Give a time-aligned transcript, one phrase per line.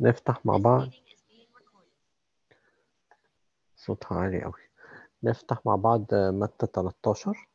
[0.00, 0.88] نفتح مع بعض.
[3.76, 4.60] صوتها عالي أوي.
[5.22, 7.48] نفتح مع بعض متى 13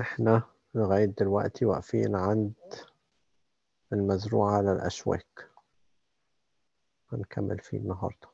[0.00, 0.42] إحنا
[0.74, 2.52] لغاية دلوقتي واقفين عند
[3.92, 5.50] المزروع على الأشواك.
[7.12, 8.29] هنكمل فيه النهاردة.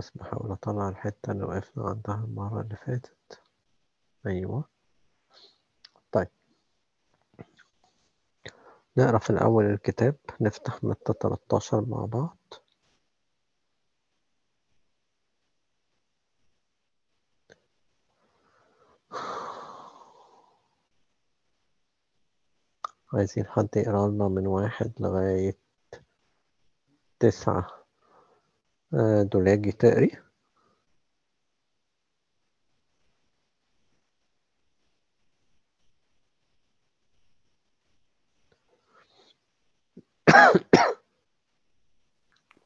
[0.00, 3.40] بس بحاول أطلع الحتة اللي وقفنا عندها المرة اللي فاتت.
[4.26, 4.64] أيوة.
[6.12, 6.28] طيب.
[8.96, 10.16] نقرأ في الأول الكتاب.
[10.40, 12.36] نفتح متى 13 مع بعض.
[23.12, 25.58] عايزين حد يقرأ لنا من واحد لغاية
[27.20, 27.79] تسعة.
[28.94, 30.10] آه، دولاجي تقري.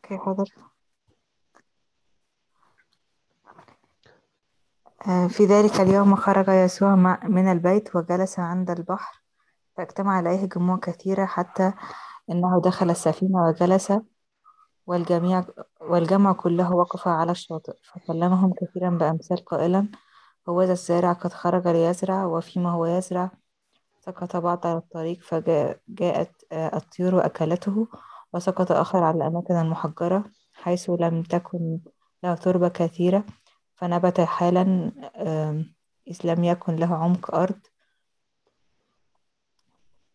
[0.05, 0.45] أوكي حاضر.
[5.08, 6.95] آه، في ذلك اليوم خرج يسوع
[7.28, 9.22] من البيت وجلس عند البحر
[9.77, 11.72] فاجتمع عليه جموع كثيرة حتى
[12.30, 13.92] إنه دخل السفينة وجلس.
[14.87, 15.45] والجميع
[15.81, 19.89] والجمع كله وقف على الشاطئ فكلمهم كثيرا بأمثال قائلا
[20.49, 23.31] هوذا الزارع قد خرج ليزرع وفيما هو يزرع؟
[24.01, 27.89] سقط بعض على الطريق فجاءت الطيور وأكلته
[28.33, 31.81] وسقط آخر على الأماكن المحجرة حيث لم تكن
[32.23, 33.25] له تربة كثيرة
[33.75, 34.93] فنبت حالا
[36.09, 37.61] إذ لم يكن له عمق أرض.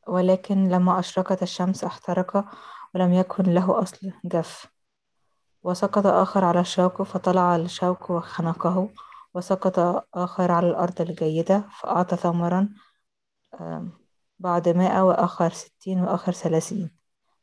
[0.07, 2.45] ولكن لما أشرقت الشمس احترق
[2.95, 4.67] ولم يكن له أصل جف
[5.63, 8.89] وسقط آخر على الشوك فطلع الشوك وخنقه.
[9.33, 12.69] وسقط آخر على الأرض الجيدة فأعطى ثمرا
[14.39, 16.91] بعد مائة وآخر ستين وآخر ثلاثين.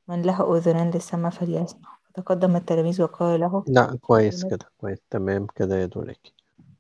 [0.09, 1.99] من له أذنان للسمع فليسمع.
[2.09, 4.99] فتقدم التلاميذ وقال له لا كويس كده كويس.
[5.11, 6.35] تمام كده يا دولاجي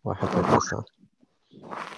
[0.05, 0.84] واحد لتسعة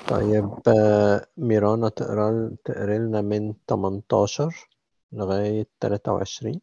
[0.08, 4.68] طيب آه، ميرانا تقرا تقرا لنا من 18
[5.12, 6.60] لغاية 23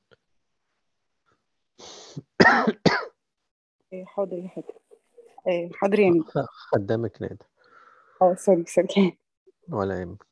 [3.94, 4.74] إيه، حاضر يا حاضر
[5.48, 6.24] إيه، حاضر يعني
[6.72, 7.46] خدامك نادر.
[8.22, 9.18] أه sorry sorry.
[9.74, 10.26] ولا يهمك.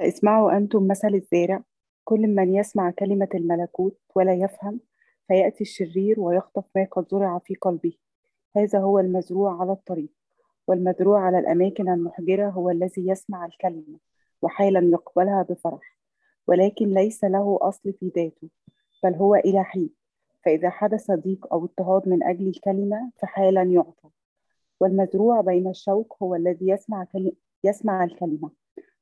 [0.00, 1.62] اسمعوا أنتم مثل الزارع.
[2.04, 4.80] كل من يسمع كلمة الملكوت ولا يفهم
[5.28, 7.92] فيأتي الشرير ويخطف ما قد زرع في قلبه.
[8.56, 10.12] هذا هو المزروع على الطريق
[10.66, 13.98] والمزروع على الأماكن المحجرة هو الذي يسمع الكلمة.
[14.44, 15.98] وحالا يقبلها بفرح
[16.46, 18.48] ولكن ليس له أصل في ذاته
[19.04, 19.90] بل هو إلى حين
[20.44, 24.08] فإذا حدث ضيق أو اضطهاد من أجل الكلمة فحالا يعطى.
[24.80, 27.06] والمزروع بين الشوك هو الذي يسمع
[27.64, 28.50] يسمع الكلمة.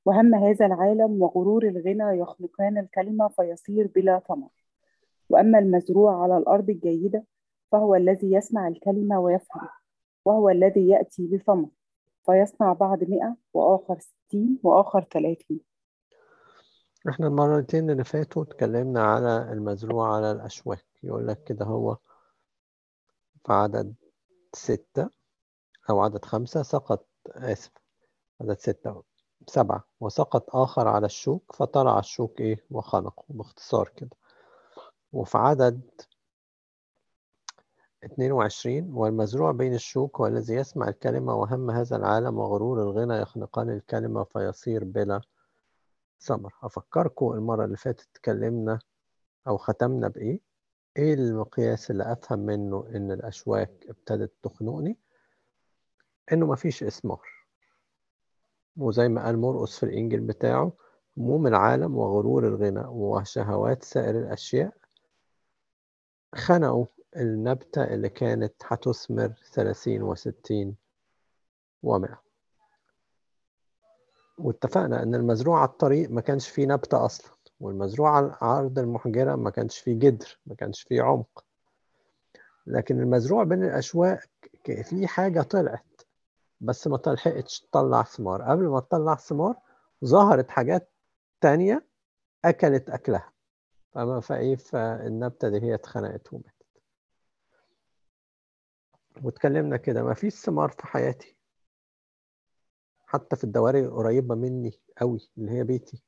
[0.05, 4.49] وهم هذا العالم وغرور الغنى يخلقان الكلمة فيصير بلا ثمر
[5.31, 7.25] وأما المزروع على الأرض الجيدة
[7.73, 9.69] فهو الذي يسمع الكلمة ويفهم
[10.25, 11.69] وهو الذي يأتي بثمر
[12.27, 15.61] فيصنع بعض مئة وآخر ستين وآخر ثلاثين
[17.09, 20.87] إحنا المرتين اللي فاتوا اتكلمنا على المزروع على الأشواك.
[21.03, 21.97] يقول لك كده هو
[23.47, 23.95] في عدد
[24.55, 25.11] ستة
[25.91, 27.71] أو عدد خمسة سقط آسف
[28.41, 29.03] عدد ستة
[29.49, 34.17] سبعة وسقط آخر على الشوك فطلع الشوك إيه؟ وخنقه باختصار كده.
[35.13, 35.81] وفي عدد
[38.05, 44.25] 22 والمزروع بين الشوك هو الذي يسمع الكلمة وهم هذا العالم وغرور الغنى يخنقان الكلمة
[44.25, 45.21] فيصير بلا
[46.21, 46.55] ثمر.
[46.63, 48.79] أفكركم المرة اللي فاتت اتكلمنا
[49.49, 50.41] أو ختمنا بإيه؟
[50.97, 54.99] إيه المقياس اللي أفهم منه إن الأشواك ابتدت تخنقني؟
[56.33, 57.29] إنه مفيش إثمار
[58.77, 60.73] وزي ما قال مرقس في الإنجيل بتاعه
[61.19, 64.73] هموم العالم وغرور الغنى وشهوات سائر الأشياء
[66.35, 66.87] خنقوا.
[67.17, 70.77] النبتة اللي كانت هتثمر ثلاثين وستين
[71.83, 72.23] ومائة
[74.39, 79.51] واتفقنا إن المزروع على الطريق ما كانش فيه نبتة أصلا والمزروع على الأرض المحجرة ما
[79.51, 81.45] كانش فيه جدر ما كانش فيه عمق.
[82.67, 84.31] لكن المزروع بين الأشواك
[84.65, 86.01] ك- في حاجة طلعت
[86.61, 88.43] بس ما تلحقتش تطلع ثمار.
[88.43, 89.57] قبل ما تطلع ثمار
[90.05, 90.91] ظهرت حاجات
[91.41, 91.87] تانية
[92.45, 93.33] أكلت أكلها.
[93.93, 96.62] فما فإيه فالنبتة دي هي اتخنقت وماتت.
[99.23, 101.37] واتكلمنا كده ما فيش ثمار في حياتي
[103.07, 106.03] حتى في الدواري قريبة مني قوي اللي هي بيتي.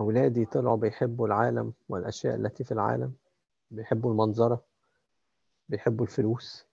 [0.00, 3.14] أولادي طلعوا بيحبوا العالم والأشياء التي في العالم
[3.70, 4.64] بيحبوا المنظرة
[5.68, 6.66] بيحبوا الفلوس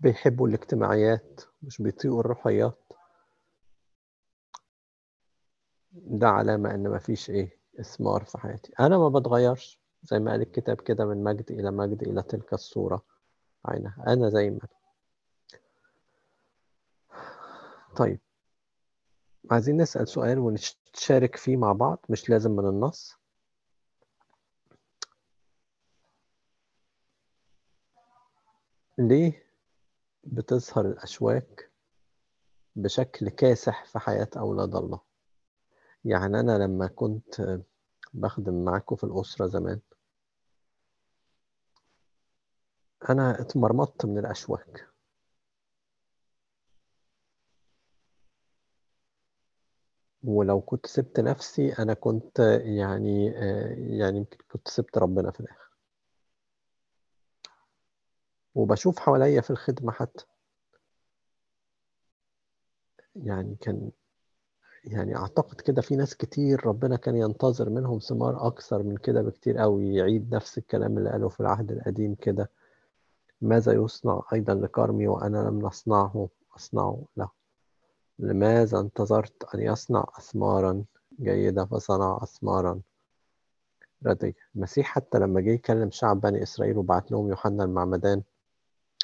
[0.00, 2.78] بيحبوا الاجتماعيات مش بيطيقوا الروحيات
[5.92, 8.72] ده علامة إن مفيش إيه إثمار في حياتي.
[8.80, 9.80] أنا ما بتغيرش.
[10.10, 13.02] زي ما قال الكتاب كده من مجد إلى مجد إلى تلك الصورة.
[13.64, 14.60] عينها أنا زي ما
[17.96, 18.20] طيب.
[19.50, 23.16] عايزين نسأل سؤال ونشارك فيه مع بعض مش لازم من النص.
[28.98, 29.42] ليه
[30.24, 31.70] بتظهر الأشواك
[32.76, 35.00] بشكل كاسح في حياة أولاد الله؟
[36.04, 37.60] يعني أنا لما كنت
[38.14, 39.80] بخدم معاكم في الأسرة زمان
[43.10, 44.86] أنا اتمرمطت من الأشواك.
[50.24, 53.26] ولو كنت سبت نفسي أنا كنت يعني
[53.98, 55.70] يعني يمكن كنت سبت ربنا في الآخر.
[58.54, 60.24] وبشوف حواليا في الخدمة حتى.
[63.16, 63.90] يعني كان
[64.84, 69.58] يعني أعتقد كده في ناس كتير ربنا كان ينتظر منهم ثمار أكثر من كده بكتير
[69.58, 72.50] قوي يعيد نفس الكلام اللي قاله في العهد القديم كده.
[73.40, 77.28] ماذا يصنع أيضا لكرمي وأنا لم نصنعه؟ أصنعه له.
[78.18, 80.84] لماذا انتظرت أن يصنع أثمارا؟
[81.20, 82.80] جيدة فصنع أثمارا.
[84.06, 88.22] ردية المسيح حتى لما جه يكلم شعب بني إسرائيل وبعت لهم يوحنا المعمدان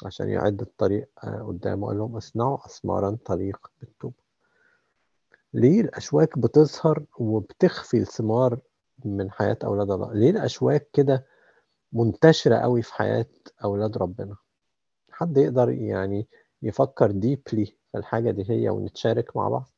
[0.05, 4.23] عشان يعد الطريق قدامه قال لهم اصنعوا أثمارا طريق بالتوبة.
[5.55, 8.59] ليه الأشواك بتظهر وبتخفي الثمار
[9.05, 11.27] من حياة أولاد الله؟ ليه الأشواك كده
[11.93, 13.27] منتشرة قوي في حياة
[13.65, 14.37] أولاد ربنا.
[15.11, 16.29] حد يقدر يعني
[16.63, 19.73] يفكر ديبلي في الحاجة دي هي ونتشارك مع بعض؟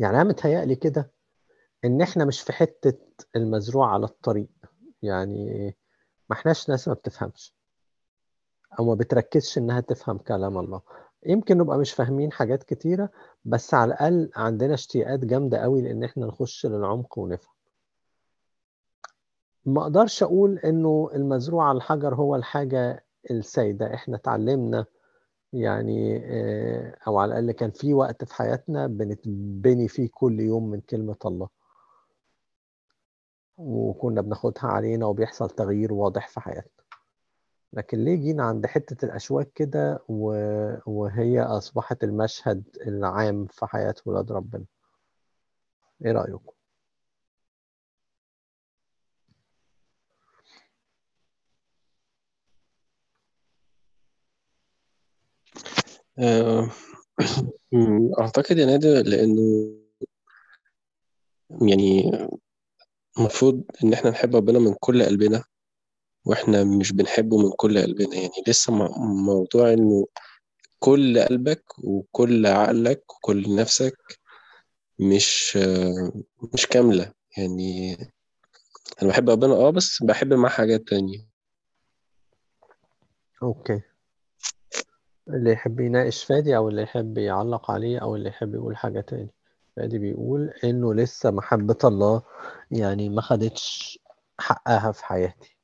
[0.00, 1.10] يعني أنا متهيألي كده
[1.84, 2.98] إن إحنا مش في حتة
[3.36, 4.48] المزروع على الطريق.
[5.02, 5.66] يعني
[6.30, 7.54] ما إحناش ناس ما بتفهمش
[8.78, 10.82] أو ما بتركزش إنها تفهم كلام الله.
[11.26, 13.10] يمكن نبقى مش فاهمين حاجات كتيرة
[13.44, 17.55] بس على الأقل عندنا اشتياقات جامدة قوي لإن إحنا نخش للعمق ونفهم.
[19.66, 24.86] ما أقدرش أقول إنه المزروع على الحجر هو الحاجة السائدة إحنا اتعلمنا
[25.52, 26.20] يعني
[27.06, 31.48] أو على الأقل كان في وقت في حياتنا بنتبني فيه كل يوم من كلمة الله.
[33.58, 36.84] وكنا بناخدها علينا وبيحصل تغيير واضح في حياتنا.
[37.72, 39.98] لكن ليه جينا عند حتة الأشواك كده
[40.86, 44.64] وهي أصبحت المشهد العام في حياة ولاد ربنا؟
[46.04, 46.52] إيه رأيكم؟
[58.20, 59.72] أعتقد يا نادر لأنه
[61.62, 62.10] يعني
[63.18, 65.44] المفروض إن إحنا نحب ربنا من كل قلبنا
[66.24, 68.14] وإحنا مش بنحبه من كل قلبنا.
[68.16, 68.72] يعني لسه
[69.26, 70.06] موضوع إنه
[70.78, 73.96] كل قلبك وكل عقلك وكل نفسك
[74.98, 75.56] مش
[76.54, 77.12] مش كاملة.
[77.38, 77.92] يعني
[79.02, 81.26] أنا بحب ربنا أه بس بحب معاه حاجات تانية.
[83.42, 83.80] أوكي.
[85.28, 89.30] اللي يحب يناقش فادي أو اللي يحب يعلق عليه أو اللي يحب يقول حاجة تاني.
[89.76, 92.22] فادي بيقول إنه لسه محبة الله
[92.70, 93.98] يعني ما خدتش
[94.38, 95.56] حقها في حياتي.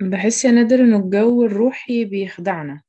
[0.00, 2.82] بحس يا نادر إنه الجو الروحي بيخدعنا.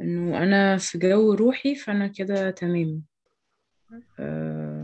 [0.00, 3.02] إنه أنا في جو روحي فأنا كده تمام.
[4.20, 4.79] آه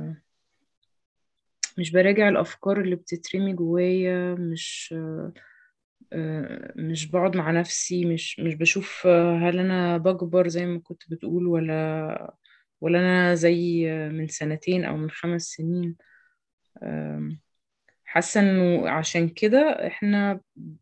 [1.79, 4.95] مش براجع الأفكار اللي بتترمي جوايا مش
[6.13, 11.47] آه مش بقعد مع نفسي مش مش بشوف هل أنا بكبر زي ما كنت بتقول
[11.47, 12.35] ولا
[12.81, 15.97] ولا أنا زي من سنتين أو من خمس سنين.
[16.83, 17.31] آه
[18.05, 20.41] حاسة إنه عشان كده إحنا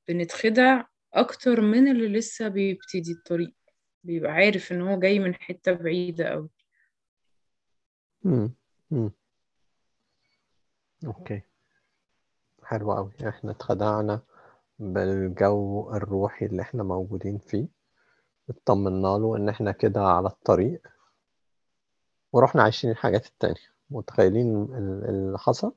[0.09, 0.85] بنتخدع
[1.15, 3.55] أكتر من اللي لسه بيبتدي الطريق.
[4.05, 6.49] بيبقى عارف إن هو جاي من حتة بعيدة أوي.
[11.07, 11.43] أوكي.
[12.63, 13.13] حلو أوي.
[13.29, 14.21] إحنا اتخدعنا
[14.79, 17.69] بالجو الروحي اللي إحنا موجودين فيه.
[18.51, 20.87] اطمنا له إن إحنا كده على الطريق.
[22.33, 23.75] ورحنا عايشين الحاجات التانية.
[23.91, 24.65] متخيلين
[25.09, 25.75] اللي حصل؟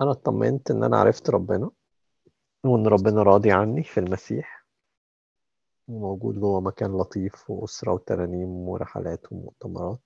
[0.00, 1.70] أنا اطمنت إن أنا عرفت ربنا
[2.64, 4.66] وإن ربنا راضي عني في المسيح.
[5.88, 10.00] وموجود جوه مكان لطيف وأسرة وترانيم ورحلات ومؤتمرات.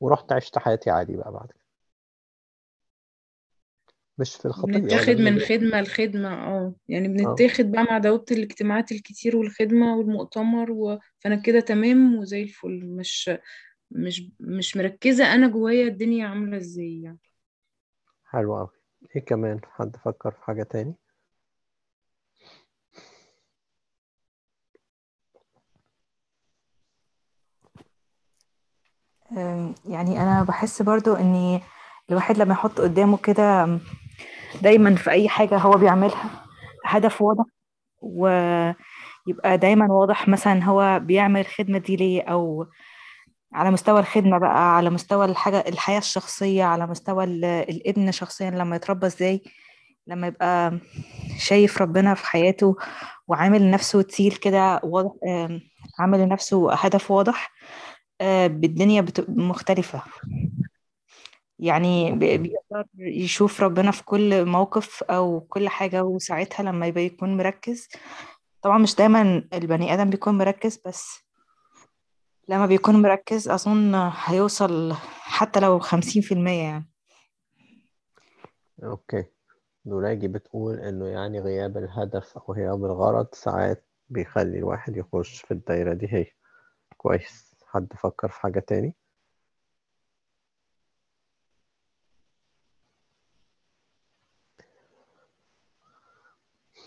[0.00, 1.61] ورحت عشت حياتي عادي بقى بعد كده.
[4.22, 6.74] مش في الخطية بنتاخد ولا من خدمة لخدمة آه.
[6.88, 7.34] يعني آه.
[7.34, 10.98] بنتاخد بقى مع داوود الاجتماعات الكتير والخدمة والمؤتمر و...
[11.18, 12.86] فأنا كده تمام وزي الفل.
[12.86, 13.30] مش
[13.90, 17.18] مش مش مركزة أنا جوايا الدنيا عاملة إزاي يعني.
[18.24, 18.68] حلو أوي.
[19.16, 20.94] إيه كمان؟ حد فكر في حاجة تاني؟
[29.84, 31.60] يعني أنا بحس برضو إن
[32.10, 33.78] الواحد لما يحط قدامه كده
[34.62, 36.44] دايما في أي حاجة هو بيعملها
[36.84, 37.44] هدف واضح
[38.00, 42.66] ويبقى دايما واضح مثلا هو بيعمل الخدمة دي ليه أو
[43.54, 48.76] على مستوى الخدمة بقى على مستوى الحاجة الحياة الشخصية على مستوى ال- الابن شخصيا لما
[48.76, 49.42] يتربى إزاي
[50.06, 50.78] لما يبقى
[51.38, 52.76] شايف ربنا في حياته
[53.28, 55.12] وعامل لنفسه تيل كده واضح
[55.98, 57.52] عامل لنفسه هدف واضح
[58.20, 60.02] آه، بالدنيا مختلفة.
[61.62, 67.88] يعني بيقدر يشوف ربنا في كل موقف أو كل حاجة وساعتها لما يبقى يكون مركز.
[68.62, 71.18] طبعا مش دايما البني آدم بيكون مركز بس
[72.48, 76.90] لما بيكون مركز أظن هيوصل حتى لو خمسين في المية يعني.
[78.84, 79.24] أوكي.
[79.86, 85.94] نوراجي بتقول إنه يعني غياب الهدف أو غياب الغرض ساعات بيخلي الواحد يخش في الدايرة
[85.94, 86.06] دي.
[86.10, 86.26] هي.
[86.96, 87.54] كويس.
[87.66, 88.94] حد فكر في حاجة تاني؟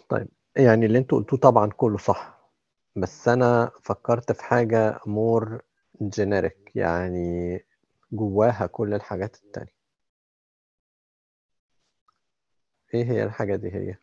[0.09, 2.51] طيب يعني اللي أنتوا قلتوه طبعا كله صح
[2.95, 5.61] بس أنا فكرت في حاجة more
[6.01, 7.59] generic يعني
[8.11, 9.75] جواها كل الحاجات التانية.
[12.93, 13.95] إيه هي الحاجة دي هي؟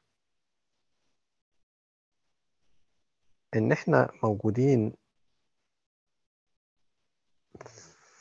[3.56, 4.92] إن إحنا موجودين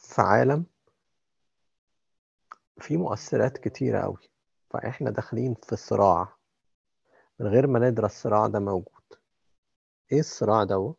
[0.01, 0.65] في عالم
[2.79, 4.17] فيه مؤثرات كتيرة قوي
[4.69, 6.37] فإحنا داخلين في صراع.
[7.41, 9.01] من غير ما ندرى الصراع ده موجود.
[10.11, 10.93] إيه الصراع ده؟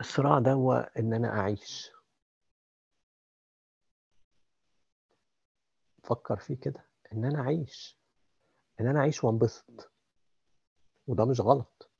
[0.00, 1.92] الصراع ده هو إن أنا أعيش.
[6.02, 6.84] فكر فيه كده.
[7.12, 7.98] إن أنا أعيش.
[8.80, 9.90] إن أنا أعيش وانبسط.
[11.06, 11.90] وده مش غلط.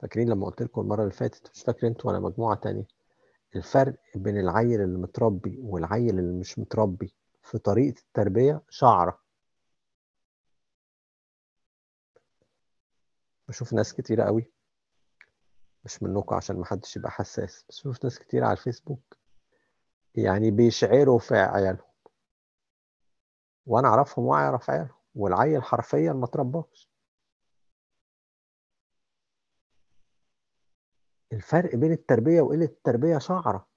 [0.00, 2.86] فاكرين لما قلت لكم المرة اللي فاتت مش فاكر أنتوا ولا مجموعة تانية
[3.56, 9.21] الفرق بين العيل اللي متربي والعيل اللي مش متربي في طريقة التربية؟ شعرة.
[13.52, 14.52] بشوف ناس كتيرة قوي
[15.84, 19.16] مش منكم عشان محدش يبقى حساس بس بشوف ناس كتير على الفيسبوك
[20.14, 21.92] يعني بيشعروا في عيالهم.
[23.66, 26.90] وأنا أعرفهم وأعرف عيالهم والعيل حرفيا ما ترباش
[31.32, 33.68] الفرق بين التربية وقلة التربية شعرة.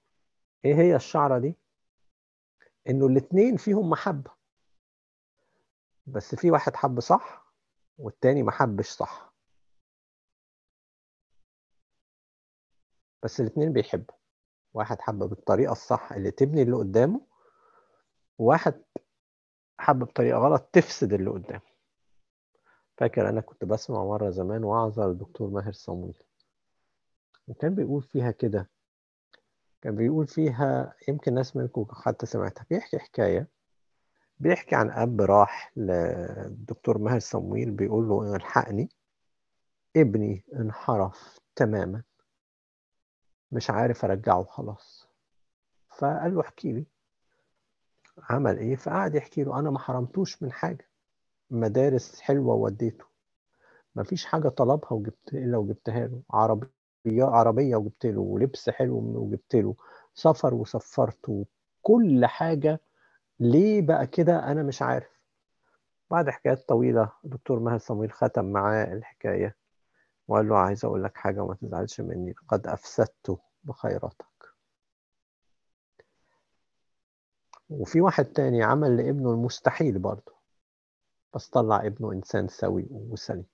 [0.64, 1.56] إيه هي الشعرة دي؟
[2.88, 4.30] إنه الاتنين فيهم محبة.
[6.06, 7.52] بس في واحد حب صح
[7.98, 9.35] والتاني ما حبش صح.
[13.26, 14.14] بس الاتنين بيحبوا.
[14.74, 17.20] واحد حب بالطريقة الصح اللي تبني اللي قدامه
[18.38, 18.82] وواحد
[19.78, 21.60] حب بطريقة غلط تفسد اللي قدامه.
[22.96, 26.22] فاكر أنا كنت بسمع مرة زمان وعظة للدكتور ماهر صمويل.
[27.48, 28.70] وكان بيقول فيها كده
[29.82, 33.48] كان بيقول فيها يمكن ناس منكم حتى سمعتها بيحكي حكاية
[34.38, 38.88] بيحكي عن أب راح للدكتور ماهر صمويل بيقول له الحقني
[39.96, 42.02] ابني انحرف تماما.
[43.52, 45.08] مش عارف أرجعه خلاص.
[45.98, 46.86] فقال له احكي لي.
[48.30, 49.58] عمل إيه؟ فقعد يحكي له.
[49.58, 50.88] أنا ما حرمتوش من حاجة.
[51.50, 53.04] مدارس حلوة وديته.
[53.94, 56.22] ما فيش حاجة طلبها وجبت إلا وجبتها له.
[56.30, 58.20] عربية عربية وجبت له.
[58.20, 59.74] ولبس حلو وجبت له.
[60.14, 61.46] سفر وسفرته
[61.82, 62.80] كل حاجة.
[63.40, 65.20] ليه بقى كده؟ أنا مش عارف.
[66.10, 69.56] بعد حكايات طويلة دكتور ماهر صمويل ختم معاه الحكاية.
[70.28, 74.26] وقال له عايز أقول لك حاجة وما تزعلش مني قد افسدته بخيراتك.
[77.70, 80.36] وفي واحد تاني عمل لابنه المستحيل برضه
[81.34, 83.46] بس طلع ابنه إنسان سوي وسليم.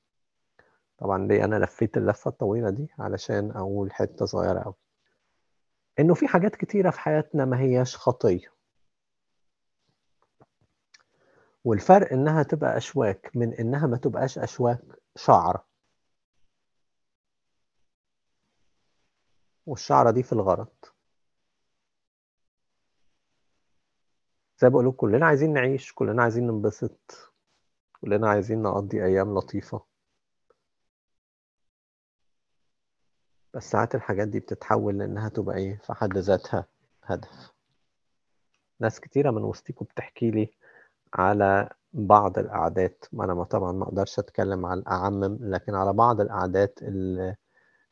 [0.98, 4.74] طبعا ليه أنا لفيت اللفة الطويلة دي؟ علشان أقول حتة صغيرة أوي.
[5.98, 8.52] إنه في حاجات كتيرة في حياتنا ما هياش خطية.
[11.64, 14.82] والفرق إنها تبقى أشواك من إنها ما تبقاش أشواك
[15.16, 15.64] شعرة
[19.66, 20.68] والشعرة دي في الغرض.
[24.58, 27.32] زي بقول لكم كلنا عايزين نعيش كلنا عايزين ننبسط
[28.00, 29.84] كلنا عايزين نقضي أيام لطيفة.
[33.54, 36.66] بس ساعات الحاجات دي بتتحول لأنها تبقى إيه؟ في حد ذاتها
[37.04, 37.52] هدف.
[38.80, 40.54] ناس كتيرة من وسطيكم بتحكي لي
[41.14, 43.04] على بعض القعدات.
[43.12, 47.36] ما أنا ما طبعا ما أقدرش أتكلم على الأعمم لكن على بعض القعدات اللي,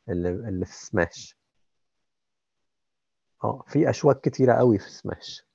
[0.09, 1.40] اللي في سماش.
[3.43, 5.45] آه في أشواك كتيرة قوي في سماش.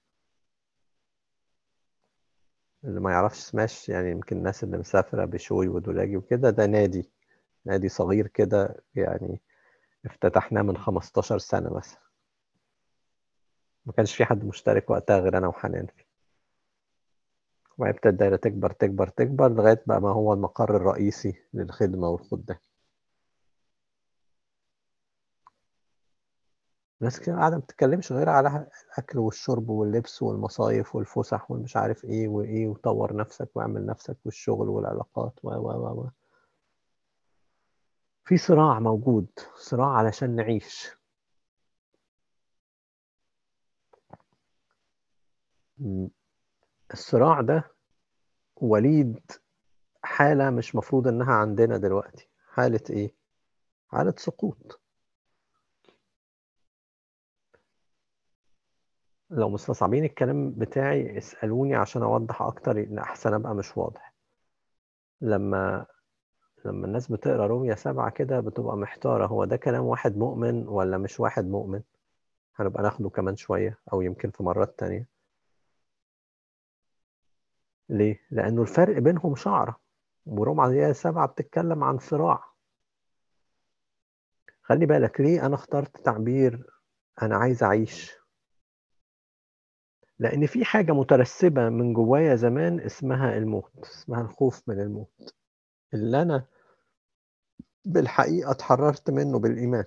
[2.84, 7.10] اللي ما يعرفش سماش يعني يمكن الناس اللي مسافرة بشوي ودولاجي وكده ده نادي
[7.64, 9.40] نادي صغير كده يعني
[10.06, 12.00] افتتحناه من 15 سنة مثلا.
[13.86, 15.86] ما كانش في حد مشترك وقتها غير أنا وحنان.
[15.86, 16.06] فيه
[17.78, 22.56] وبعدين ابتدت الدايرة تكبر تكبر تكبر لغاية بقى ما هو المقر الرئيسي للخدمة والخدام
[27.00, 32.28] ناس كتير قاعدة ما بتتكلمش غير على الأكل والشرب واللبس والمصايف والفسح والمش عارف إيه
[32.28, 36.10] وإيه وطور نفسك واعمل نفسك والشغل والعلاقات و و و و.
[38.24, 39.26] في صراع موجود
[39.56, 40.96] صراع علشان نعيش.
[46.92, 47.64] الصراع ده
[48.56, 49.20] وليد
[50.02, 52.28] حالة مش مفروض إنها عندنا دلوقتي.
[52.52, 53.14] حالة إيه؟
[53.88, 54.80] حالة سقوط.
[59.30, 64.14] لو مستصعبين الكلام بتاعي اسألوني عشان أوضح أكتر لأن أحسن أبقى مش واضح.
[65.20, 65.86] لما
[66.64, 71.20] لما الناس بتقرأ رومية سبعة كده بتبقى محتارة هو ده كلام واحد مؤمن ولا مش
[71.20, 71.82] واحد مؤمن؟
[72.56, 75.06] هنبقى ناخده كمان شوية أو يمكن في مرات تانية.
[77.88, 79.80] ليه؟ لأنه الفرق بينهم شعرة
[80.26, 82.44] ورومية سبعة بتتكلم عن صراع.
[84.62, 86.66] خلي بالك ليه أنا اخترت تعبير
[87.22, 88.16] أنا عايز أعيش؟
[90.18, 95.34] لأن في حاجة مترسبة من جوايا زمان اسمها الموت اسمها الخوف من الموت.
[95.94, 96.44] اللي أنا
[97.84, 99.84] بالحقيقة اتحررت منه بالإيمان.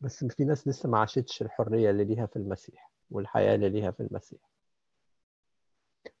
[0.00, 4.00] بس في ناس لسه ما عاشتش الحرية اللي ليها في المسيح والحياة اللي ليها في
[4.00, 4.40] المسيح.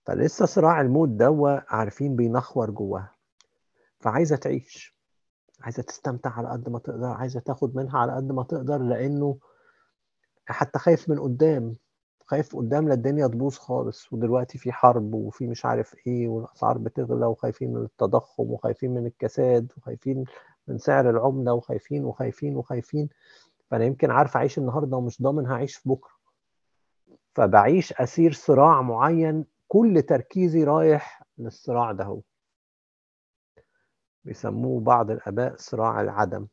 [0.06, 3.14] فلسه صراع الموت دوا عارفين بينخور جواها.
[4.00, 4.96] فعايزة تعيش.
[5.60, 7.06] عايزة تستمتع على قد ما تقدر.
[7.06, 9.38] عايزة تاخد منها على قد ما تقدر لأنه
[10.46, 11.76] حتى خايف من قدام.
[12.30, 17.26] خايف قدام لا الدنيا تبوظ خالص ودلوقتي في حرب وفي مش عارف إيه والأسعار بتغلى
[17.26, 20.24] وخايفين من التضخم وخايفين من الكساد وخايفين
[20.68, 23.08] من سعر العملة وخايفين وخايفين وخايفين.
[23.70, 26.12] فأنا يمكن عارف أعيش النهارده ومش ضامن هعيش في بكرة.
[27.34, 32.20] فبعيش أسير صراع معين كل تركيزي رايح للصراع ده هو.
[34.24, 36.46] بيسموه بعض الآباء صراع العدم.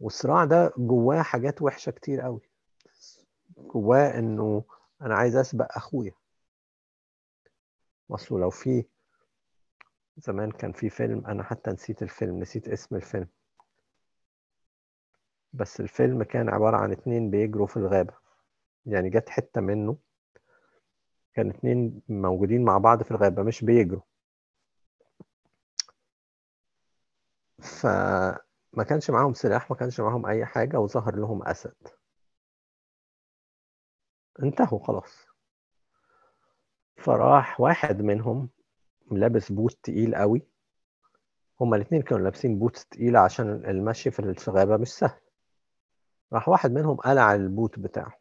[0.00, 2.40] والصراع ده جواه حاجات وحشة كتير قوي.
[3.58, 4.64] جواه إنه
[5.02, 6.12] أنا عايز أسبق أخويا.
[8.10, 8.84] اصله لو في
[10.16, 13.28] زمان كان في فيلم أنا حتى نسيت الفيلم نسيت اسم الفيلم.
[15.52, 18.14] بس الفيلم كان عبارة عن اتنين بيجروا في الغابة.
[18.86, 19.96] يعني جت حتة منه
[21.34, 24.02] كان اتنين موجودين مع بعض في الغابة مش بيجروا.
[28.76, 31.74] فما كانش معاهم سلاح ما كانش معاهم أي حاجة وظهر لهم أسد.
[34.42, 35.26] انتهوا خلاص.
[36.96, 38.48] فراح واحد منهم
[39.10, 40.42] لابس بوت تقيل قوي.
[41.60, 45.20] هما الاتنين كانوا لابسين بوت تقيلة عشان المشي في الغابة مش سهل.
[46.32, 48.18] راح واحد منهم قلع البوت بتاعه.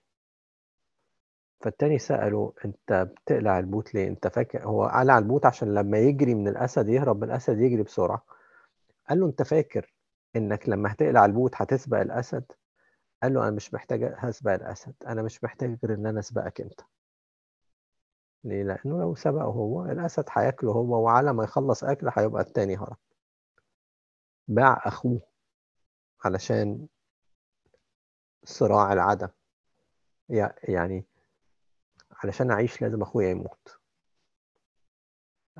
[1.61, 6.47] فالتاني سأله أنت بتقلع البوت ليه؟ أنت فاكر هو قلع البوت عشان لما يجري من
[6.47, 8.25] الأسد يهرب من الأسد يجري بسرعة.
[9.09, 9.94] قال له أنت فاكر
[10.35, 12.51] إنك لما هتقلع البوت هتسبق الأسد؟
[13.23, 16.81] قال له أنا مش محتاج هسبق الأسد أنا مش محتاج غير إن أنا أسبقك أنت.
[18.43, 22.97] ليه؟ لأنه لو سبقه هو الأسد هياكله هو وعلى ما يخلص أكل هيبقى التاني هرب.
[24.47, 25.21] باع أخوه
[26.23, 26.87] علشان
[28.43, 29.29] صراع العدم.
[30.63, 31.05] يعني
[32.11, 33.79] علشان أعيش لازم أخويا يموت.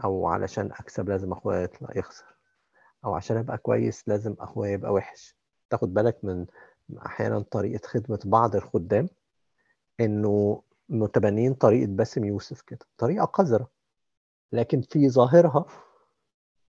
[0.04, 2.35] أو علشان أكسب لازم أخويا يطلع يخسر.
[3.06, 5.36] أو عشان أبقى كويس لازم أخويا يبقى وحش.
[5.70, 6.46] تاخد بالك من
[7.06, 9.10] أحيانا طريقة خدمة بعض الخدام
[10.00, 13.70] إنه متبنين طريقة باسم يوسف كده طريقة قذرة.
[14.52, 15.66] لكن في ظاهرها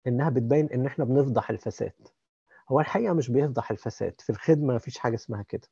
[0.07, 1.93] إنها بتبين إن إحنا بنفضح الفساد.
[2.69, 5.67] هو الحقيقة مش بيفضح الفساد في الخدمة مفيش حاجة اسمها كده.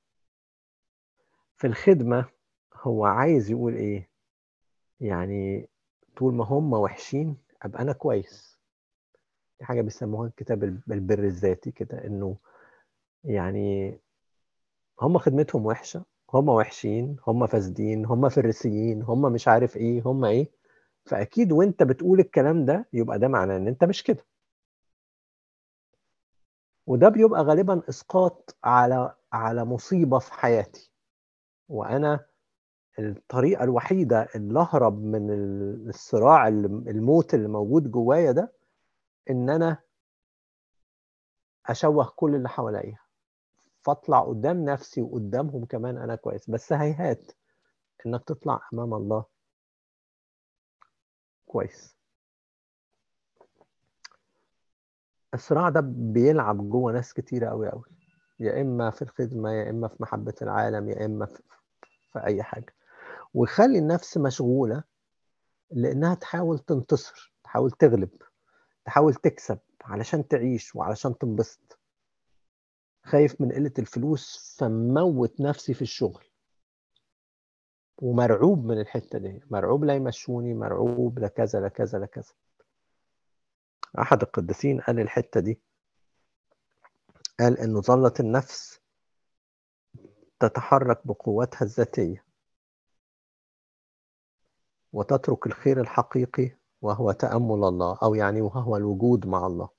[1.58, 2.26] في الخدمة
[2.76, 4.10] هو عايز يقول إيه؟
[5.00, 5.70] يعني
[6.18, 8.59] طول ما هم وحشين أبقى أنا كويس.
[9.60, 12.38] دي حاجة بيسموها الكتاب البر الذاتي كده إنه
[13.24, 14.00] يعني
[15.02, 20.52] هم خدمتهم وحشة هم وحشين هم فاسدين هم فريسيين هم مش عارف إيه هم إيه.
[21.06, 24.26] فأكيد وأنت بتقول الكلام ده يبقى ده معناه إن أنت مش كده.
[26.88, 30.92] وده بيبقى غالبا إسقاط على على مصيبة في حياتي.
[31.70, 32.26] وأنا
[33.00, 35.32] الطريقة الوحيدة اللي أهرب من
[35.90, 38.54] الصراع الموت اللي موجود جوايا ده
[39.30, 39.78] إن أنا
[41.66, 42.98] أشوه كل اللي حواليا
[43.82, 46.50] فاطلع قدام نفسي وقدامهم كمان أنا كويس.
[46.50, 47.32] بس هيهات
[48.06, 49.26] إنك تطلع أمام الله
[51.46, 51.96] كويس.
[55.34, 57.84] الصراع ده بيلعب جوه ناس كتيرة قوي قوي
[58.40, 61.44] يا إما في الخدمة يا إما في محبة العالم يا إما في,
[62.14, 62.76] في أي حاجة.
[63.34, 64.84] ويخلي النفس مشغولة
[65.72, 68.10] لإنها تحاول تنتصر تحاول تغلب.
[68.90, 71.80] تحاول تكسب علشان تعيش وعلشان تنبسط.
[73.04, 76.26] خايف من قلة الفلوس فموت نفسي في الشغل.
[77.98, 82.34] ومرعوب من الحتة دي مرعوب لا يمشوني مرعوب لكذا لكذا لكذا
[84.00, 85.62] أحد القديسين قال الحتة دي.
[87.40, 88.80] قال إنه ظلت النفس
[90.40, 92.26] تتحرك بقوتها الذاتية.
[94.94, 99.70] وتترك الخير الحقيقي وهو تأمل الله أو يعني وهو الوجود مع الله.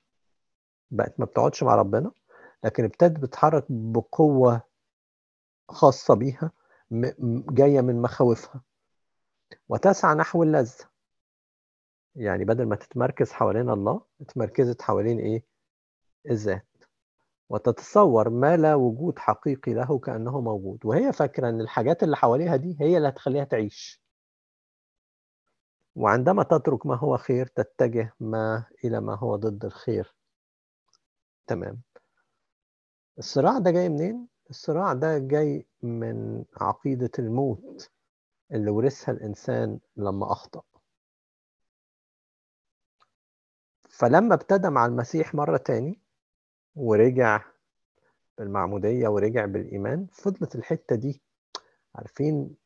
[0.91, 2.11] بقت ما بتقعدش مع ربنا
[2.65, 4.63] لكن ابتدت بتتحرك بقوة
[5.69, 6.53] خاصة بيها
[7.51, 8.63] جاية من مخاوفها.
[9.69, 10.85] وتسعى نحو اللذة.
[12.17, 15.45] يعني بدل ما تتمركز حوالين الله اتمركزت حوالين إيه؟
[16.31, 16.67] الذات.
[17.49, 20.87] وتتصور ما لا وجود حقيقي له كأنه موجود.
[20.87, 24.03] وهي فاكرة إن الحاجات اللي حواليها دي هي اللي هتخليها تعيش.
[26.01, 30.15] وعندما تترك ما هو خير تتجه ما إلى ما هو ضد الخير.
[31.47, 31.81] تمام.
[33.19, 37.91] الصراع ده جاي منين؟ الصراع ده جاي من عقيدة الموت
[38.53, 40.63] اللي ورثها الإنسان لما أخطأ.
[43.89, 46.01] فلما ابتدى مع المسيح مرة تاني
[46.75, 47.45] ورجع
[48.39, 51.23] بالمعمودية ورجع بالإيمان فضلت الحتة دي.
[51.95, 52.57] عارفين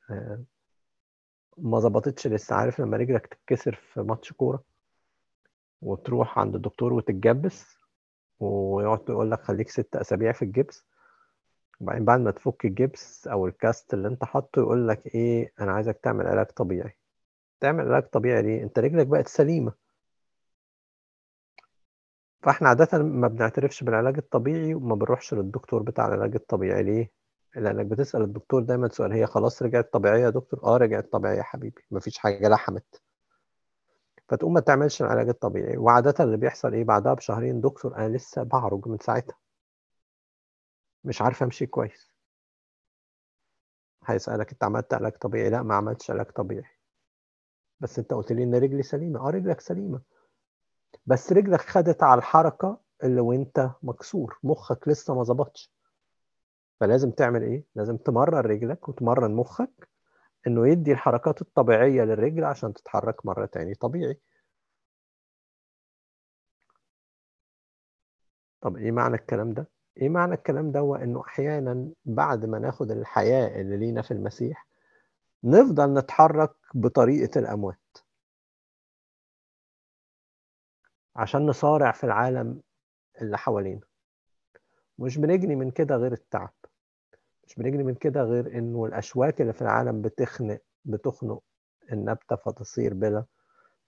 [1.59, 2.57] ما ظبطتش لسه.
[2.57, 4.63] عارف لما رجلك تتكسر في ماتش كورة
[5.83, 7.79] وتروح عند الدكتور وتتجبس
[8.41, 10.85] ويقعد يقول لك خليك ست أسابيع في الجبس
[11.81, 15.99] وبعدين بعد ما تفك الجبس أو الكاست اللي أنت حاطه يقول لك إيه أنا عايزك
[16.03, 16.97] تعمل علاج طبيعي.
[17.61, 19.73] تعمل علاج طبيعي ليه؟ أنت رجلك بقت سليمة.
[22.43, 27.11] فإحنا عادة ما بنعترفش بالعلاج الطبيعي وما بنروحش للدكتور بتاع العلاج الطبيعي ليه؟
[27.57, 31.43] لأنك بتسأل الدكتور دايما سؤال هي خلاص رجعت طبيعية يا دكتور؟ آه رجعت طبيعية يا
[31.43, 33.03] حبيبي مفيش حاجة لحمت.
[34.29, 35.77] فتقوم ما تعملش العلاج الطبيعي.
[35.77, 39.37] وعادة اللي بيحصل إيه؟ بعدها بشهرين دكتور أنا لسه بعرج من ساعتها.
[41.05, 42.11] مش عارف أمشي كويس.
[44.07, 46.71] هيسألك أنت عملت علاج طبيعي؟ لا ما عملتش علاج طبيعي.
[47.81, 49.29] بس أنت قلت لي إن رجلي سليمة.
[49.29, 50.01] آه رجلك سليمة.
[51.07, 54.39] بس رجلك خدت على الحركة اللي وأنت مكسور.
[54.43, 55.74] مخك لسه ما ظبطش.
[56.81, 59.89] فلازم تعمل إيه؟ لازم تمرن رجلك وتمرن مخك
[60.47, 64.21] إنه يدي الحركات الطبيعية للرجل عشان تتحرك مرة تاني طبيعي.
[68.61, 73.61] طب إيه معنى الكلام ده؟ إيه معنى الكلام ده؟ إنه أحيانا بعد ما ناخد الحياة
[73.61, 74.67] اللي لينا في المسيح
[75.45, 77.79] نفضل نتحرك بطريقة الأموات.
[81.17, 82.63] عشان نصارع في العالم
[83.23, 83.81] اللي حوالينا.
[84.99, 86.55] مش بنجني من كده غير التعب.
[87.47, 91.43] مش بنجني من كده غير إنه الأشواك اللي في العالم بتخنق بتخنق
[91.93, 93.25] النبتة فتصير بلا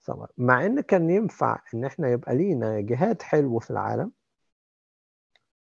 [0.01, 0.31] ثمر.
[0.37, 4.11] مع إن كان ينفع إن إحنا يبقى لينا جهاد حلو في العالم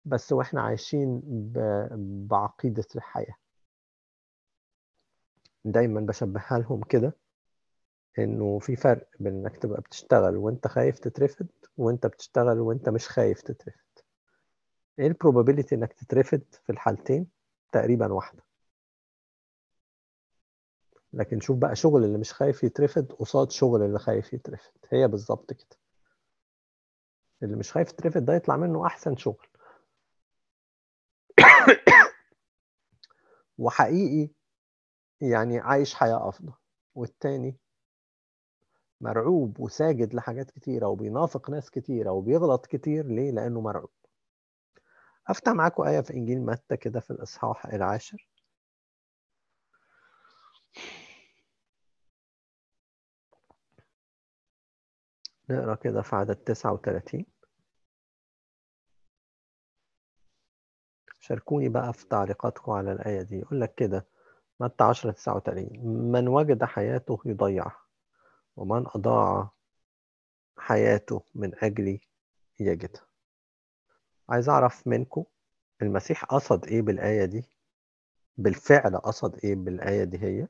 [0.06, 1.21] بس وإحنا عايشين
[2.30, 3.36] بعقيدة الحياة.
[5.65, 7.15] دايما بشبهها لهم كده
[8.19, 11.47] إنه في فرق بين إنك تبقى بتشتغل وإنت خايف تترفد
[11.78, 13.80] وإنت بتشتغل وإنت مش خايف تترفد.
[14.99, 17.28] إيه البروبابيليتي إنك تترفد في الحالتين؟
[17.72, 18.44] تقريبا واحدة.
[21.14, 25.54] لكن شوف بقى شغل اللي مش خايف يترفد قصاد شغل اللي خايف يترفد هي بالظبط
[25.54, 25.78] كده.
[27.44, 29.48] اللي مش خايف يترفد ده يطلع منه أحسن شغل.
[33.58, 34.34] وحقيقي
[35.22, 36.54] يعني عايش حياة أفضل.
[36.96, 37.58] والتاني
[39.02, 43.08] مرعوب وساجد لحاجات كتيرة وبينافق ناس كتيرة وبيغلط كتير.
[43.08, 43.90] ليه؟ لأنه مرعوب.
[45.30, 48.28] أفتح معاكم آية في إنجيل متى كده في الإصحاح العاشر؟
[55.50, 57.26] نقرأ كده في عدد تسعة وتلاتين.
[61.20, 63.39] شاركوني بقى في تعليقاتكم على الآية دي.
[63.39, 64.08] يقول لك كده
[64.60, 65.80] متى 10 39
[66.12, 67.82] من وجد حياته يضيعها
[68.56, 69.52] ومن أضاع
[70.58, 72.02] حياته من أجلي
[72.60, 73.09] يجدها
[74.30, 75.24] عايز أعرف منكم
[75.82, 77.44] المسيح قصد إيه بالآية دي؟
[78.38, 80.48] بالفعل قصد إيه بالآية دي هي؟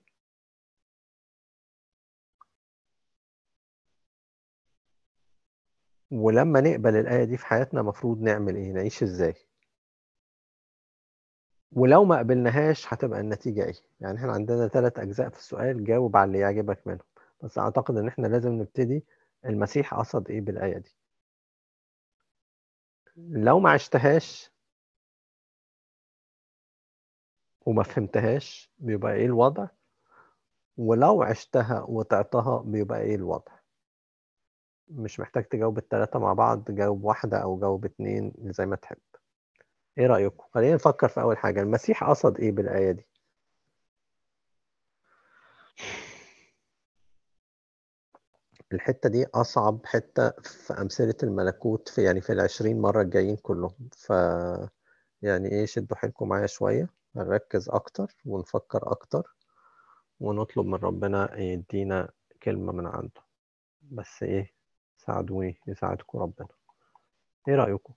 [6.12, 9.34] ولما نقبل الآية دي في حياتنا مفروض نعمل إيه؟ نعيش إزاي؟
[11.72, 16.28] ولو ما قبلناهاش هتبقى النتيجة إيه؟ يعني إحنا عندنا ثلاث أجزاء في السؤال جاوب على
[16.28, 17.00] اللي يعجبك منهم.
[17.44, 19.04] بس أعتقد إن إحنا لازم نبتدي
[19.46, 20.96] المسيح قصد إيه بالآية دي؟
[23.28, 24.52] لو ما عشتهاش
[27.66, 29.68] وما فهمتهاش بيبقى إيه الوضع؟
[30.78, 33.52] ولو عشتها وطعتها بيبقى إيه الوضع؟
[34.88, 38.98] مش محتاج تجاوب التلاتة مع بعض جاوب واحدة أو جاوب اتنين زي ما تحب.
[39.98, 43.08] إيه رأيكم؟ خلينا نفكر في أول حاجة المسيح قصد إيه بالآية دي؟
[48.74, 53.90] الحتة دي أصعب حتة في أمثلة الملكوت في يعني في العشرين مرة الجايين كلهم.
[53.98, 54.10] ف
[55.22, 56.90] يعني إيه شدوا حيلكم معايا شوية.
[57.16, 59.36] نركز أكتر ونفكر أكتر
[60.20, 62.10] ونطلب من ربنا يدينا
[62.44, 63.22] كلمة من عنده.
[63.82, 64.54] بس إيه
[64.98, 66.48] ساعدوني يساعدكم ربنا.
[67.48, 67.94] إيه رأيكم؟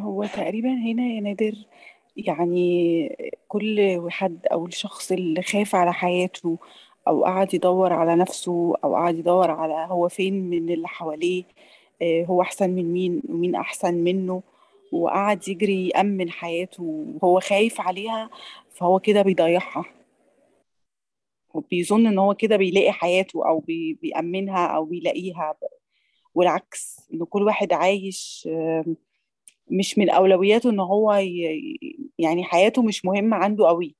[0.00, 1.54] هو تقريبا هنا يا نادر
[2.16, 3.16] يعني
[3.48, 6.58] كل حد أو الشخص اللي خاف على حياته
[7.08, 11.48] أو قعد يدور على نفسه أو قعد يدور على هو فين من اللي حواليه آه،
[12.02, 14.42] هو أحسن من مين ومين أحسن منه
[14.92, 16.82] وقعد يجري يأمن حياته
[17.22, 18.30] وهو خايف عليها
[18.70, 19.84] فهو كده بيضيعها
[21.54, 25.54] وبيظن إن هو كده بيلاقي حياته بي- بيأمنها أو بيلاقيها
[26.34, 28.48] والعكس إن كل واحد عايش
[29.70, 31.12] مش من أولوياته إن هو.
[32.18, 33.94] يعني حياته مش مهمة عنده قوي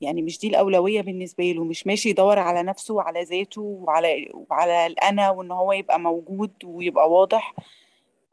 [0.00, 4.86] يعني مش دي الأولوية بالنسبة له مش ماشي يدور على نفسه وعلى ذاته وعلى وعلى
[4.86, 7.54] الأنا وإن هو يبقى موجود ويبقى واضح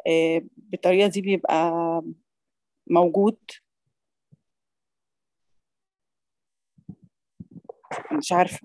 [0.07, 1.71] آه، بالطريقة دي بيبقى
[2.87, 3.37] موجود.
[8.11, 8.59] مش عارفة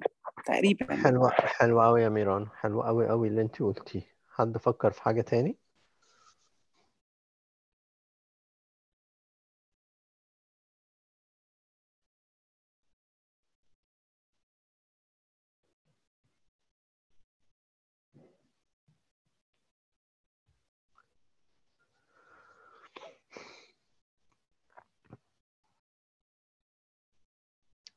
[0.47, 0.97] تقريبا.
[1.05, 4.03] حلوة حلوة أوي يا ميران حلوة أوي أوي اللي انت قلتيه.
[4.31, 5.57] حد فكر في حاجة تاني؟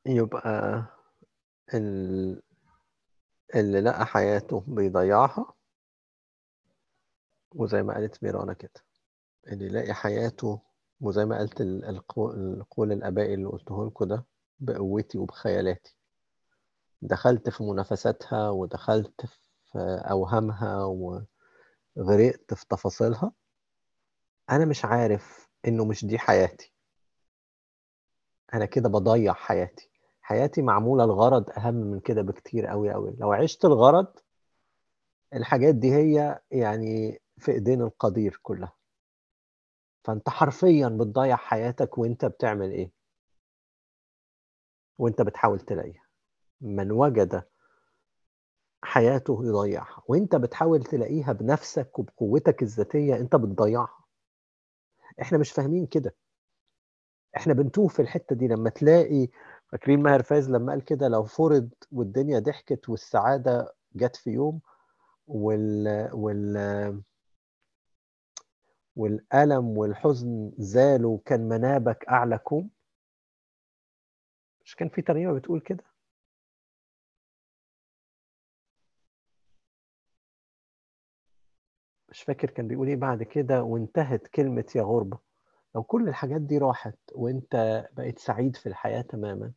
[0.06, 0.84] يبقى
[1.74, 2.42] ال-
[3.54, 5.54] اللي لقى حياته بيضيعها
[7.54, 8.84] وزي ما قالت ميرانا كده
[9.46, 10.60] اللي يلاقي حياته
[11.00, 14.24] وزي ما القو- القول الآبائي اللي قلته لكم ده
[14.60, 15.96] بقوتي وبخيالاتي.
[17.02, 19.26] دخلت في منافساتها ودخلت
[19.72, 23.32] في أوهامها وغرقت في تفاصيلها.
[24.50, 26.72] أنا مش عارف إنه مش دي حياتي.
[28.54, 29.90] أنا كده بضيع حياتي.
[30.22, 33.16] حياتي معمولة لغرض أهم من كده بكتير أوي أوي.
[33.18, 34.06] لو عشت الغرض
[35.34, 38.72] الحاجات دي هي يعني في إيدين القدير كلها.
[40.04, 42.90] فأنت حرفيا بتضيع حياتك وأنت بتعمل إيه؟
[44.98, 46.02] وأنت بتحاول تلاقيها.
[46.60, 47.42] من وجد
[48.82, 50.02] حياته يضيعها.
[50.08, 54.04] وأنت بتحاول تلاقيها بنفسك وبقوتك الذاتية أنت بتضيعها.
[55.20, 56.14] إحنا مش فاهمين كده.
[57.36, 58.48] إحنا بنتوه في الحتة دي.
[58.48, 59.28] لما تلاقي
[59.72, 64.60] فاكرين ماهر فايز لما قال كده؟ لو فرض والدنيا ضحكت والسعادة جت في يوم
[65.26, 67.02] وال وال
[68.96, 72.70] والألم والحزن زالوا كان منابك أعلى كوم؟
[74.64, 75.84] مش كان في ترنيمة بتقول كده؟
[82.08, 83.62] مش فاكر كان بيقول إيه بعد كده.
[83.62, 85.18] وانتهت كلمة يا غربة.
[85.74, 89.52] لو كل الحاجات دي راحت وانت بقيت سعيد في الحياة تماما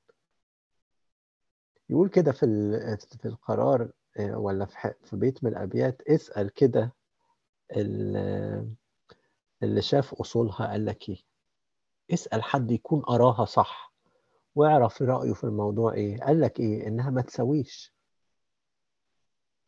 [1.90, 2.46] يقول كده في
[3.20, 6.94] في القرار آه، ولا في في بيت من الأبيات اسأل كده
[7.72, 8.76] ال-
[9.64, 11.18] اللي شاف أصولها قال لك إيه.
[12.14, 13.94] اسأل حد يكون قراها صح
[14.56, 16.20] واعرف رأيه في الموضوع إيه.
[16.22, 17.94] قال لك إيه؟ إنها ما تسويش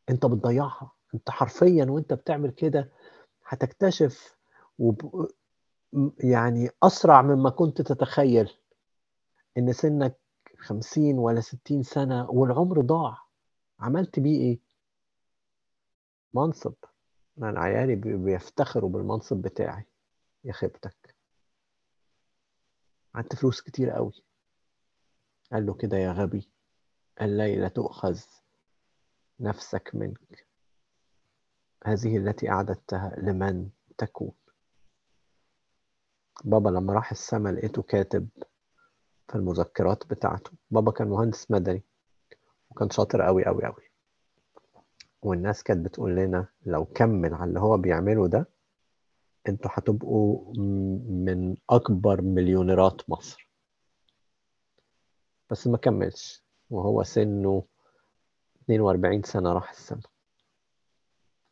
[0.10, 0.91] أنت بتضيعها.
[1.15, 2.91] أنت حرفيا وأنت بتعمل كده
[3.45, 4.38] هتكتشف
[4.80, 5.27] وب...
[6.19, 8.53] يعني أسرع مما كنت تتخيل
[9.58, 10.17] إن سنك
[10.71, 13.17] خمسين ولا ستين سنة والعمر ضاع.
[13.80, 14.60] عملت بيه إيه؟
[16.34, 16.73] منصب.
[17.38, 19.86] أنا عيالي بي- بيفتخروا بالمنصب بتاعي
[20.43, 21.15] يا خيبتك.
[23.15, 24.23] عندت فلوس كتير قوي.
[25.51, 26.49] قال له كده يا غبي
[27.21, 28.19] الليلة تؤخذ
[29.39, 30.47] نفسك منك.
[31.86, 34.32] هذه التي أعددتها لمن تكون.
[36.43, 38.30] بابا لما راح السما لقيته كاتب
[39.29, 40.51] في المذكرات بتاعته.
[40.71, 41.83] بابا كان مهندس مدني
[42.69, 43.83] وكان شاطر قوي قوي قوي
[45.21, 48.47] والناس كانت بتقول لنا لو كمل على اللي هو بيعمله ده
[49.49, 50.53] أنتوا هتبقوا
[51.09, 53.49] من أكبر مليونيرات مصر.
[55.49, 56.43] بس ما كملش.
[56.69, 57.63] وهو سنه
[58.63, 60.01] 42 سنة راح السما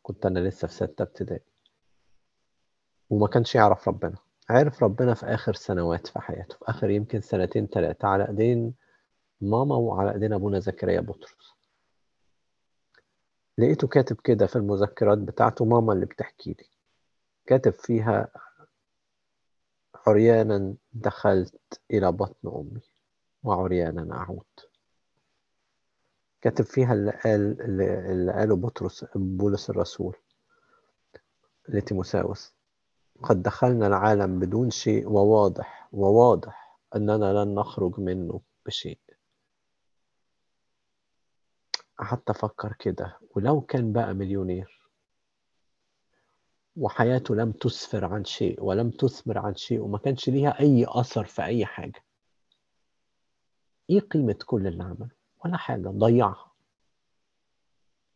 [0.04, 1.44] كنت أنا لسه في ستة ابتدائي.
[3.10, 4.18] وما كانش يعرف ربنا.
[4.50, 8.74] عرف ربنا في آخر سنوات في حياته في آخر يمكن سنتين ثلاثة على إيدين
[9.42, 11.54] ماما وعلى إيدين أبونا زكريا بطرس.
[13.58, 16.66] لقيته كاتب كده في المذكرات بتاعته ماما اللي بتحكي لي.
[17.46, 18.28] كاتب فيها
[20.08, 22.82] عريانا دخلت إلى بطن أمي
[23.44, 24.46] وعريانا أعود.
[26.42, 30.16] كاتب فيها اللي قال اللي قاله بطرس بولس الرسول
[31.70, 32.55] لتيموساوس
[33.24, 39.00] قد دخلنا العالم بدون شيء وواضح وواضح أننا لن نخرج منه بشيء.
[41.98, 44.90] قعدت أفكر كده ولو كان بقى مليونير
[46.78, 51.44] وحياته لم تسفر عن شيء ولم تثمر عن شيء وما كانش ليها أي أثر في
[51.44, 52.04] أي حاجة
[53.90, 55.10] إيه قيمة كل اللي عمله؟
[55.46, 56.52] ولا حاجة ضيعها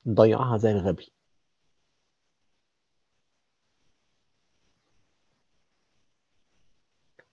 [0.08, 1.12] ضيعها زي الغبي.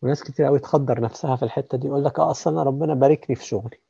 [0.03, 3.37] وناس كتير قوي تخدر نفسها في الحتة دي يقول لك آه أصل أنا ربنا باركني
[3.37, 3.81] في شغلي.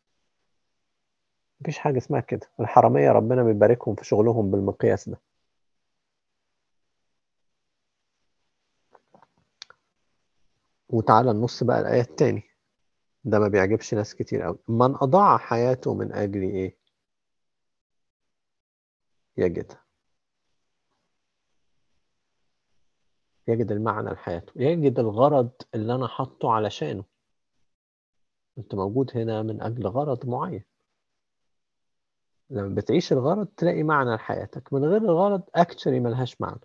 [1.60, 2.50] مفيش حاجة اسمها كده.
[2.60, 5.20] الحرامية ربنا بيباركهم في شغلهم بالمقياس ده.
[10.88, 12.42] وتعالى نبص بقى الآية التاني
[13.24, 14.58] ده ما بيعجبش ناس كتير قوي.
[14.68, 16.76] من أضاع حياته من أجل إيه؟
[19.36, 19.85] يجدها
[23.48, 27.04] يجد المعنى لحياته يجد الغرض اللي أنا حاطه علشانه
[28.58, 30.64] أنت موجود هنا من أجل غرض معين
[32.50, 36.60] لما بتعيش الغرض تلاقي معنى لحياتك من غير الغرض اكشلي ملهاش معنى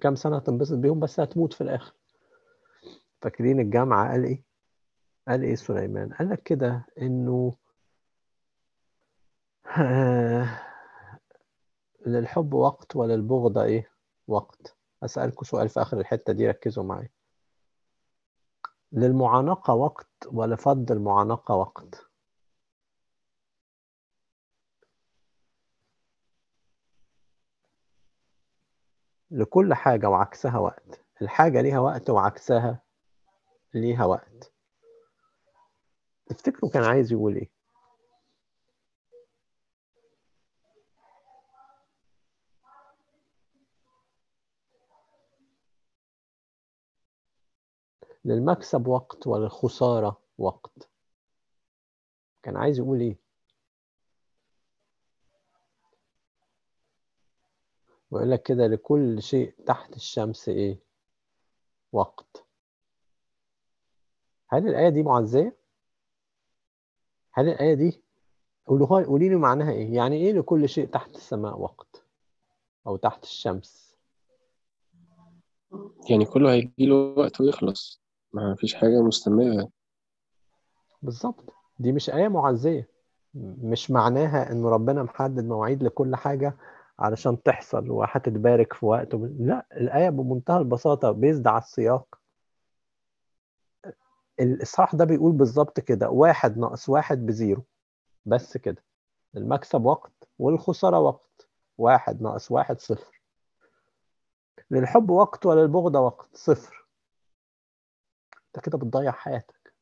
[0.00, 1.94] كام سنة هتنبسط بيهم بس هتموت في الآخر
[3.22, 4.42] فاكرين الجامعة قال إيه؟
[5.28, 7.56] قال إيه سليمان؟ قال لك كده إنه
[12.06, 13.90] للحب وقت وللبغض إيه؟
[14.32, 14.76] وقت.
[15.02, 17.10] أسألكم سؤال في آخر الحتة دي ركزوا معايا
[18.92, 22.06] للمعانقة وقت ولفض المعانقة وقت.
[29.30, 31.04] لكل حاجة وعكسها وقت.
[31.22, 32.82] الحاجة ليها وقت وعكسها
[33.74, 34.52] ليها وقت.
[36.26, 37.59] تفتكروا كان عايز يقول إيه؟
[48.24, 50.88] للمكسب وقت وللخسارة وقت
[52.42, 53.16] كان عايز يقول إيه
[58.10, 60.78] ويقول لك كده لكل شيء تحت الشمس إيه
[61.92, 62.44] وقت
[64.48, 65.56] هل الآية دي معزية؟
[67.32, 68.02] هل الآية دي
[68.66, 72.04] قولوها قولي لي معناها إيه؟ يعني إيه لكل شيء تحت السماء وقت؟
[72.86, 73.96] أو تحت الشمس؟
[76.10, 78.00] يعني كله هيجي له وقت ويخلص
[78.32, 79.68] ما فيش حاجة مستمرة.
[81.02, 81.54] بالظبط.
[81.78, 82.88] دي مش آية معزية.
[83.34, 86.56] مش معناها إن ربنا محدد مواعيد لكل حاجة
[86.98, 89.14] علشان تحصل وهتتبارك في وقت.
[89.14, 92.18] لا الآية بمنتهى البساطة بيزد على السياق.
[94.40, 97.62] الإصحاح ده بيقول بالظبط كده واحد ناقص واحد بزيرو.
[98.26, 98.84] بس كده.
[99.36, 101.48] المكسب وقت والخسارة وقت.
[101.78, 103.20] واحد ناقص واحد صفر.
[104.70, 106.79] للحب وقت وللبغض وقت صفر.
[108.56, 109.72] انت كده بتضيع حياتك.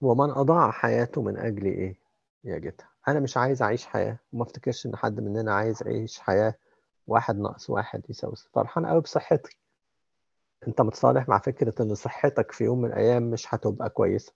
[0.00, 1.96] ومن أضاع حياته من أجل إيه؟
[2.44, 4.18] يجدها أنا مش عايز أعيش حياة.
[4.32, 6.54] وما أفتكرش إن حد مننا عايز يعيش حياة
[7.06, 9.58] واحد ناقص واحد يساوي فرحان قوي بصحتي
[10.68, 14.32] أنت متصالح مع فكرة إن صحتك في يوم من الأيام مش هتبقى كويسة.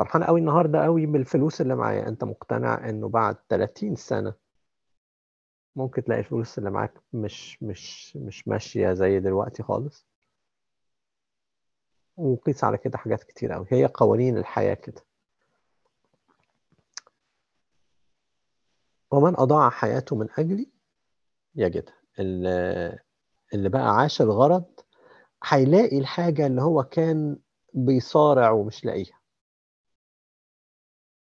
[0.00, 2.08] فرحان قوي النهارده قوي بالفلوس اللي معايا.
[2.08, 4.34] انت مقتنع انه بعد 30 سنة
[5.76, 10.06] ممكن تلاقي الفلوس اللي معاك مش مش مش ماشية زي دلوقتي خالص؟
[12.16, 13.66] وقيس على كده حاجات كتير قوي.
[13.70, 15.02] هي قوانين الحياة كده.
[19.10, 20.70] ومن أضاع حياته من أجلي؟
[21.54, 22.98] يجدها اللي
[23.54, 24.64] اللي بقى عاش الغرض
[25.44, 27.38] هيلاقي الحاجة اللي هو كان
[27.74, 29.19] بيصارع ومش لاقيها.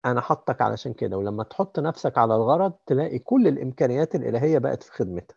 [0.04, 4.92] أنا حطك علشان كده ولما تحط نفسك على الغرض تلاقي كل الإمكانيات الإلهية بقت في
[4.92, 5.36] خدمتك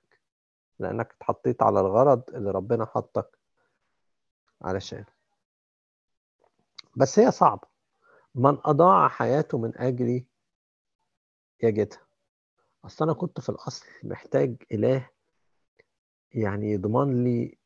[0.79, 3.37] لأنك اتحطيت على الغرض اللي ربنا حطك
[4.61, 5.05] علشان
[6.95, 7.67] بس هي صعبة.
[8.35, 10.25] من أضاع حياته من أجلي
[11.63, 11.99] يجدها.
[12.85, 15.09] أصل أنا كنت في الأصل محتاج إله
[16.33, 17.56] يعني يضمن لي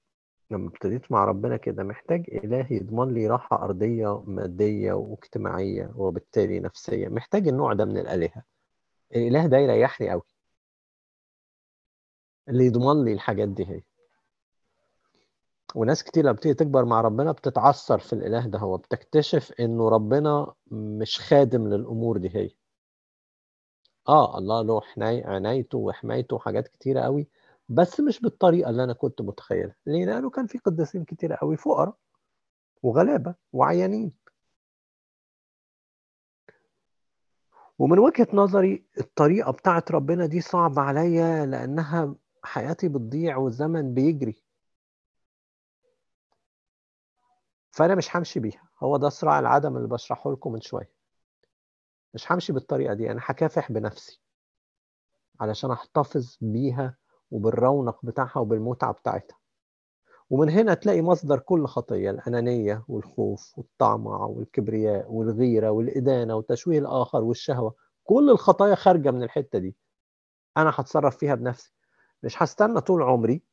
[0.52, 7.08] لما ابتديت مع ربنا كده محتاج إله يضمن لي راحة أرضية مادية واجتماعية وبالتالي نفسية
[7.08, 8.44] محتاج النوع ده من الآلهة.
[9.16, 10.22] الإله ده يريحني قوي
[12.50, 13.82] اللي يضمن لي الحاجات دي هي.
[15.76, 20.54] وناس كتير لما بتيجي تكبر مع ربنا بتتعثر في الإله ده هو بتكتشف إنه ربنا
[20.72, 22.50] مش خادم للأمور دي هي.
[24.10, 24.82] آه الله له
[25.26, 27.28] عنايته وحمايته وحاجات كتيرة قوي
[27.74, 31.96] بس مش بالطريقة اللي أنا كنت متخيلها ليه؟ لأنه كان في قديسين كتيرة قوي فقراء
[32.84, 34.12] وغلابة وعيانين.
[37.80, 44.44] ومن وجهة نظري الطريقة بتاعت ربنا دي صعبة عليا لأنها حياتي بتضيع والزمن بيجري.
[47.72, 48.70] فأنا مش همشي بيها.
[48.84, 50.92] هو ده صراع العدم اللي بشرحه لكم من شوية.
[52.14, 54.22] مش همشي بالطريقة دي أنا هكافح بنفسي
[55.40, 56.98] علشان أحتفظ بيها
[57.32, 59.38] وبالرونق بتاعها وبالمتعة بتاعتها.
[60.30, 67.76] ومن هنا تلاقي مصدر كل خطية الأنانية والخوف والطمع والكبرياء والغيرة والإدانة وتشويه الآخر والشهوة.
[68.04, 69.76] كل الخطايا خارجة من الحتة دي.
[70.58, 71.74] أنا هتصرف فيها بنفسي.
[72.24, 73.44] مش هستنى طول عمري.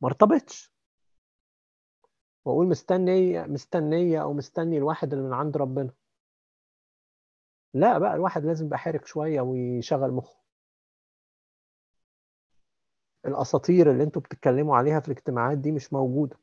[0.00, 0.72] ما ارتبطش.
[2.44, 5.90] وأقول مستني مستنية أو مستني الواحد اللي من عند ربنا.
[7.74, 10.40] لا بقى الواحد لازم يبقى حارك شوية ويشغل مخه.
[13.26, 16.36] الأساطير اللي أنتوا بتتكلموا عليها في الاجتماعات دي مش موجودة.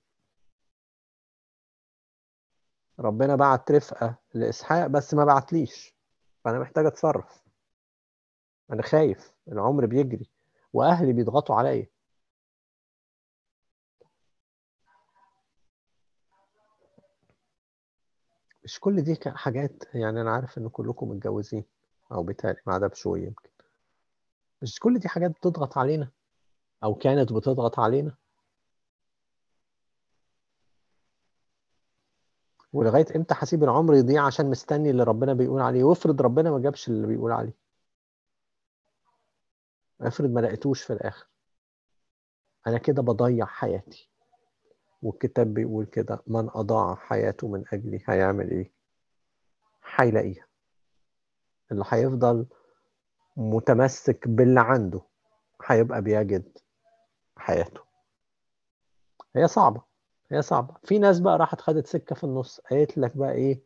[3.00, 5.96] ربنا بعت رفقة لإسحاق بس ما بعتليش.
[6.44, 7.44] فأنا محتاج أتصرف.
[8.72, 9.34] أنا خايف.
[9.48, 10.30] العمر بيجري.
[10.74, 11.88] وأهلي بيضغطوا عليا.
[18.64, 21.64] مش كل دي حاجات يعني أنا عارف إن كلكم متجوزين
[22.12, 23.50] أو بيتهيألي ما عدا بشوية يمكن.
[24.62, 26.12] مش كل دي حاجات بتضغط علينا.
[26.84, 28.16] أو كانت بتضغط علينا.
[32.74, 36.88] ولغاية إمتى هسيب العمر يضيع عشان مستني اللي ربنا بيقول عليه؟ وافرض ربنا ما جابش
[36.88, 37.54] اللي بيقول عليه.
[40.02, 41.28] افرض ما لقيتوش في الآخر.
[42.68, 44.10] أنا كده بضيع حياتي.
[45.02, 48.72] والكتاب بيقول كده من أضاع حياته من أجلي هيعمل إيه؟
[49.96, 50.48] هيلاقيها.
[51.72, 52.46] اللي هيفضل
[53.38, 55.02] متمسك باللي عنده
[55.66, 56.58] هيبقى بيجد
[57.48, 57.82] حياته.
[59.36, 59.82] هي صعبة
[60.32, 60.76] هي صعبة.
[60.84, 63.62] في ناس بقى راحت خدت سكة في النص قالت لك بقى إيه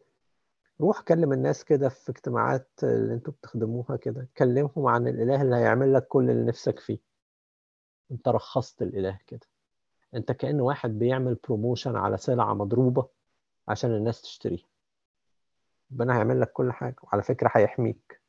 [0.82, 5.93] روح كلم الناس كده في اجتماعات اللي أنتوا بتخدموها كده كلمهم عن الإله اللي هيعمل
[5.93, 6.99] لك كل اللي نفسك فيه.
[8.11, 9.47] أنت رخصت الإله كده.
[10.15, 13.07] أنت كأن واحد بيعمل بروموشن على سلعة مضروبة
[13.67, 14.67] عشان الناس تشتريها.
[15.91, 18.21] ربنا هيعمل لك كل حاجة وعلى فكرة هيحميك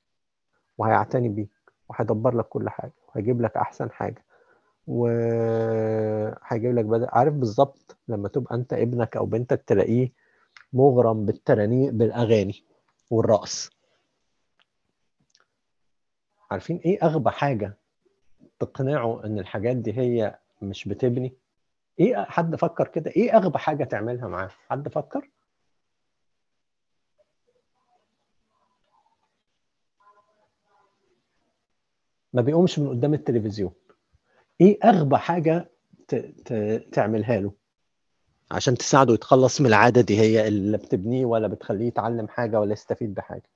[0.78, 1.50] وهيعتني بيك
[1.88, 4.24] وهيدبر لك كل حاجة وهيجيب لك أحسن حاجة.
[4.86, 10.12] وهيجيب لك بدل عارف بالظبط لما تبقى أنت ابنك أو بنتك تلاقيه
[10.72, 12.64] مغرم بالترانيق بالأغاني
[13.10, 13.70] والرقص.
[16.50, 17.78] عارفين إيه أغبى حاجة
[18.60, 21.32] تقنعه إن الحاجات دي هي مش بتبني؟
[22.00, 25.30] إيه حد فكر كده؟ إيه اغبى حاجة تعملها معاه؟ حد فكر؟
[32.32, 33.72] ما بيقومش من قدام التلفزيون.
[34.62, 35.70] إيه اغبى حاجة
[36.08, 36.14] ت...
[36.14, 36.52] ت...
[36.92, 37.52] تعملها له؟
[38.50, 43.14] عشان تساعده يتخلص من العادة دي هي اللي بتبنيه ولا بتخليه يتعلم حاجة ولا يستفيد
[43.14, 43.50] بحاجة؟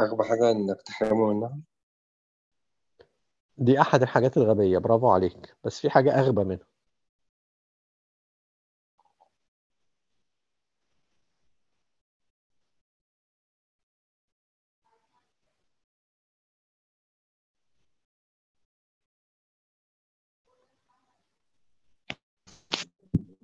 [0.00, 1.58] أغبى حاجة إنك تحرمه منها؟
[3.58, 5.56] دي أحد الحاجات الغبية برافو عليك.
[5.64, 6.71] بس في حاجة أغبى منها.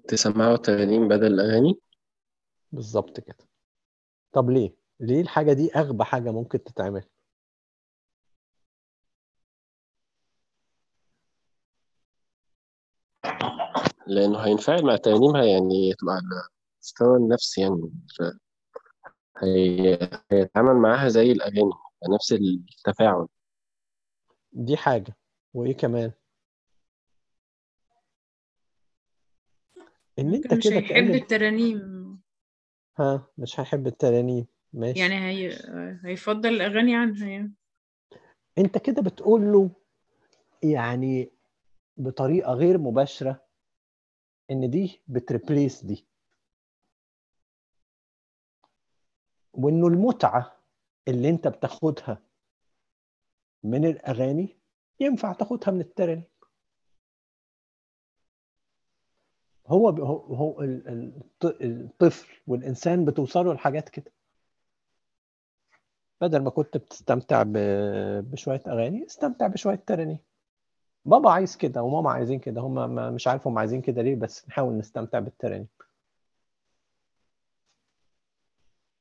[0.09, 1.79] تسمعوا ترانيم بدل الأغاني
[2.73, 3.49] بالظبط كده
[4.33, 7.05] طب ليه؟ ليه الحاجة دي أغبى حاجة ممكن تتعمل؟
[14.07, 16.23] لأنه هينفعل مع ترانيمها يعني تبقى على
[16.83, 17.91] المستوى النفسي يعني
[19.43, 19.99] هي
[20.33, 21.71] هيتعامل معاها زي الأغاني
[22.15, 23.27] نفس التفاعل
[24.53, 25.17] دي حاجة
[25.55, 26.13] وإيه كمان؟
[30.19, 32.21] أنت ممكن مش كده هيحب كأن الترانيم.
[32.99, 34.47] ها مش هيحب الترانيم.
[34.73, 35.01] ماشي.
[35.01, 35.59] يعني هي...
[36.05, 37.53] هيفضل الأغاني عنها يعني.
[38.59, 39.71] أنت كده بتقول له
[40.63, 41.31] يعني
[41.97, 43.45] بطريقة غير مباشرة
[44.51, 46.07] إن دي بتريبليس دي.
[49.53, 50.57] وإنه المتعة
[51.09, 52.23] اللي أنت بتاخدها
[53.65, 54.57] من الأغاني
[55.01, 56.25] ينفع تاخدها من الترانيم.
[59.69, 64.13] هو هو هو ال- ال- الط- الطفل والإنسان بتوصلوا لحاجات كده.
[66.21, 70.19] بدل ما كنت بتستمتع ب- بشوية أغاني استمتع بشوية ترانيم
[71.05, 72.61] بابا عايز كده وماما عايزين كده.
[72.61, 75.69] هم ما- مش عارف هم عايزين كده ليه بس نحاول نستمتع بالترانيم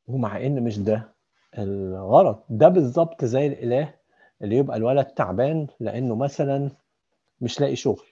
[0.08, 1.14] ومع إن مش ده
[1.58, 3.94] الغلط ده بالظبط زي الإله
[4.42, 6.72] اللي يبقى الولد تعبان لأنه مثلا
[7.42, 8.06] مش لاقي شغل.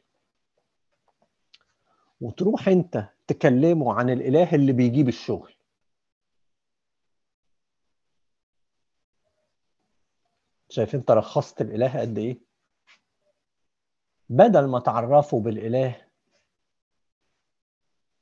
[2.25, 5.53] وتروح انت تكلمه عن الإله اللي بيجيب الشغل.
[10.69, 12.39] شايف انت رخصت الإله قد إيه؟
[14.29, 16.01] بدل ما تعرفه بالإله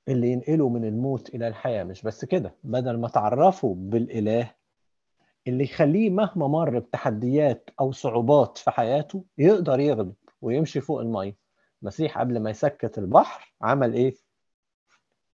[0.07, 4.55] اللي ينقله من الموت إلى الحياة مش بس كده بدل ما تعرفه بالإله
[5.47, 11.42] اللي يخليه مهما مر بتحديات أو صعوبات في حياته يقدر يغلب ويمشي فوق المية.
[11.83, 14.15] المسيح قبل ما يسكت البحر عمل إيه؟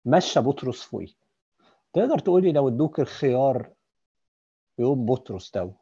[0.06, 1.14] مشى بطرس فوقيه.
[1.94, 3.74] تقدر تقولي لو ادوك الخيار
[4.80, 5.74] يوم بطرس ده؟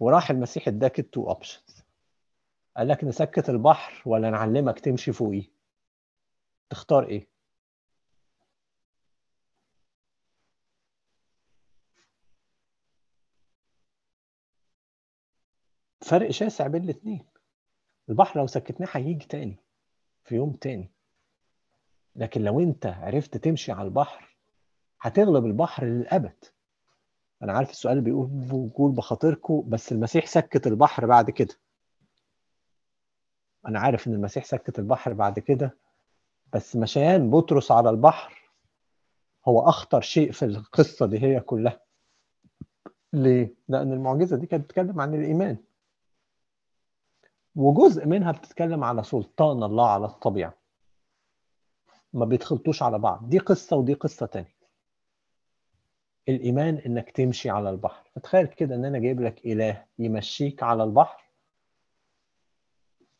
[0.00, 1.84] وراح المسيح اداك ال two options
[2.76, 5.50] قال لك نسكت البحر ولا نعلمك تمشي فوقيه.
[6.70, 7.28] تختار إيه؟
[16.04, 17.24] فرق شاسع بين الاثنين
[18.08, 19.56] البحر لو سكتناه هيجي تاني
[20.24, 20.90] في يوم تاني.
[22.16, 24.36] لكن لو انت عرفت تمشي على البحر
[25.00, 26.44] هتغلب البحر للأبد.
[27.42, 31.54] أنا عارف السؤال بيقول بيقول بخاطركم بس المسيح سكت البحر بعد كده.
[33.66, 35.76] أنا عارف إن المسيح سكت البحر بعد كده
[36.52, 38.50] بس مشيان بطرس على البحر
[39.48, 41.80] هو أخطر شيء في القصة دي هي كلها.
[43.12, 45.56] ليه؟ لأن المعجزة دي كانت بتتكلم عن الإيمان.
[47.56, 50.54] وجزء منها بتتكلم على سلطان الله على الطبيعة.
[52.12, 53.28] ما بيتخلطوش على بعض.
[53.28, 54.54] دي قصة ودي قصة تانية
[56.28, 58.10] الإيمان إنك تمشي على البحر.
[58.14, 61.24] فتخيل كده إن أنا جايب لك إله يمشيك على البحر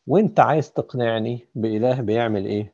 [0.07, 2.73] وأنت عايز تقنعني بإله بيعمل إيه؟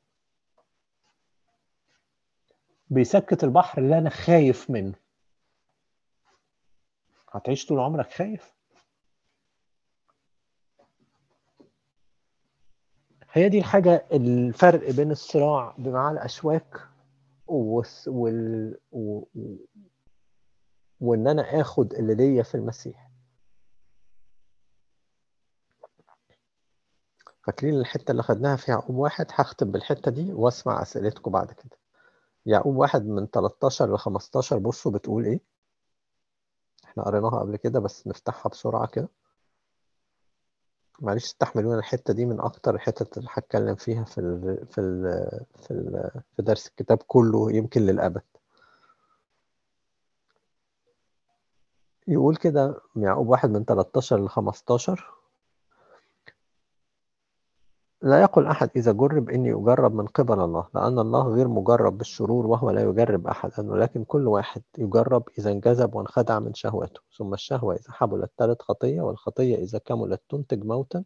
[2.89, 4.93] بيسكت البحر اللي أنا خايف منه.
[7.31, 8.53] هتعيش طول عمرك خايف؟
[13.31, 16.87] هي دي الحاجة الفرق بين الصراع مع الأشواك
[17.47, 18.77] وال...
[18.91, 19.23] و...
[19.35, 19.55] و-
[20.99, 23.09] وإن أنا آخد اللي ليا في المسيح.
[27.43, 31.77] فاكرين الحتة اللي خدناها في يعقوب واحد؟ هختم بالحتة دي وأسمع أسئلتكم بعد كده.
[32.45, 35.39] يعقوب واحد من 13 ل 15 بصوا بتقول إيه؟
[36.83, 39.07] إحنا قريناها قبل كده بس نفتحها بسرعة كده.
[41.01, 45.01] معلش استحملونا الحتة دي من أكتر الحتت اللي هتكلم فيها في ال في ال
[45.61, 48.21] في ال في درس الكتاب كله يمكن للأبد.
[52.07, 55.13] يقول كده يعقوب واحد من 13 ل 15
[58.01, 62.47] لا يقل أحد إذا جرب إني أجرب من قبل الله لأن الله غير مجرب بالشرور
[62.47, 67.01] وهو لا يجرب أحدا ولكن كل واحد يجرب إذا انجذب وانخدع من شهوته.
[67.17, 71.03] ثم الشهوة إذا حبلت تلد خطية والخطية إذا كملت تنتج موتا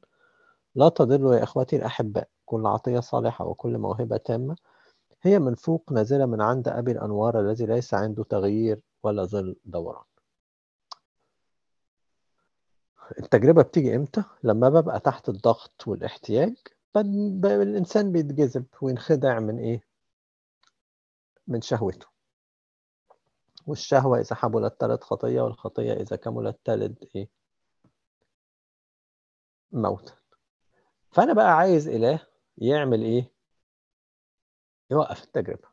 [0.75, 2.27] لا تضلوا يا إخوتي الأحباء.
[2.45, 4.55] كل عطية صالحة وكل موهبة تامة.
[5.21, 10.03] هي من فوق نازلة من عند أبي الأنوار الذي ليس عنده تغيير ولا ظل دوران.
[13.19, 16.55] التجربة بتيجي إمتى؟ لما ببقى تحت الضغط والاحتياج
[17.01, 19.83] ب- ب- الإنسان بيتجذب وينخدع من إيه؟
[21.47, 22.07] من شهوته
[23.67, 27.29] والشهوة إذا حملت تلد خطية والخطية إذا كملت تلد إيه؟
[29.71, 30.13] موتا
[31.11, 32.27] فأنا بقى عايز إله
[32.57, 33.31] يعمل إيه؟
[34.91, 35.67] يوقف التجربة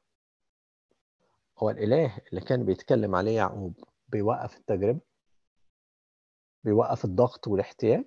[1.59, 5.01] هو الإله اللي كان بيتكلم عليه يعقوب بيوقف التجربة
[6.65, 8.05] بيوقف الضغط والاحتياج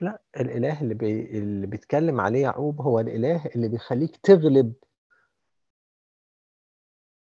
[0.00, 1.38] لا الإله اللي, بي...
[1.38, 4.72] اللي بيتكلم عليه يعقوب هو الإله اللي بيخليك تغلب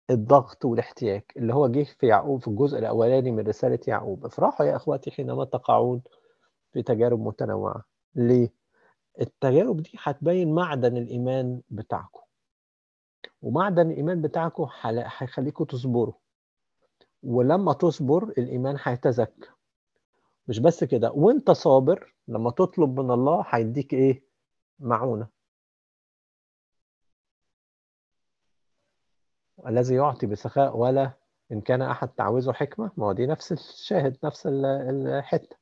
[0.09, 4.25] الضغط والاحتياج اللي هو جه في يعقوب في الجزء الأولاني من رسالة يعقوب.
[4.25, 6.01] افرحوا يا أخواتي حينما تقعون
[6.73, 7.83] في تجارب متنوعة.
[8.15, 8.53] ليه؟
[9.21, 12.19] التجارب دي هتبين معدن الإيمان بتاعكم.
[13.41, 16.13] ومعدن الإيمان بتاعكم هيخليكم تصبروا.
[17.23, 19.49] ولما تصبر الإيمان هيتزكى.
[20.47, 24.23] مش بس كده وانت صابر لما تطلب من الله هيديك إيه؟
[24.79, 25.27] معونة.
[29.67, 31.11] الذي يعطي بسخاء ولا
[31.51, 32.91] إن كان أحد تعوزه حكمة.
[32.97, 35.55] ما هو دي نفس الشاهد نفس ال- الحتة.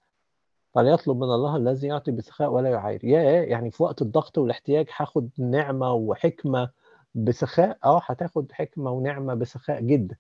[0.74, 3.06] فليطلب من الله الذي يعطي بسخاء ولا يعاير.
[3.06, 6.70] يا يعني في وقت الضغط والاحتياج هاخد نعمة وحكمة
[7.16, 7.78] بسخاء.
[7.84, 10.18] آه هتاخد حكمة ونعمة بسخاء جدا.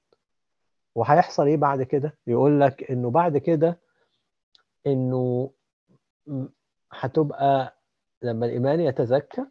[0.95, 3.79] وهيحصل إيه بعد كده؟ يقول لك إنه بعد كده
[4.87, 5.51] إنه
[6.91, 7.77] هتبقى
[8.21, 9.45] لما الإيمان يتزكى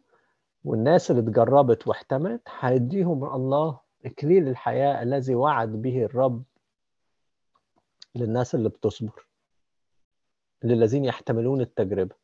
[0.63, 6.43] والناس اللي اتجربت واحتمت هيديهم الله إكليل الحياة الذي وعد به الرب
[8.15, 9.25] للناس اللي بتصبر
[10.63, 12.15] للذين يحتملون التجربة.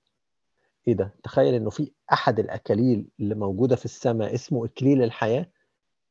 [0.87, 5.45] إيه ده؟ تخيل إنه في أحد الأكاليل اللي موجودة في السماء اسمه إكليل الحياة.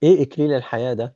[0.03, 1.14] إيه إكليل الحياة ده؟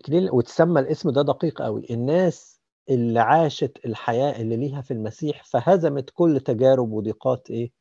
[0.00, 1.86] إكليل وتسمى الاسم ده دقيق قوي.
[1.90, 2.53] الناس
[2.90, 7.72] اللي عاشت الحياة اللي ليها في المسيح فهزمت كل تجارب وضيقات إيه؟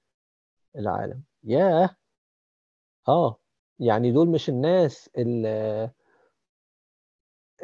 [0.75, 1.23] العالم.
[1.43, 1.89] ياه!
[3.07, 3.39] آه.
[3.79, 5.91] يعني دول مش الناس اللي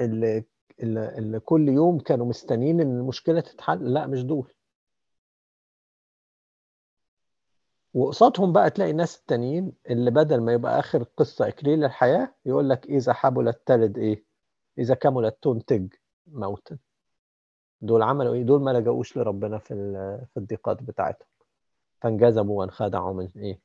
[0.02, 0.44] اللي,
[0.84, 3.94] اللي, كل يوم كانوا مستنيين إن المشكلة تتحل.
[3.94, 4.54] لا مش دول.
[7.94, 12.86] وقصادهم بقى تلاقي الناس التانيين اللي بدل ما يبقى آخر القصة اكليل الحياة يقول لك
[12.86, 14.26] إذا حبلت تلد إيه؟
[14.78, 15.94] إذا كملت تنتج
[16.28, 16.78] موتا.
[17.82, 19.74] دول عملوا إيه؟ دول ما لجأوش لربنا في
[20.34, 21.28] في الضيقات بتاعتهم.
[22.02, 23.60] فانجذبوا وانخدعوا من إيه؟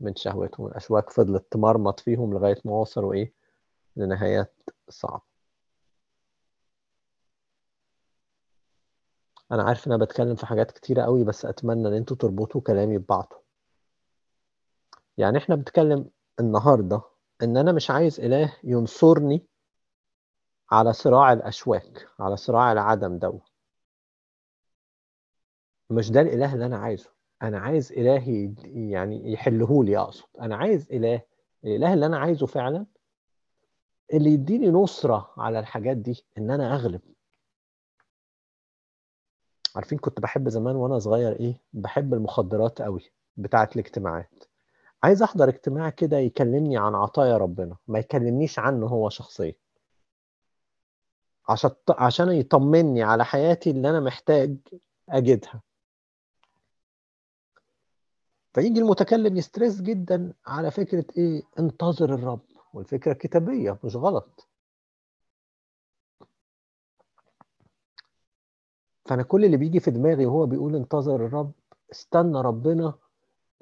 [0.00, 0.66] من شهوتهم.
[0.66, 3.32] الأشواك فضلت تمرمط فيهم لغاية ما وصلوا إيه؟
[3.96, 4.54] لنهايات
[4.88, 5.22] صعبة.
[9.52, 12.98] أنا عارف إن أنا بتكلم في حاجات كتيرة قوي بس أتمنى إن أنتوا تربطوا كلامي
[12.98, 13.40] ببعضه.
[15.18, 16.10] يعني إحنا بنتكلم
[16.40, 17.02] النهارده
[17.42, 19.46] إن أنا مش عايز إله ينصرني
[20.72, 23.38] على صراع الأشواك على صراع العدم ده.
[25.90, 27.10] مش ده الإله اللي أنا عايزه.
[27.42, 30.24] أنا عايز يد- يعني يحله لي أقصد.
[30.40, 31.22] أنا عايز إله
[31.64, 32.86] الإله اللي أنا عايزه فعلا
[34.12, 37.00] اللي يديني نصرة على الحاجات دي إن أنا أغلب.
[39.76, 44.44] عارفين كنت بحب زمان وأنا صغير إيه؟ بحب المخدرات قوي بتاعه الاجتماعات.
[45.02, 49.54] عايز أحضر اجتماع كده يكلمني عن عطايا ربنا ما يكلمنيش عنه هو شخصيا.
[51.48, 54.56] عشان عشان يطمني على حياتي اللي أنا محتاج
[55.08, 55.62] أجدها.
[58.54, 62.40] فيجي المتكلم يسترس جدا على فكرة إيه؟ انتظر الرب.
[62.74, 64.48] والفكرة كتابية مش غلط.
[69.04, 71.52] فأنا كل اللي بيجي في دماغي وهو بيقول انتظر الرب
[71.92, 72.94] استنى ربنا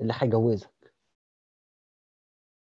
[0.01, 0.93] اللي هيجوزك.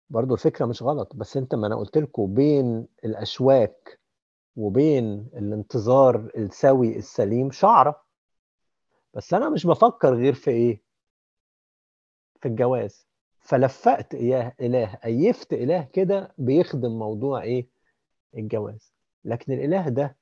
[0.10, 3.98] برضو الفكرة مش غلط بس أنت ما أنا قلت لكم بين الأشواك
[4.60, 8.03] وبين الانتظار السوي السليم شعرة.
[9.14, 10.82] بس أنا مش بفكر غير في إيه؟
[12.41, 13.07] في الجواز.
[13.39, 17.68] فلفقت إياه إله أيفت إله كده بيخدم موضوع إيه؟
[18.38, 18.93] الجواز.
[19.26, 20.18] لكن الإله ده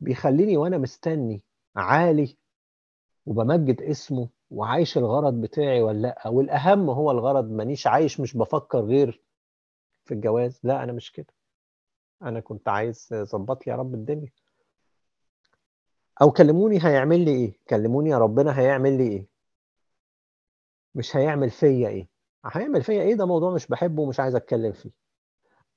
[0.00, 1.42] بيخليني وأنا مستني
[1.76, 2.36] عالي
[3.26, 7.50] وبمجد اسمه وعايش الغرض بتاعي ولا لأ؟ والأهم هو الغرض.
[7.50, 9.22] مانيش عايش مش بفكر غير
[10.04, 10.60] في الجواز.
[10.62, 11.34] لا أنا مش كده.
[12.22, 14.30] أنا كنت عايز ظبط لي يا رب الدنيا.
[16.22, 19.26] أو كلموني هيعمل لي إيه؟ كلموني يا ربنا هيعمل لي إيه؟
[20.94, 22.08] مش هيعمل فيا إيه؟
[22.46, 24.90] هيعمل فيا إيه؟ ده موضوع مش بحبه ومش عايز أتكلم فيه.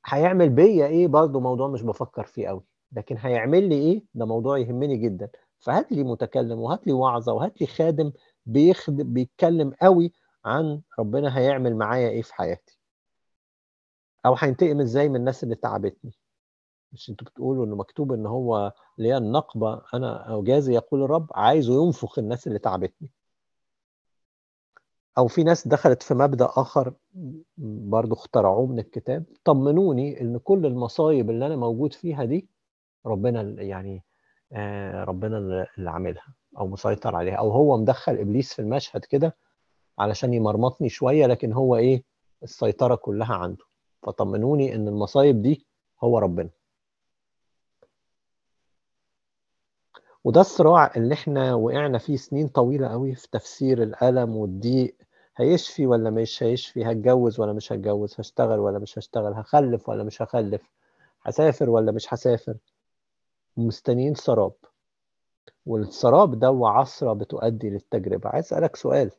[0.05, 4.57] هيعمل بيا إيه؟ برضه موضوع مش بفكر فيه قوي لكن هيعمل لي إيه؟ ده موضوع
[4.57, 5.29] يهمني جدا.
[5.59, 8.11] فهات لي متكلم وهات لي وعظة وهات لي خادم
[8.45, 10.13] بيخدم بيتكلم قوي
[10.45, 12.79] عن ربنا هيعمل معايا إيه في حياتي.
[14.25, 16.11] أو هينتقم إزاي من الناس اللي تعبتني.
[16.95, 19.81] مش أنتوا بتقولوا إنه مكتوب إن هو ليا النقبة.
[19.93, 23.09] أنا أو جازي يقول الرب عايزه ينفخ الناس اللي تعبتني.
[25.17, 26.93] أو في ناس دخلت في مبدأ آخر
[27.57, 29.23] برضو اخترعوه من الكتاب.
[29.43, 32.49] طمنوني إن كل المصايب اللي أنا موجود فيها دي
[33.05, 34.03] ربنا يعني
[34.53, 35.37] آه، ربنا
[35.77, 37.35] اللي عاملها أو مسيطر عليها.
[37.35, 39.35] أو هو مدخل إبليس في المشهد كده
[39.99, 42.03] علشان يمرمطني شوية لكن هو إيه؟
[42.43, 43.63] السيطرة كلها عنده.
[44.03, 45.65] فطمنوني إن المصايب دي
[46.03, 46.49] هو ربنا.
[50.25, 54.95] وده الصراع اللي إحنا وقعنا فيه سنين طويلة قوي في تفسير الألم والضيق.
[55.37, 60.21] هيشفي ولا مش هيشفي؟ هتجوز ولا مش هتجوز؟ هشتغل ولا مش هشتغل؟ هخلف ولا مش
[60.21, 60.61] هخلف؟
[61.21, 62.55] هسافر ولا مش هسافر؟
[63.57, 64.53] مستنيين سراب.
[65.65, 68.29] والسراب ده وعصرة بتؤدي للتجربة.
[68.29, 69.11] عايز أسألك سؤال.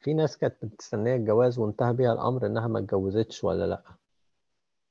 [0.00, 3.82] في ناس كانت مستنية الجواز وانتهى بيها الأمر إنها ما اتجوزتش ولا لأ؟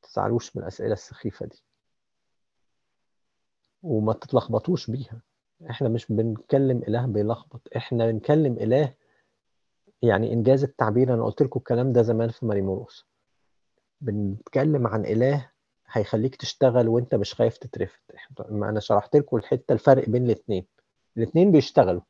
[0.04, 1.64] تزعلوش من الأسئلة السخيفة دي.
[3.84, 5.22] وما تتلخبطوش بيها.
[5.70, 7.62] إحنا مش بنتكلم إله بيلخبط.
[7.76, 8.94] إحنا بنكلم إله
[10.02, 13.06] يعني إنجاز التعبير أنا قلت لكم الكلام ده زمان في ماريموروس.
[14.02, 15.50] بنتكلم عن إله
[15.92, 18.00] هيخليك تشتغل وأنت مش خايف تترفد.
[18.50, 20.66] ما أنا شرحت لكم الحتة الفرق بين الاثنين
[21.18, 22.02] الاثنين بيشتغلوا.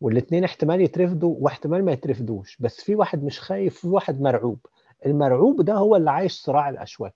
[0.00, 2.56] والاثنين احتمال يترفدوا واحتمال ما يترفدوش.
[2.60, 4.58] بس في واحد مش خايف في واحد مرعوب.
[5.06, 7.14] المرعوب ده هو اللي عايش صراع الأشواك.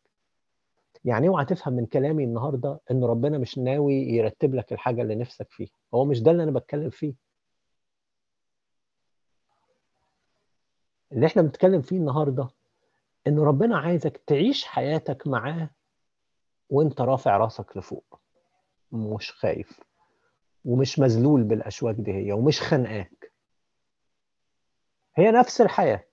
[1.05, 5.51] يعني اوعى تفهم من كلامي النهارده ان ربنا مش ناوي يرتب لك الحاجة اللي نفسك
[5.51, 5.71] فيها.
[5.95, 7.15] هو مش ده اللي أنا بتكلم فيه.
[11.13, 12.49] اللي إحنا بنتكلم فيه النهارده
[13.27, 15.71] إن ربنا عايزك تعيش حياتك معاه
[16.71, 18.21] وأنت رافع راسك لفوق.
[18.93, 19.81] مش خايف
[20.65, 23.33] ومش مذلول بالأشواك دي هي ومش خانقاك
[25.17, 26.05] هي نفس الحياة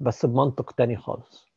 [0.00, 1.47] بس بمنطق تاني خالص.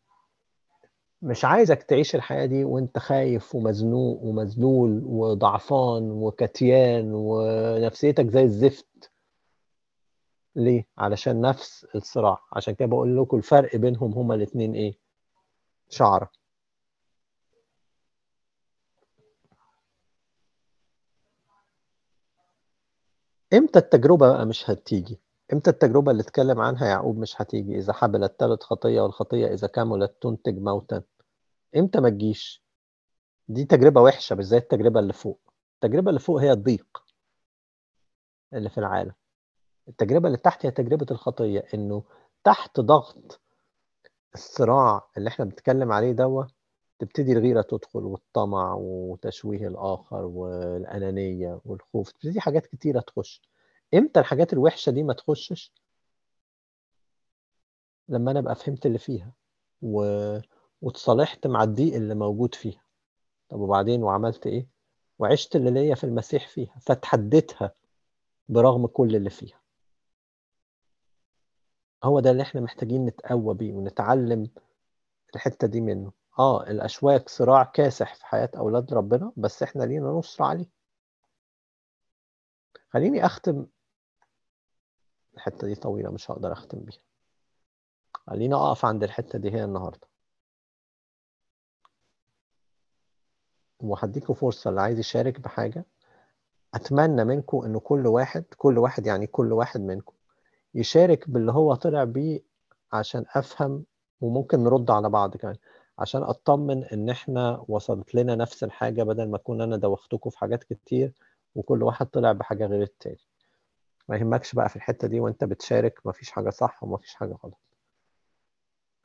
[1.21, 9.11] مش عايزك تعيش الحياة دي وانت خايف ومزنوق ومذلول وضعفان وكتيان ونفسيتك زي الزفت
[10.55, 14.93] ليه؟ علشان نفس الصراع عشان كده بقول لكم الفرق بينهم هما الاتنين إيه؟
[15.89, 16.31] شعرة
[23.53, 25.19] إمتى التجربة بقى مش هتيجي؟
[25.53, 30.15] إمتى التجربة اللي اتكلم عنها يعقوب مش هتيجي؟ إذا حبلت تلت خطية والخطية إذا كملت
[30.21, 31.03] تنتج موتا.
[31.77, 32.63] إمتى ما تجيش؟
[33.47, 35.39] دي تجربة وحشة مش زي التجربة اللي فوق.
[35.75, 37.03] التجربة اللي فوق هي الضيق
[38.53, 39.13] اللي في العالم.
[39.87, 42.03] التجربة اللي تحت هي تجربة الخطية إنه
[42.43, 43.41] تحت ضغط
[44.35, 46.43] الصراع اللي إحنا بنتكلم عليه دوا
[46.99, 52.11] تبتدي الغيرة تدخل والطمع وتشويه الآخر والأنانية والخوف.
[52.11, 53.41] تبتدي حاجات كتيرة تخش.
[53.93, 55.73] إمتى الحاجات الوحشة دي ما تخشش؟
[58.09, 59.31] لما أنا أبقى فهمت اللي فيها
[59.81, 60.01] و...
[60.81, 62.83] واتصالحت مع الضيق اللي موجود فيها.
[63.49, 64.67] طب وبعدين وعملت إيه؟
[65.19, 67.73] وعشت اللي ليا في المسيح فيها فتحديتها
[68.49, 69.61] برغم كل اللي فيها.
[72.03, 74.49] هو ده اللي إحنا محتاجين نتقوى بيه ونتعلم
[75.35, 76.11] الحتة دي منه.
[76.39, 80.69] آه الأشواك صراع كاسح في حياة أولاد ربنا بس إحنا لينا نصر عليه.
[82.89, 83.65] خليني أختم
[85.35, 87.01] الحتة دي طويلة مش هقدر أختم بيها.
[88.13, 90.07] خليني أقف عند الحتة دي هي النهاردة.
[93.79, 95.85] وهديكوا فرصة اللي عايز يشارك بحاجة.
[96.73, 100.13] أتمنى منكم إن كل واحد كل واحد يعني كل واحد منكم
[100.75, 102.41] يشارك باللي هو طلع بيه
[102.93, 103.85] عشان أفهم
[104.21, 105.55] وممكن نرد على بعض كمان.
[105.99, 110.63] عشان أطمن إن إحنا وصلت لنا نفس الحاجة بدل ما أكون أنا دوختكم في حاجات
[110.63, 111.13] كتير
[111.55, 113.19] وكل واحد طلع بحاجة غير التاني.
[114.11, 117.59] ما يهمكش بقى في الحتة دي وأنت بتشارك مفيش حاجة صح ومفيش حاجة غلط.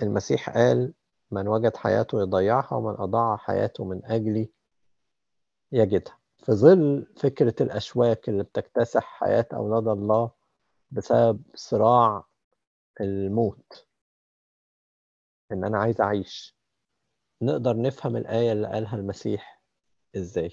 [0.02, 0.94] المسيح قال
[1.30, 4.50] من وجد حياته يضيعها ومن أضاع حياته من أجلي
[5.72, 6.18] يجدها.
[6.38, 10.30] في ظل فكرة الأشواك اللي بتكتسح حياة أولاد الله
[10.90, 12.24] بسبب صراع
[13.00, 13.86] الموت
[15.52, 16.56] إن أنا عايز أعيش
[17.42, 19.62] نقدر نفهم الآية اللي قالها المسيح
[20.16, 20.52] إزاي؟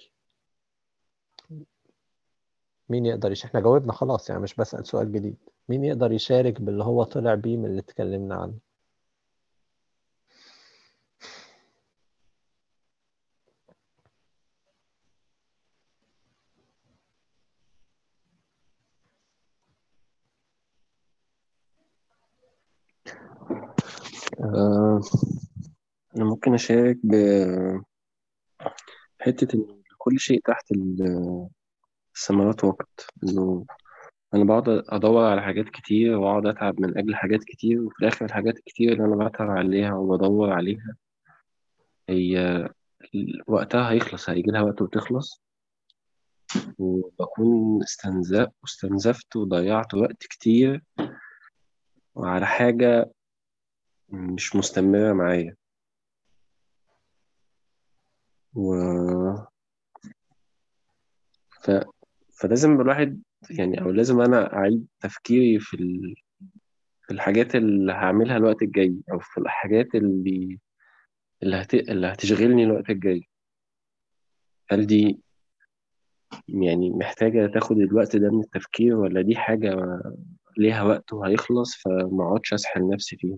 [2.89, 5.38] مين يقدر يشارك إحنا جاوبنا خلاص يعني مش بسأل سؤال جديد.
[5.69, 8.53] مين يقدر يشارك باللي هو طلع بيه من اللي اتكلمنا عنه؟
[24.39, 25.01] آه،
[26.15, 26.97] أنا ممكن أشارك
[29.19, 30.71] بحتة إن كل شيء تحت
[32.16, 33.66] السماوات وقت إنه
[34.34, 38.57] أنا بقعد أدور على حاجات كتير وأقعد أتعب من أجل حاجات كتير وفي الآخر الحاجات
[38.57, 40.95] الكتير اللي أنا بتعب عليها وبدور عليها
[42.09, 42.70] هي
[43.47, 45.41] وقتها هيخلص هيجي لها وقت وتخلص.
[46.80, 50.84] وبكون استنزف واستنزفت وضيعت وقت كتير
[52.16, 53.11] وعلى حاجة
[54.09, 55.55] مش مستمرة معايا.
[58.55, 58.74] و...
[61.61, 61.72] ف...
[62.43, 66.15] فلازم الواحد يعني أو لازم أنا أعيد تفكيري في ال...
[67.01, 70.59] في الحاجات اللي هعملها الوقت الجاي أو في الحاجات اللي
[71.43, 71.73] اللي, هت...
[71.73, 73.29] اللي هتشغلني الوقت الجاي.
[74.71, 75.19] هل دي
[76.47, 80.01] يعني محتاجة تاخد الوقت ده من التفكير ولا دي حاجة
[80.57, 83.37] ليها وقت وهيخلص فما أقعدش أسحل نفسي فيها؟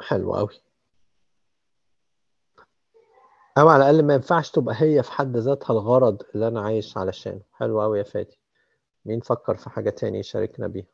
[0.00, 0.67] حلو قوي
[3.58, 7.40] أو على الأقل ما ينفعش تبقى هي في حد ذاتها الغرض اللي أنا عايش علشانه.
[7.52, 8.38] حلو قوي يا فادي.
[9.04, 10.86] مين فكر في حاجة تاني يشاركنا بيها؟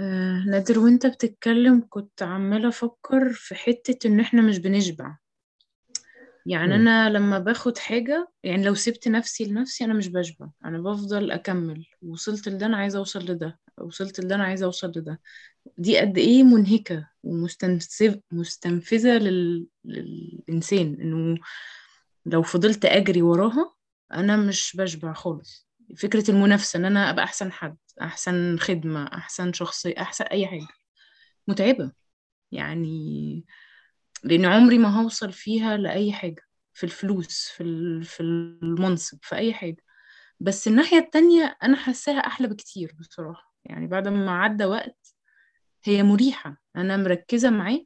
[0.00, 5.16] آه نادر وأنت بتتكلم كنت عمالة أفكر في حتة إن إحنا مش بنشبع.
[6.48, 6.74] يعني.
[6.74, 11.86] أنا لما باخد حاجة يعني لو سبت نفسي لنفسي أنا مش بشبع أنا بفضل أكمل.
[12.02, 13.58] وصلت لده أنا عايزة أوصل لده.
[13.78, 15.20] وصلت لده أنا عايزة أوصل لده.
[15.78, 19.66] دي قد إيه منهكة ومستنفذة مستنفذة لل...
[19.84, 20.96] للإنسان.
[21.00, 21.38] إنه
[22.26, 23.74] لو فضلت أجري وراها
[24.12, 25.68] أنا مش بشبع خالص.
[25.96, 30.66] فكرة المنافسة إن أنا أبقى أحسن حد أحسن خدمة أحسن شخصية أحسن أي حاجة.
[31.48, 31.92] متعبة.
[32.52, 33.44] يعني
[34.24, 36.42] لأن عمري ما هوصل فيها لأي حاجة
[36.72, 39.84] في الفلوس في في المنصب في أي حاجة.
[40.40, 43.54] بس الناحية التانية أنا حاساها أحلى بكتير بصراحة.
[43.64, 45.14] يعني بعد ما عدى وقت
[45.84, 46.62] هي مريحة.
[46.76, 47.84] أنا مركزة معاه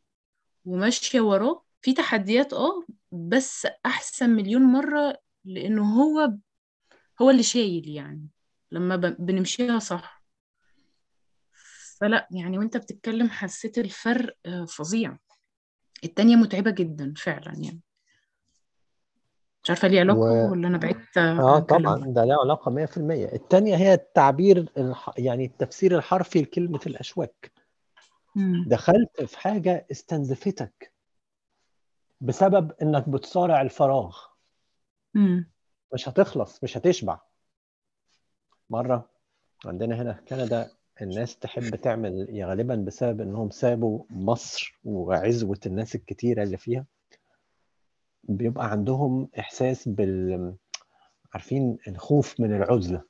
[0.65, 1.65] وماشية وراه.
[1.83, 6.33] في تحديات آه بس أحسن مليون مرة لأنه هو
[7.23, 8.29] هو اللي شايل يعني.
[8.73, 10.23] لما بنمشيها صح.
[12.01, 14.37] فلا يعني وأنت بتتكلم حسيت الفرق
[14.69, 15.19] فظيع.
[16.05, 17.81] التانية متعبة جدا فعلا يعني.
[19.65, 20.51] مش عارفة ليه علاقة و...
[20.51, 25.11] ولا أنا بعدت آه طبعا ده له علاقة 100% التانية هي التعبير الح...
[25.19, 27.53] يعني التفسير الحرفي لكلمة الأشواك.
[28.37, 28.65] مم.
[28.69, 30.93] دخلت في حاجة استنزفتك
[32.21, 34.19] بسبب إنك بتصارع الفراغ.
[35.15, 35.51] مم.
[35.95, 37.21] مش هتخلص مش هتشبع.
[38.71, 39.11] مرة
[39.65, 40.71] عندنا هنا في كندا
[41.03, 46.87] الناس تحب تعمل يا غالبا بسبب إنهم سابوا مصر وعزوة الناس الكتيرة اللي فيها.
[48.25, 50.55] بيبقى عندهم إحساس بال
[51.35, 53.03] عارفين الخوف من العزلة.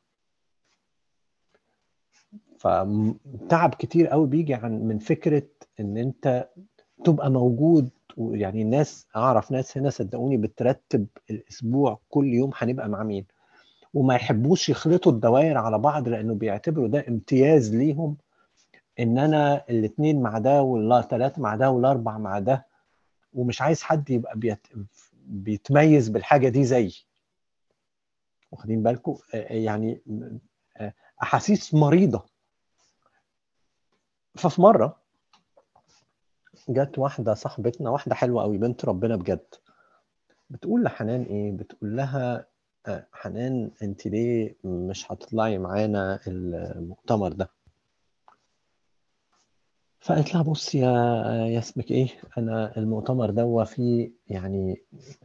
[2.59, 5.49] فتعب كتير قوي بيجي عن من فكرة
[5.81, 6.49] إن أنت
[7.05, 7.91] تبقى موجود.
[8.19, 13.27] يعني الناس أعرف ناس هنا صدقوني بترتب الأسبوع كل يوم هنبقى مع مين.
[13.95, 18.17] وما يحبوش يخلطوا الدوائر على بعض لأنه بيعتبروا ده امتياز ليهم
[19.01, 22.67] إن أنا الاثنين مع ده والثلاثه مع ده والاربع مع ده
[23.35, 24.67] ومش عايز حد يبقى بيت...
[25.27, 26.95] بيتميز بالحاجة دي زيي.
[28.53, 30.01] واخدين بالكم؟ يعني
[31.23, 32.25] أحاسيس مريضة.
[34.35, 34.97] ففي مرة
[36.69, 39.45] جت واحدة صاحبتنا واحدة حلوة قوي بنت ربنا بجد.
[40.51, 42.47] بتقول لحنان إيه؟ بتقول لها
[43.13, 47.51] حنان انت ليه مش هتطلعي معانا المؤتمر ده؟
[50.01, 50.91] فقالت لها بص يا
[51.47, 52.09] يا اسمك إيه
[52.39, 54.83] أنا المؤتمر ده فيه يعني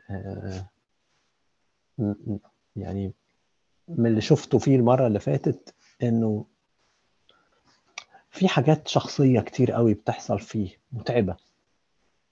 [0.09, 0.69] آه،
[2.75, 3.13] يعني
[3.87, 6.45] من اللي شفته فيه المرة اللي فاتت انه
[8.31, 11.35] في حاجات شخصية كتير قوي بتحصل فيه متعبة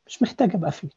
[0.07, 0.89] مش محتاجة ابقى فيه.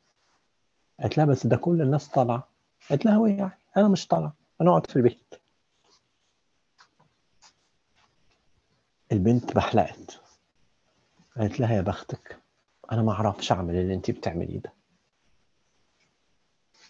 [1.01, 2.49] قالت لها بس ده كل الناس طالعة.
[2.91, 5.35] قالت لها هو يعني أنا مش طالعه أنا أقعد في البيت.
[9.13, 10.21] البنت بحلقت.
[11.37, 12.39] قالت لها يا بختك
[12.93, 14.73] أنا ما أعرفش أعمل اللي انت بتعمليه ده.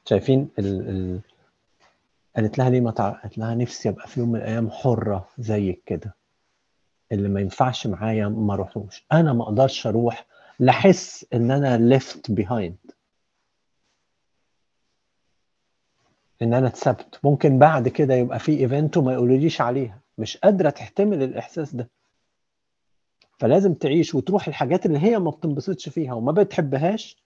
[0.04, 0.88] شايفين ال...
[0.88, 1.20] ال...
[2.36, 3.08] قالت لها ليه ما تع...
[3.10, 6.14] قالت لها نفسي أبقى في يوم من الأيام حرة زيك كده.
[7.12, 9.04] اللي ما ينفعش معايا ما أروحوش.
[9.12, 10.26] أنا ما أقدرش أروح
[10.58, 12.92] لاحس إن أنا left behind.
[16.42, 20.00] إن أنا اتسبت ممكن بعد كده يبقى في ايفنت وما يقولوليش عليها.
[20.18, 21.90] مش قادرة تحتمل الإحساس ده.
[23.38, 27.22] فلازم تعيش وتروح الحاجات اللي هي ما بتنبسطش فيها وما بتحبهاش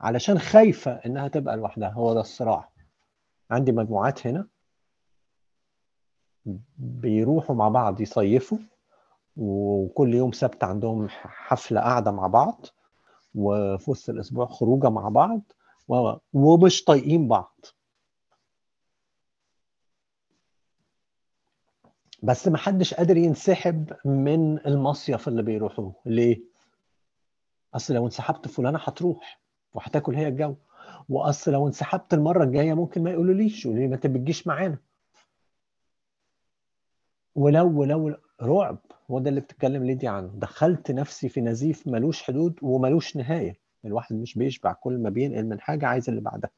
[0.00, 1.88] علشان خايفة إنها تبقى لوحدها.
[1.90, 2.68] هو ده الصراع.
[3.50, 4.46] عندي مجموعات هنا.
[6.78, 8.58] بيروحوا مع بعض يصيفوا
[9.36, 12.66] وكل يوم سبت عندهم حفلة قاعدة مع بعض
[13.34, 15.40] وفي وسط الأسبوع خروجة مع بعض
[16.32, 17.56] ومش طايقين بعض.
[22.22, 25.94] بس ما حدش قادر ينسحب من المصيف اللي بيروحوه.
[26.06, 26.40] ليه؟
[27.74, 29.40] أصل لو انسحبت فلانة هتروح
[29.74, 30.54] وهتاكل هي الجو.
[31.08, 34.06] وأصل لو انسحبت المرة الجاية ممكن ما يقولوليش يقولوا لي ما انت
[34.46, 34.78] معانا.
[37.34, 38.78] ولو ولو رعب.
[39.10, 40.30] هو ده اللي بتتكلم ليدي عنه.
[40.34, 43.56] دخلت نفسي في نزيف ملوش حدود وملوش نهاية.
[43.84, 46.50] الواحد مش بيشبع كل ما بينقل من حاجة عايز اللي بعدها.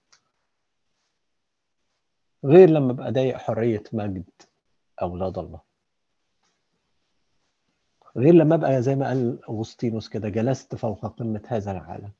[2.45, 4.25] غير لما ابقى ضايق حرية مجد.
[5.03, 5.61] أولاد الله
[8.17, 12.13] غير لما ابقى زي ما قال أغسطينوس كده جلست فوق قمة هذا العالم.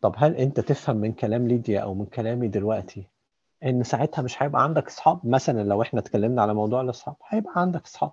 [0.00, 3.06] طب هل أنت تفهم من كلام ليديا أو من كلامي دلوقتي
[3.64, 7.82] إن ساعتها مش هيبقى عندك أصحاب؟ مثلا لو إحنا اتكلمنا على موضوع الأصحاب هيبقى عندك
[7.84, 8.12] أصحاب.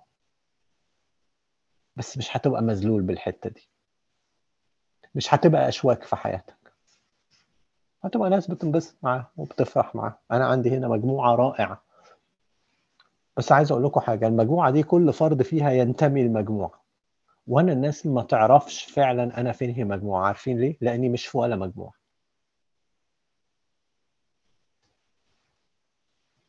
[1.96, 3.68] بس مش هتبقى مذلول بالحتة دي.
[5.14, 6.72] مش هتبقى أشواك في حياتك.
[8.04, 11.82] هتبقى ناس بتنبسط معاه وبتفرح معاه أنا عندي هنا مجموعة رائعة.
[13.36, 16.82] بس عايز أقول لكم حاجة المجموعة دي كل فرد فيها ينتمي لمجموعة.
[17.46, 21.56] وأنا الناس ما تعرفش فعلا أنا فين هي مجموعة عارفين ليه؟ لأني مش في ولا
[21.56, 21.92] مجموعة.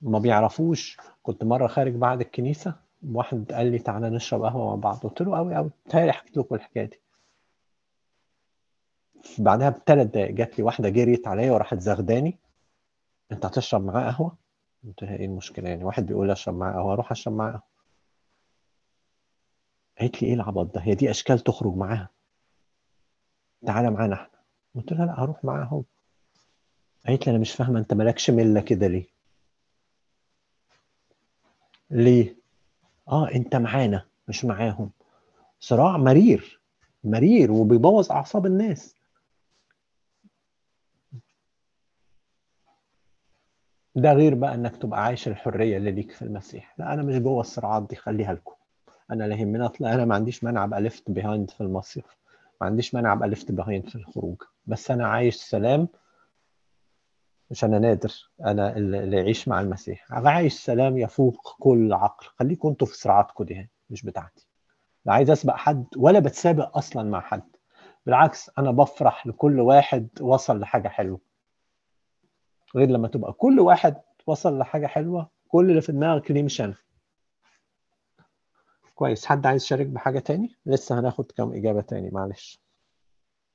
[0.01, 0.97] ما بيعرفوش.
[1.23, 2.75] كنت مرة خارج بعد الكنيسة
[3.13, 4.97] واحد قال لي تعالى نشرب قهوة مع بعض.
[4.97, 6.99] قلت له قوي قوي تهيألي حكيت لكم الحكاية دي.
[9.39, 12.37] بعدها بثلاث دقايق جات لي واحدة جريت عليا وراحت زغداني.
[13.31, 14.42] أنت هتشرب معاه قهوة؟
[14.83, 17.63] لها إيه المشكلة يعني؟ واحد بيقول أشرب معاه قهوه أروح أشرب معاه قهوه
[19.99, 22.09] قالت لي إيه العبط ده؟ هي دي أشكال تخرج معاها.
[23.65, 24.39] تعالى معانا إحنا.
[24.75, 25.83] قلت لها لا هروح معاه هو
[27.07, 29.07] قالت لي أنا مش فاهمة أنت مالكش ملة كده ليه؟
[31.89, 32.35] ليه؟
[33.07, 34.91] آه أنت معانا مش معاهم.
[35.59, 36.59] صراع مرير
[37.03, 38.95] مرير وبيبوظ أعصاب الناس.
[43.95, 46.75] ده غير بقى إنك تبقى عايش الحرية اللي ليك في المسيح.
[46.77, 48.53] لا أنا مش جوه الصراعات دي خليها لكم.
[49.11, 52.05] أنا لا يهمني اطلع أنا ما عنديش مانع أبقى left behind في المصيف
[52.61, 54.37] ما عنديش مانع أبقى left behind في الخروج.
[54.65, 55.87] بس أنا عايش سلام
[57.51, 60.05] مش أنا نادر أنا اللي يعيش مع المسيح.
[60.11, 62.27] عايش سلام يفوق كل عقل.
[62.39, 64.47] خليكم أنتوا في صراعاتكم دي مش بتاعتي.
[65.05, 67.49] لا عايز أسبق حد ولا بتسابق أصلا مع حد.
[68.05, 71.19] بالعكس أنا بفرح لكل واحد وصل لحاجة حلوة.
[72.75, 76.75] غير لما تبقى كل واحد وصل لحاجة حلوة كل اللي في دماغك ليه مش أنا.
[78.95, 79.25] كويس.
[79.25, 82.59] حد عايز يشارك بحاجة تاني؟ لسه هناخد كم إجابة تاني معلش.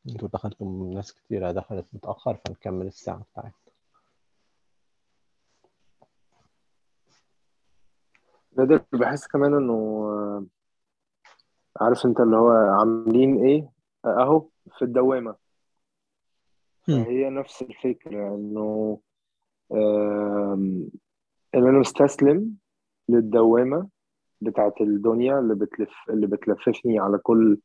[0.08, 3.52] أنتوا دخلتم ناس كتيرة دخلت متأخر فنكمل الساعة بتاعتنا.
[8.58, 9.78] نادر بحس كمان إنه
[11.80, 13.70] عارف أنت اللي هو عاملين إيه؟
[14.04, 14.48] أهو
[14.78, 15.36] في الدوامة.
[16.88, 17.04] هم.
[17.04, 18.98] فهي نفس الفكرة إنه
[19.72, 20.88] ان
[21.54, 22.56] أنا مستسلم
[23.08, 23.88] للدوامة
[24.40, 27.58] بتاعت الدنيا اللي بتلف اللي بتلففني على كل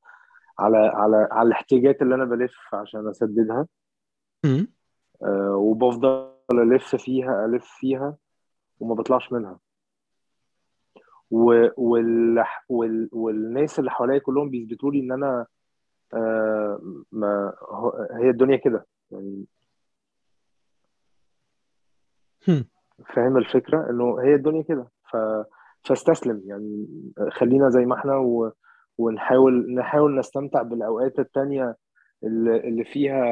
[0.59, 3.67] على على على الاحتياجات اللي أنا بلف عشان أسددها.
[5.23, 8.17] آه، وبفضل ألف فيها ألف فيها
[8.79, 9.59] وما بطلعش منها.
[11.31, 11.67] و...
[11.77, 12.43] وال...
[12.69, 13.09] وال...
[13.11, 15.45] والناس اللي حواليا كلهم بيثبتوا لي إن أنا
[16.13, 17.53] آه ما
[18.11, 18.85] هي الدنيا كده.
[19.11, 19.45] يعني
[22.47, 22.65] هم.
[23.15, 24.91] فاهم الفكرة؟ إنه هي الدنيا كده.
[25.11, 25.17] ف...
[25.83, 26.41] فاستسلم.
[26.45, 26.87] يعني
[27.31, 28.51] خلينا زي ما إحنا و...
[28.97, 31.75] ونحاول نحاول نستمتع بالأوقات التانية
[32.23, 33.23] اللي, اللي فيها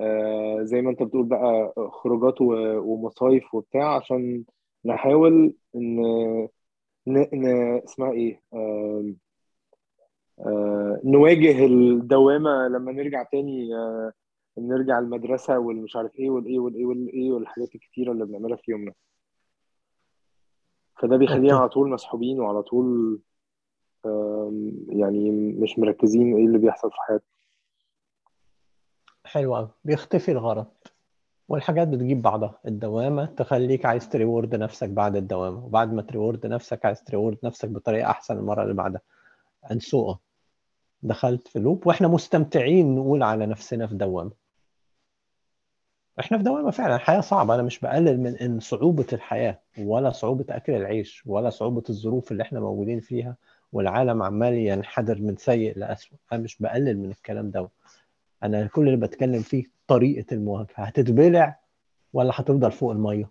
[0.00, 2.44] آه زي ما أنت بتقول بقى خروجات و...
[2.78, 4.44] ومصايف وبتاع عشان
[4.84, 6.00] نحاول إن
[7.06, 7.18] ن...
[7.32, 7.46] ن...
[7.84, 9.04] اسمها إيه؟ آه
[10.40, 14.12] آه نواجه الدوامة لما نرجع تاني آه
[14.58, 18.92] نرجع المدرسة والمش عارف إيه والإيه والإيه والإيه والحاجات الكتيرة اللي بنعملها في يومنا.
[21.00, 21.58] فده بيخلينا.
[21.58, 23.20] على طول مسحوبين وعلى طول
[24.88, 27.28] يعني مش مركزين إيه اللي بيحصل في حياتنا.
[29.24, 30.66] حلو قوي بيختفي الغرض
[31.48, 32.58] والحاجات بتجيب بعضها.
[32.66, 37.09] الدوامة تخليك عايز ت reward نفسك بعد الدوامة وبعد ما ت reward نفسك عايز ت
[37.09, 39.00] reward نفسك بطريقة أحسن المرة اللي بعدها.
[39.66, 40.16] And so on.
[41.02, 44.45] دخلت في loop وإحنا مستمتعين نقول على نفسنا في دوامة.
[46.20, 47.54] إحنا في دوامة فعلا الحياة صعبة.
[47.54, 52.42] أنا مش بقلل من إن صعوبة الحياة ولا صعوبة أكل العيش ولا صعوبة الظروف اللي
[52.42, 53.36] إحنا موجودين فيها
[53.72, 56.18] والعالم عمال ينحدر من سيء لأسوأ.
[56.32, 57.68] أنا مش بقلل من الكلام ده.
[58.42, 60.74] أنا كل اللي بتكلم فيه طريقة المواجهة.
[60.76, 61.60] هتتبلع
[62.12, 63.30] ولا هتفضل فوق المية؟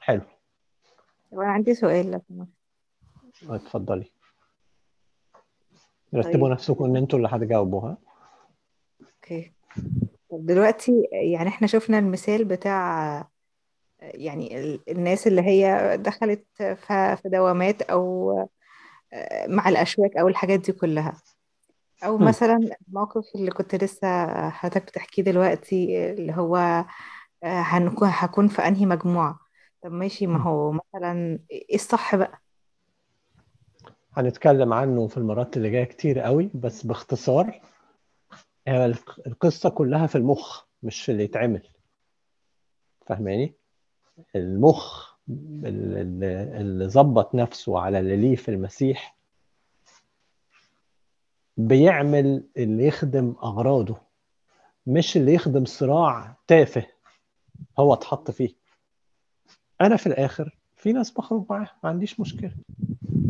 [0.00, 0.20] حلو.
[1.32, 2.46] أنا عندي سؤال لو.
[3.50, 4.10] اتفضلي.
[6.14, 6.52] رتبوا طيب.
[6.52, 7.96] نفسكم إن أنتوا اللي هتجاوبوها
[9.00, 9.52] أوكي.
[9.76, 13.28] طب دلوقتي يعني إحنا شفنا المثال بتاع
[14.00, 18.32] يعني ال- الناس اللي هي دخلت ف- في دوامات أو
[19.12, 21.22] آه، مع الأشواك أو الحاجات دي كلها
[22.04, 22.18] أو.
[22.18, 22.58] مثلا
[22.88, 26.84] الموقف اللي كنت لسه حضرتك بتحكيه دلوقتي اللي هو آه،
[27.44, 29.38] هنكون هكون في أنهي مجموعة
[29.82, 30.38] طب ماشي ما.
[30.42, 32.40] هو مثلا إيه الصح بقى
[34.12, 37.60] هنتكلم عنه في المرات اللي جاية كتير قوي بس باختصار
[38.68, 41.68] القصة كلها في المخ مش في اللي يتعمل.
[43.06, 43.54] فاهماني؟
[44.36, 45.14] المخ
[45.64, 49.16] اللي ظبط نفسه على اللي ليه في المسيح
[51.56, 53.96] بيعمل اللي يخدم أغراضه
[54.86, 56.86] مش اللي يخدم صراع تافه
[57.78, 58.54] هو اتحط فيه.
[59.80, 62.52] أنا في الآخر في ناس بخرج معاها ما عنديش مشكلة.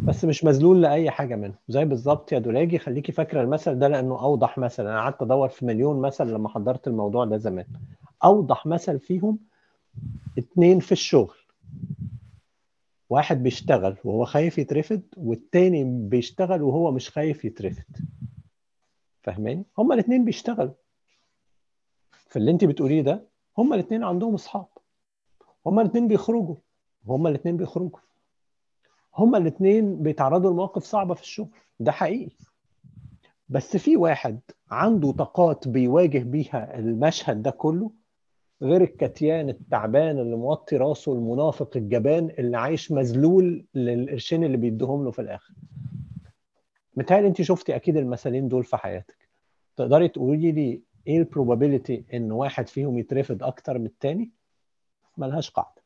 [0.06, 4.20] بس مش مذلول لأي حاجة منهم زي بالظبط يا دولاجي خليكي فاكرة المثل ده لأنه
[4.22, 7.66] أوضح مثل أنا قعدت أدور في مليون مثل لما حضرت الموضوع ده زمان.
[8.24, 9.38] أوضح مثل فيهم
[10.38, 11.36] اتنين في الشغل.
[13.10, 17.96] واحد بيشتغل وهو خايف يترفد والتاني بيشتغل وهو مش خايف يترفد
[19.22, 20.74] فاهماني؟ هما الاثنين بيشتغلوا.
[22.28, 23.22] في اللي انت بتقوليه ده
[23.58, 24.66] هما الاثنين عندهم أصحاب.
[25.66, 26.56] هما الاثنين بيخرجوا.
[27.06, 27.98] هما الاثنين بيخرجوا.
[29.16, 31.48] هما الاثنين بيتعرضوا لمواقف صعبة في الشغل.
[31.80, 32.30] ده حقيقي.
[33.48, 34.40] بس في واحد
[34.70, 37.90] عنده طاقات بيواجه بيها المشهد ده كله
[38.62, 45.10] غير الكتيان التعبان اللي موطي راسه المنافق الجبان اللي عايش مذلول للقرشين اللي بيديهم له
[45.10, 45.54] في الآخر.
[46.96, 49.28] متهيألي انت شفتي أكيد المثالين دول في حياتك.
[49.76, 54.30] تقدري تقولي لي إيه البروبابيلتي إن واحد فيهم يترفض أكتر من التاني؟
[55.16, 55.82] ملهاش قاعدة.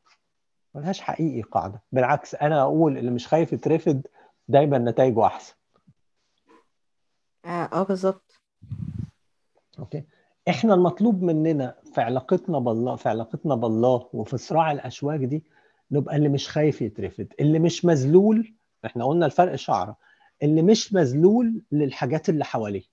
[0.75, 1.81] ملهاش حقيقي قاعدة.
[1.91, 4.01] بالعكس أنا أقول اللي مش خايف يترفض
[4.47, 5.53] دايما نتائجه أحسن.
[7.45, 8.39] آه آه، بالظبط.
[9.79, 10.03] أوكي.
[10.49, 15.43] إحنا المطلوب مننا في علاقتنا بالله في علاقتنا بالله وفي صراع الاشواك دي
[15.91, 17.27] نبقى اللي مش خايف يترفض.
[17.39, 18.53] اللي مش مذلول
[18.85, 19.97] إحنا قلنا الفرق شعرة.
[20.43, 22.83] اللي مش مذلول للحاجات اللي حواليه.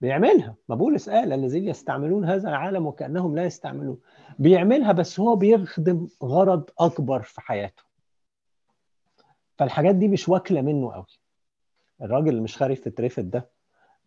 [0.00, 0.54] بيعملها.
[0.68, 4.00] ما بولس قال الذين يستعملون هذا العالم وكأنهم لا يستعملون.
[4.38, 7.82] بيعملها بس هو بيخدم غرض أكبر في حياته.
[9.58, 11.06] فالحاجات دي مش واكلة منه قوي.
[12.02, 13.50] الراجل اللي مش خايف يترفض ده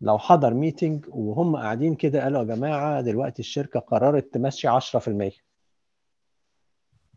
[0.00, 5.42] لو حضر ميتنج وهم قاعدين كده قالوا يا جماعة دلوقتي الشركة قررت تمشي 10%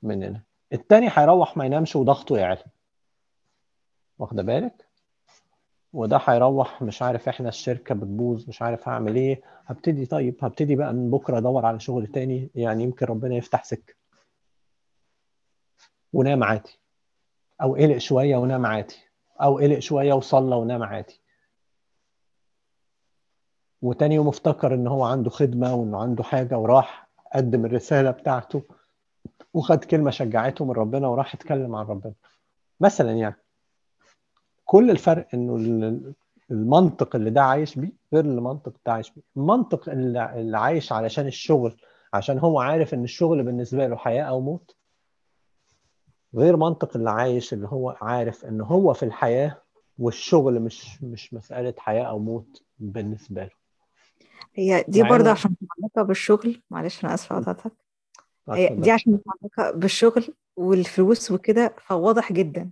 [0.04, 0.42] مننا.
[0.74, 2.64] التاني هيروح ما ينامش وضغطه يعلى.
[4.20, 4.85] واخده بالك؟
[5.96, 9.42] وده هيروح مش عارف إحنا الشركة بتبوظ مش عارف هعمل إيه.
[9.66, 12.50] هبتدي طيب هبتدي بقى من بكرة أدور على شغل تاني.
[12.56, 13.94] يعني يمكن ربنا يفتح سكة.
[16.14, 16.80] ونام عادي.
[17.62, 18.96] أو قلق شوية ونام عادي.
[19.42, 21.22] أو قلق شوية وصلى ونام عادي.
[23.82, 28.64] وتاني يوم افتكر إن هو عنده خدمة وإنه عنده حاجة وراح قدم الرسالة بتاعته
[29.54, 32.14] وخد كلمة شجعته من ربنا وراح اتكلم عن ربنا.
[32.80, 33.36] مثلا يعني
[34.66, 36.14] كل الفرق إنه ال-
[36.52, 39.22] المنطق اللي ده عايش بيه غير المنطق ده عايش بيه.
[39.38, 41.76] المنطق اللي عايش علشان الشغل
[42.14, 44.76] عشان هو عارف إن الشغل بالنسبة له حياة أو موت
[46.36, 49.62] غير منطق اللي عايش اللي هو عارف إن هو في الحياة
[50.00, 53.50] والشغل مش مش مسألة حياة أو موت بالنسبة له.
[54.56, 56.62] هي دي برضه عشان متعلقة بالشغل.
[56.70, 57.72] معلش أنا آسفة قطعتك.
[58.82, 62.72] دي عشان متعلقة بالشغل والفلوس وكده فواضح جدا.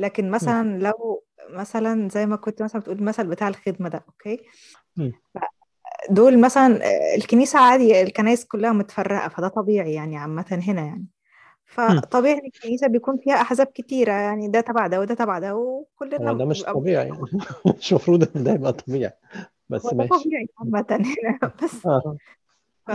[0.00, 0.30] لكن مم.
[0.30, 4.40] مثلا لو مثلا زي ما كنت مثلا بتقول المثل بتاع الخدمة ده أوكي
[4.96, 5.12] مم.
[6.10, 11.06] دول مثلا آه، الكنيسة عادي الكنائس كلها متفرقة فده طبيعي يعني عامة هنا يعني.
[11.64, 15.80] فطبيعي إن الكنيسة بيكون فيها أحزاب كتيرة يعني ده تبع ده وده تبع ده هو
[15.80, 17.20] وكلنا ده مش طبيعي يعني
[17.78, 19.12] مش المفروض إن ده يبقى طبيعي
[19.68, 22.16] بس هو ده ماشي طبيعي عامة هنا بس آه
[22.86, 22.90] ف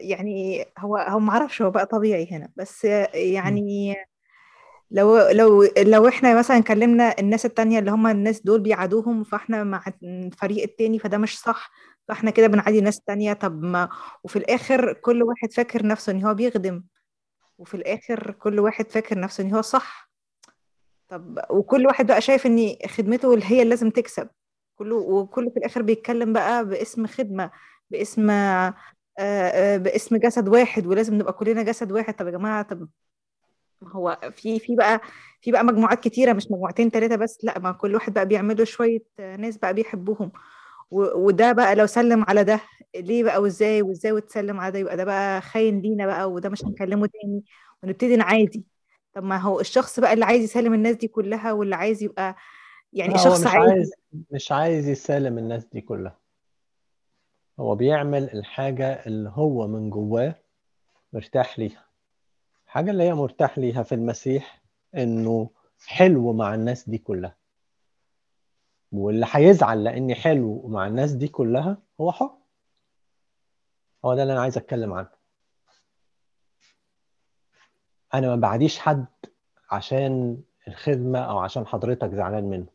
[0.00, 2.84] يعني هو هو معرفش هو بقى طبيعي هنا بس.
[3.14, 3.96] يعني
[4.90, 9.84] لو لو لو إحنا مثلا كلمنا الناس التانية اللي هم الناس دول بيعادوهم فإحنا مع
[10.02, 11.70] الفريق التاني فده مش صح
[12.08, 13.32] فإحنا كده بنعادي ناس تانية.
[13.32, 13.88] طب ما
[14.24, 16.84] وفي الآخر كل واحد فاكر نفسه إن هو بيخدم
[17.58, 20.10] وفي الآخر كل واحد فاكر نفسه إن هو صح.
[21.08, 24.28] طب وكل واحد بقى شايف إن خدمته اللي هي اللي لازم تكسب.
[24.78, 27.50] كله وكله في الآخر بيتكلم بقى باسم خدمة
[27.90, 28.74] باسم آه،
[29.18, 32.14] آه، باسم جسد واحد ولازم نبقى كلنا جسد واحد.
[32.14, 32.88] طب يا جماعة طب
[33.84, 35.00] ما هو في في بقى
[35.40, 39.02] في بقى مجموعات كتيرة مش مجموعتين ثلاثة بس لأ ما كل واحد بقى بيعملوا شوية
[39.18, 40.32] آه، ناس بقى بيحبوهم.
[40.90, 42.60] وده بقى لو سلم على ده
[42.96, 46.64] ليه بقى وإزاي وإزاي وتسلم على ده؟ يبقى ده بقى خاين لينا بقى وده مش
[46.64, 47.44] هنكلمه تاني
[47.82, 48.64] ونبتدي نعادي.
[49.14, 52.36] طب ما هو الشخص بقى اللي عايز يسلم الناس دي كلها واللي عايز يبقى
[52.92, 53.92] يعني شخص مش عادي عايز
[54.30, 56.18] مش عايز يسالم الناس دي كلها.
[57.60, 60.34] هو بيعمل الحاجة اللي هو من جواه
[61.12, 61.84] مرتاح ليها.
[62.74, 64.62] الحاجة اللي هي مرتاح ليها في المسيح
[64.94, 65.50] إنه
[65.86, 67.36] حلو مع الناس دي كلها.
[68.92, 72.30] واللي هيزعل لأني حلو مع الناس دي كلها هو حر
[74.04, 75.08] هو ده اللي أنا عايز أتكلم عنه.
[78.14, 79.06] أنا ما بعديش حد
[79.70, 82.66] عشان الخدمة أو عشان حضرتك زعلان منه.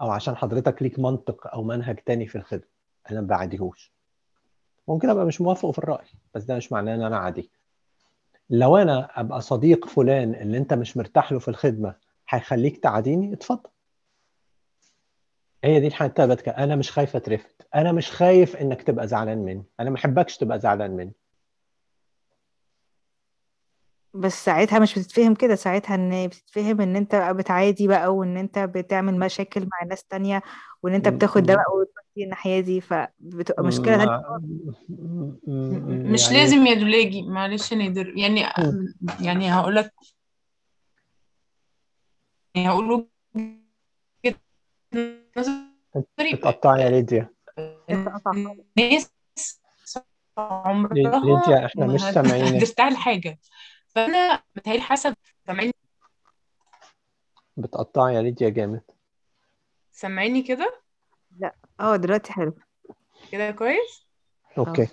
[0.00, 2.68] أو عشان حضرتك ليك منطق أو منهج تاني في الخدمة.
[3.10, 3.92] أنا ما بعديهوش.
[4.88, 7.50] ممكن أبقى مش موافقه في الرأي بس ده مش معناه إن أنا عادي.
[8.50, 11.94] لو أنا أبقى صديق فلان اللي أنت مش مرتاح له في الخدمة
[12.28, 13.70] هيخليك تعاديني؟ اتفضل.
[15.64, 19.38] هي دي الحته اللي بتكلم أنا مش خايف اترفد أنا مش خايف إنك تبقى زعلان
[19.38, 19.64] مني.
[19.80, 21.12] أنا ما أحبكش تبقى زعلان مني.
[24.14, 25.54] بس ساعتها مش بتتفهم كده.
[25.54, 30.42] ساعتها إن بتتفهم إن أنت بتعادي بقى وإن أنت بتعمل مشاكل مع ناس تانية
[30.82, 31.64] وإن أنت بتاخد ده بقى
[32.10, 34.06] وتودي الناحية دي فبتبقى مشكلة تانية.
[34.06, 34.40] مع...
[34.88, 38.86] م- مش يعني لازم يا دولاجي معلش يا نادر يعني م.
[39.20, 39.92] يعني هقول لك
[42.54, 43.06] يعني هقول
[46.32, 47.30] بتقطعي يا ليديا.
[47.90, 49.10] الناس
[50.38, 52.56] عمرها ليديا إحنا مش ما سامعينك.
[52.62, 53.38] هتستاهل حاجة.
[53.88, 55.14] فأنا متهيألي حسب
[55.46, 55.72] سامعيني.
[57.56, 58.82] بتقطعي يا ليديا جامد.
[59.92, 60.79] سامعيني كده؟
[61.40, 61.54] لا.
[61.80, 62.54] آه دلوقتي حلو.
[63.32, 64.06] كده كويس؟
[64.58, 64.88] أوكي.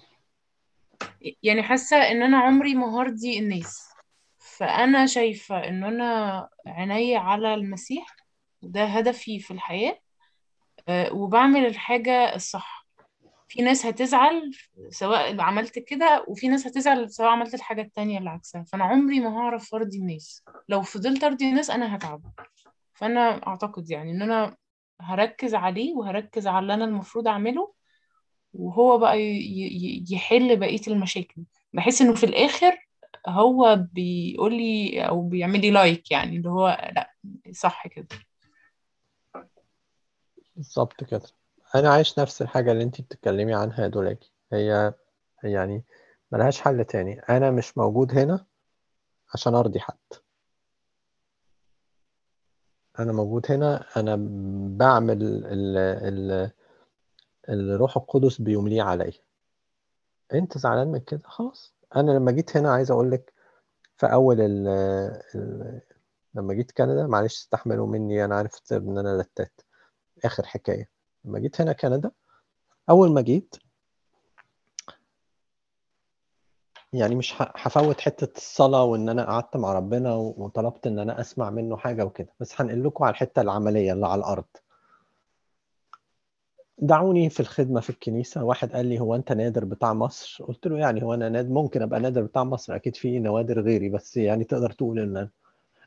[1.43, 3.93] يعني حاسة إن أنا عمري ما هرضي الناس.
[4.37, 8.15] فأنا شايفة إن أنا عيني على المسيح
[8.61, 9.99] ده هدفي في الحياة
[10.87, 12.87] آه، وبعمل الحاجة الصح.
[13.49, 14.51] في ناس هتزعل
[14.89, 18.63] سواء عملت كده وفي ناس هتزعل سواء عملت الحاجة التانية اللي عكسها.
[18.63, 20.43] فأنا عمري ما هعرف أرضي الناس.
[20.69, 22.21] لو فضلت أرضي الناس أنا هتعب.
[22.93, 24.57] فأنا أعتقد يعني إن أنا
[25.01, 27.73] هركز عليه وهركز على اللي أنا المفروض أعمله
[28.53, 29.17] وهو بقى
[30.11, 31.43] يحل بقية المشاكل.
[31.73, 32.87] بحس إنه في الآخر
[33.27, 37.13] هو بيقول لي أو بيعمل لي لايك يعني اللي هو لأ
[37.51, 38.07] صح كده.
[40.55, 41.21] بالظبط كده.
[41.75, 44.93] أنا عايش نفس الحاجة اللي انت بتتكلمي عنها يا دولاجي هي
[45.43, 45.83] يعني
[46.31, 47.19] ملهاش حل تاني.
[47.19, 48.45] أنا مش موجود هنا
[49.33, 49.97] عشان أرضي حد.
[52.99, 54.15] أنا موجود هنا أنا
[54.77, 56.51] بعمل ال ال
[57.49, 59.13] الروح القدس بيمليه عليا.
[60.33, 61.73] أنت زعلان من كده؟ خلاص.
[61.95, 63.33] أنا لما جيت هنا عايز أقول لك
[63.97, 64.63] في أول ال
[66.33, 69.61] لما جيت كندا معلش استحملوا مني أنا عارف إن أنا لتات
[70.25, 70.89] آخر حكاية.
[71.25, 72.11] لما جيت هنا كندا
[72.89, 73.55] أول ما جيت
[76.93, 81.77] يعني مش هفوت حتة الصلاة وإن أنا قعدت مع ربنا وطلبت إن أنا أسمع منه
[81.77, 84.45] حاجة وكده بس هنقل لكم على الحتة العملية اللي على الأرض.
[86.77, 88.43] دعوني في الخدمة في الكنيسة.
[88.43, 91.81] واحد قال لي هو أنت نادر بتاع مصر؟ قلت له يعني هو أنا ناد ممكن
[91.81, 95.29] أبقى نادر بتاع مصر أكيد في نوادر غيري بس يعني تقدر تقول إن أنا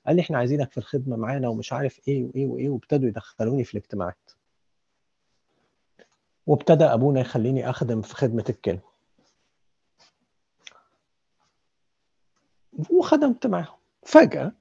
[0.06, 2.68] قال لي إحنا عايزينك في الخدمة معانا ومش عارف إيه وإيه وإيه.
[2.68, 4.31] وابتدوا يدخلوني في الاجتماعات.
[6.47, 8.90] وابتدى أبونا يخليني أخدم في خدمة الكلمة
[12.90, 13.77] وخدمت معاهم.
[14.02, 14.52] فجأة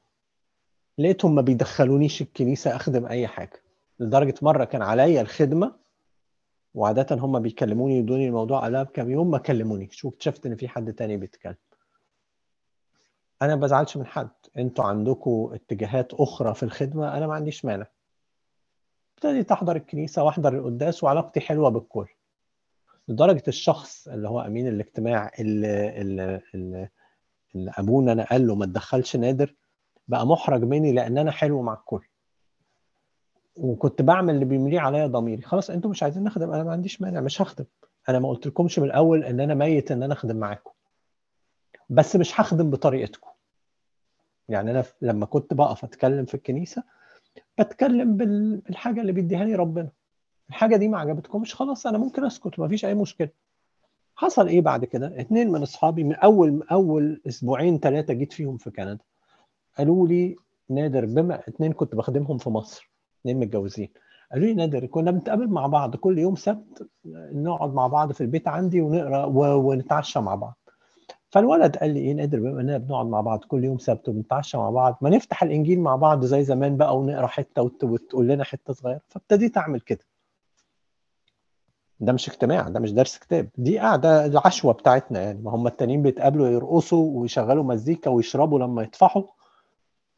[0.97, 3.63] لقيتهم ما بيدخلونيش الكنيسة أخدم أي حاجة
[3.99, 5.75] لدرجة مرة كان عليا الخدمة
[6.73, 11.17] وعادة هم بيكلموني يدوني الموضوع قبلها بكام يوم ما كلمونيش واكتشفت إن في حد تاني
[11.17, 11.55] بيتكلم.
[13.41, 17.87] أنا ما بزعلش من حد أنتوا عندكم اتجاهات أخرى في الخدمة؟ أنا ما عنديش مانع.
[19.15, 22.07] ابتديت أحضر الكنيسة وأحضر القداس وعلاقتي حلوة بالكل.
[23.07, 26.89] لدرجة الشخص اللي هو أمين الاجتماع اللي, اللي,
[27.55, 29.55] اللي أبونا نقل له ما تدخلش نادر
[30.07, 32.05] بقى محرج مني لأن أنا حلو مع الكل.
[33.55, 35.41] وكنت بعمل اللي بيمليه عليا ضميري.
[35.41, 37.65] خلاص أنتوا مش عايزين نخدم أنا ما عنديش مانع مش هخدم.
[38.09, 40.71] أنا ما قلت لكمش من الأول إن أنا ميت إن أنا أخدم معاكم.
[41.89, 43.29] بس مش هخدم بطريقتكم.
[44.49, 46.83] يعني أنا لما كنت بقف أتكلم في الكنيسة
[47.59, 49.89] بتكلم بال- بالحاجة اللي بيديها لي ربنا.
[50.49, 53.29] الحاجة دي ما عجبتكمش خلاص أنا ممكن أسكت ومفيش أي مشكلة.
[54.19, 58.71] حصل إيه بعد كده؟ اتنين من أصحابي من اول أول أسبوعين ثلاثة جيت فيهم في
[58.71, 58.97] كندا.
[59.77, 60.35] قالوا لي
[60.69, 62.91] نادر بما اتنين كنت بخدمهم في مصر
[63.21, 63.89] اتنين متجوزين.
[64.31, 66.89] قالوا لي نادر كنا بنتقابل مع بعض كل يوم سبت
[67.33, 69.25] نقعد مع بعض في البيت عندي ونقرأ
[69.55, 70.57] ونتعشى مع بعض.
[71.29, 74.69] فالولد قال لي إيه نادر بما إننا بنقعد مع بعض كل يوم سبت وبنتعشى مع
[74.69, 78.73] بعض ما نفتح الإنجيل مع بعض زي زمان بقى ونقرأ حتة وت- وتقول لنا حتة
[78.73, 79.01] صغيرة.
[79.07, 80.08] فابتديت أعمل كده.
[81.99, 86.01] ده مش اجتماع ده مش درس كتاب دي قاعدة العشوة بتاعتنا يعني ما هم التانيين
[86.01, 89.23] بيتقابلوا يرقصوا ويشغلوا مزيكا ويشربوا لما يطفحوا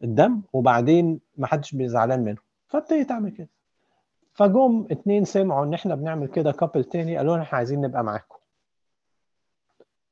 [0.03, 3.49] الدم وبعدين ما حدش بيزعلان منهم فابتديت أعمل كده.
[4.33, 8.37] فجم اتنين سمعوا إن إحنا بنعمل كده كابل تاني قالوا لنا إحنا عايزين نبقى معاكم.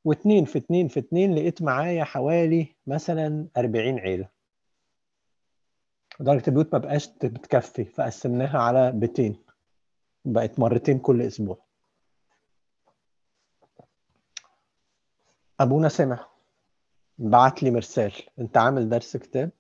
[0.06, 4.28] واتنين في اتنين في اتنين لقيت معايا حوالي مثلا 40 عيلة.
[6.20, 9.36] لدرجة البيوت ما بقاش بتكفي فقسمناها على بيتين.
[10.26, 11.58] بقت مرتين كل أسبوع.
[15.60, 16.26] أبونا سمع.
[17.18, 18.14] بعت لي مرسال.
[18.40, 19.52] أنت عامل درس كتاب؟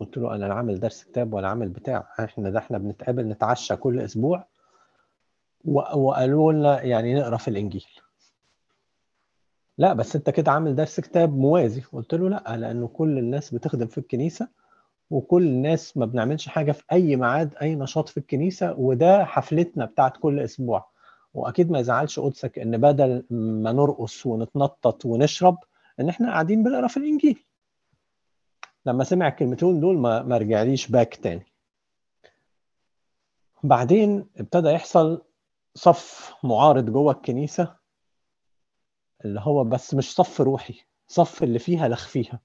[0.00, 2.08] قلت له أنا لا عامل درس كتاب ولا عامل بتاع.
[2.20, 4.46] إحنا ده إحنا بنتقابل نتعشى كل أسبوع.
[5.64, 7.86] و- وقالوا لنا يعني نقرأ في الإنجيل.
[9.78, 11.80] لا بس أنت كده عامل درس كتاب موازي.
[11.80, 14.48] قلت له لا لأنه كل الناس بتخدم في الكنيسة
[15.10, 20.16] وكل الناس ما بنعملش حاجة في أي ميعاد أي نشاط في الكنيسة وده حفلتنا بتاعت
[20.16, 20.88] كل أسبوع.
[21.34, 25.58] وأكيد ما يزعلش قدسك إن بدل ما نرقص ونتنطط ونشرب
[26.00, 27.44] إن إحنا قاعدين بنقرأ في الإنجيل.
[28.86, 31.46] لما سمع الكلمتين دول ما ما رجعليش باك تاني.
[33.62, 35.22] بعدين ابتدى يحصل
[35.74, 37.76] صف معارض جوه الكنيسة
[39.24, 42.40] اللي هو بس مش صف روحي صف اللي فيها لخ فيها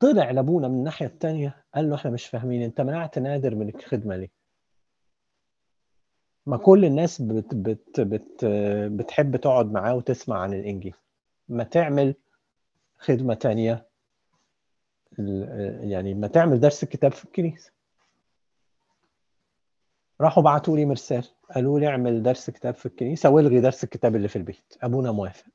[0.00, 4.16] طلع لابونا من الناحية التانية قال له إحنا مش فاهمين أنت منعت نادر من الخدمة
[4.16, 4.30] ليه؟
[6.46, 8.44] ما كل الناس بت بت بت
[8.92, 10.94] بتحب تقعد معاه وتسمع عن الإنجيل.
[11.48, 12.14] ما تعمل
[12.98, 13.86] خدمة تانية
[15.80, 17.72] يعني ما تعمل درس الكتاب في الكنيسة.
[20.20, 21.24] راحوا بعتوا لي مرسال
[21.54, 24.76] قالوا لي اعمل درس كتاب في الكنيسة والغي درس الكتاب اللي في البيت.
[24.82, 25.46] أبونا موافق.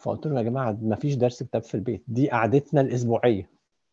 [0.00, 3.50] فقلت لهم يا جماعة ما فيش درس كتاب في البيت دي قعدتنا الأسبوعية.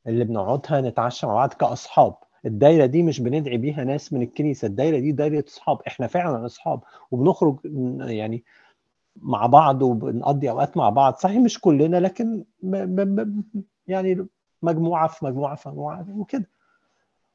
[0.07, 2.15] اللي بنقعدها نتعشى مع بعض كأصحاب.
[2.45, 6.79] الدايرة دي مش بندعي بيها ناس من الكنيسة الدايرة دي دايرة أصحاب إحنا فعلا أصحاب.
[7.11, 7.59] وبنخرج
[7.99, 8.43] يعني
[9.15, 11.15] مع بعض وبنقضي أوقات مع بعض.
[11.15, 13.43] صحيح مش كلنا لكن ب ب ب
[13.87, 14.27] يعني
[14.61, 16.49] مجموعة في مجموعة في مجموعة وكده.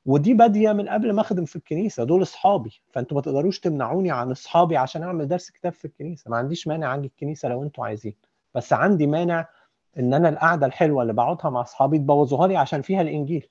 [0.07, 2.81] ودي بادية من قبل ما أخدم في الكنيسة دول أصحابي.
[2.93, 6.31] فأنتوا ما تقدروش تمنعوني عن أصحابي عشان أعمل درس كتاب في الكنيسة.
[6.31, 8.15] ما عنديش مانع عندي الكنيسة لو أنتوا عايزين.
[8.55, 9.49] بس عندي مانع
[9.99, 13.49] إن أنا القعدة الحلوة اللي بقعدها مع أصحابي تبوظوها لي عشان فيها الإنجيل.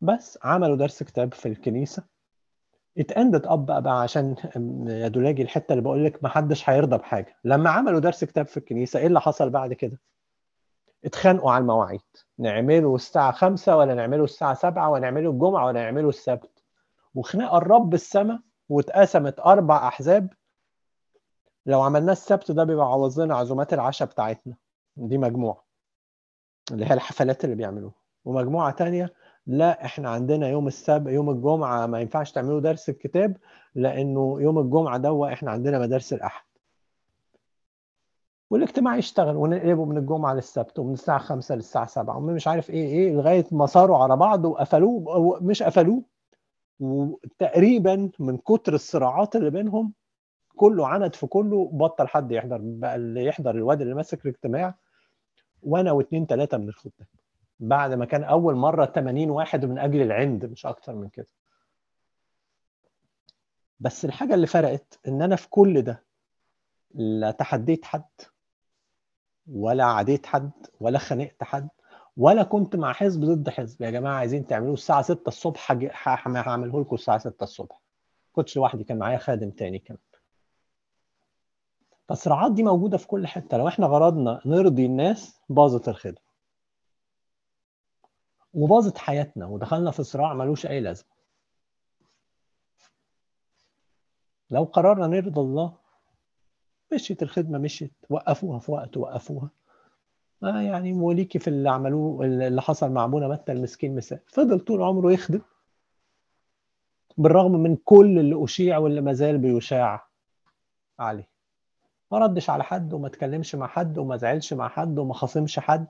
[0.00, 2.04] بس عملوا درس كتاب في الكنيسة.
[2.98, 4.36] اتاندت اب بقى, عشان
[4.88, 7.36] يا دولاجي الحتة اللي بقول لك ما حدش هيرضى بحاجة.
[7.44, 10.00] لما عملوا درس كتاب في الكنيسة إيه اللي حصل بعد كده؟
[11.04, 12.00] اتخانقوا على المواعيد.
[12.38, 16.62] نعمله الساعة خمسة ولا نعمله سبعة ولا نعمله الجمعة ولا نعمله السبت.
[17.14, 20.32] وخناقة الرب السماء واتقسمت أربع أحزاب
[21.66, 24.54] لو عملناه السبت ده بيبقى عوض لنا عزومات العشاء بتاعتنا.
[24.96, 25.64] دي مجموعة
[26.72, 27.94] اللي هي الحفلات اللي بيعملوها.
[28.24, 29.12] ومجموعة تانية
[29.46, 33.36] لا إحنا عندنا يوم السبت يوم الجمعة ما ينفعش تعملوا درس الكتاب
[33.74, 36.44] لأنه يوم الجمعة ده إحنا عندنا مدارس الأحد.
[38.50, 43.12] والاجتماع يشتغل ونقلبه من الجمعة للسبت ومن الساعة 5 للساعة 7 ومش عارف إيه إيه
[43.12, 46.02] لغاية ما صاروا على بعض وقفلوه مش قفلوه.
[46.80, 49.92] وتقريبا من كتر الصراعات اللي بينهم
[50.56, 54.74] كله عند في كله بطل حد يحضر بقى اللي يحضر الواد اللي ماسك الاجتماع
[55.62, 57.06] وأنا واثنين ثلاثة من الخدام
[57.60, 61.26] بعد ما كان أول مرة 80 واحد من أجل العند مش أكتر من كده.
[63.80, 66.04] بس الحاجة اللي فرقت إن أنا في كل ده
[66.94, 68.04] لا تحديت حد
[69.46, 70.50] ولا عاديت حد
[70.80, 71.68] ولا خانقت حد
[72.16, 73.82] ولا كنت مع حزب ضد حزب.
[73.82, 75.72] يا جماعة عايزين تعملوه الساعة 6 الصبح
[76.48, 77.80] هعمله لكم الساعة 6 الصبح.
[78.32, 79.98] كنتش لوحدي كان معايا خادم تاني كمان.
[82.08, 83.56] فالصراعات دي موجودة في كل حتة.
[83.56, 86.26] لو إحنا غرضنا نرضي الناس باظت الخدمة.
[88.54, 91.08] وباظت حياتنا ودخلنا في صراع ملوش أي لازمة.
[94.50, 95.74] لو قررنا نرضى الله
[96.92, 97.92] مشيت الخدمة مشيت.
[98.10, 99.50] وقفوها في وقت وقفوها.
[100.42, 104.82] آه يعني موليكي في اللي عملوه اللي حصل مع أبونا متى المسكين مثال فضل طول
[104.82, 105.40] عمره يخدم.
[107.18, 110.06] بالرغم من كل اللي أشيع واللي ما زال بيشاع
[110.98, 111.35] عليه.
[112.12, 115.86] ما ردش على حد وما اتكلمش مع حد وما زعلش مع حد وما خاصمش حد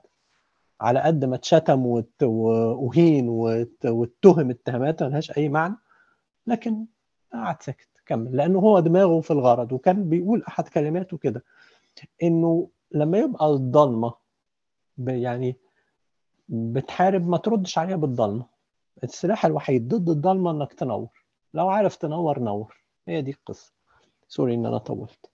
[0.80, 1.86] على قد ما اتشتم
[2.22, 5.74] واهين وات- واتهم اتهامات ملهاش أي معنى
[6.46, 6.86] لكن
[7.32, 11.44] قعد ساكت كمل لأنه هو دماغه في الغرض وكان بيقول أحد كلماته كده
[12.22, 14.14] إنه لما يبقى الضلمة
[14.98, 15.56] يعني
[16.48, 18.46] بتحارب ما تردش عليها بالضلمة.
[19.04, 21.08] السلاح الوحيد ضد الضلمة إنك تنور
[21.54, 22.76] لو عارف تنور نور.
[23.08, 23.72] هي دي القصة.
[24.28, 25.30] سوري إن أنا طولت.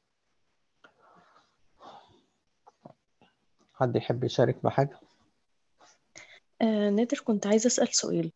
[3.82, 5.00] حد يحب يشارك بحاجه
[6.62, 8.32] آه نادر كنت عايزة أسأل سؤال.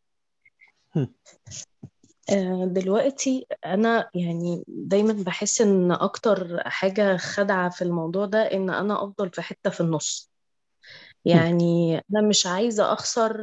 [2.30, 9.04] آه دلوقتي أنا يعني دايما بحس إن أكتر حاجة خدعة في الموضوع ده إن أنا
[9.04, 10.30] أفضل في حتة في النص.
[11.24, 13.36] يعني أنا مش عايزة أخسر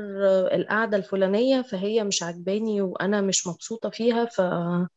[0.55, 4.89] القعدة الفلانية فهي مش عجباني وأنا مش مبسوطة فيها فأنا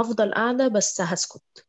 [0.00, 1.66] هفضل قاعدة بس هسكت.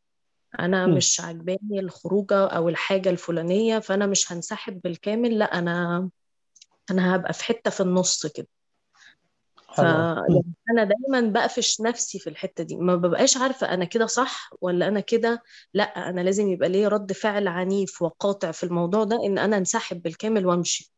[0.60, 0.94] أنا هم.
[0.96, 6.10] مش عجباني الخروجة أو الحاجة الفلانية فأنا مش هنسحب بالكامل لأ أنا
[6.92, 8.48] أنا هبقى في حتة في النص كده.
[9.68, 10.44] حلو أوي.
[10.68, 12.76] فانا دايما بقفش نفسي في الحتة دي.
[12.76, 17.14] ما ببقاش عارفة أنا كده صح ولا أنا كده لأ أنا لازم يبقى ليا رد
[17.14, 20.92] فعل عنيف وقاطع في الموضوع ده إن أنا انسحب بالكامل وأمشي.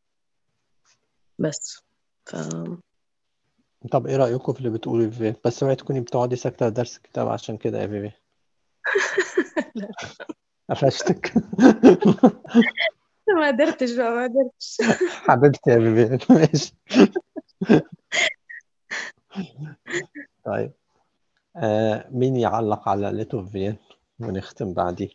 [1.38, 1.80] بس.
[2.26, 2.36] ف...
[3.90, 7.80] طب إيه رأيكم في اللي بتقولي بس اوعي تكوني بتقعدي ساكتة درس الكتاب عشان كده
[7.80, 8.12] يا لا
[10.70, 11.32] قفشتك.
[13.36, 14.76] ما قدرتش بقى ما قدرتش
[15.28, 16.74] حبيبتي يا فيفي ماشي.
[20.44, 20.72] طيب.
[21.56, 23.76] آه مين يعلق على ليتو فين
[24.20, 25.08] ونختم بعديه؟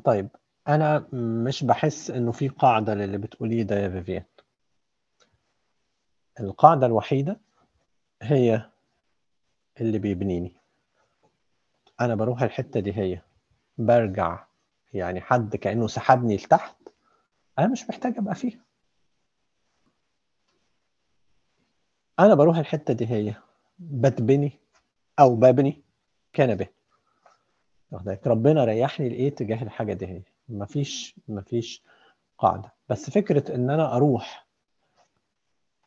[0.00, 0.28] طيب
[0.68, 1.08] أنا
[1.46, 4.24] مش بحس إنه في قاعدة للي بتقوليه ده يا فيفيان.
[6.40, 7.40] القاعدة الوحيدة
[8.22, 8.70] هي
[9.80, 10.54] اللي بيبنيني.
[12.00, 13.20] أنا بروح الحتة دي هي
[13.78, 14.44] برجع
[14.94, 16.76] يعني حد كأنه سحبني لتحت
[17.58, 18.60] أنا مش محتاج أبقى فيها.
[22.20, 23.34] أنا بروح الحتة دي هي
[23.78, 24.52] بتبني
[25.20, 25.82] أو ببني
[26.32, 26.68] كان به
[27.92, 30.22] واخد بالك؟ ربنا ريحني لإيه؟ تجاه الحاجة دي هي.
[30.48, 31.82] مفيش مفيش
[32.38, 32.72] قاعدة.
[32.88, 34.46] بس فكرة إن أنا أروح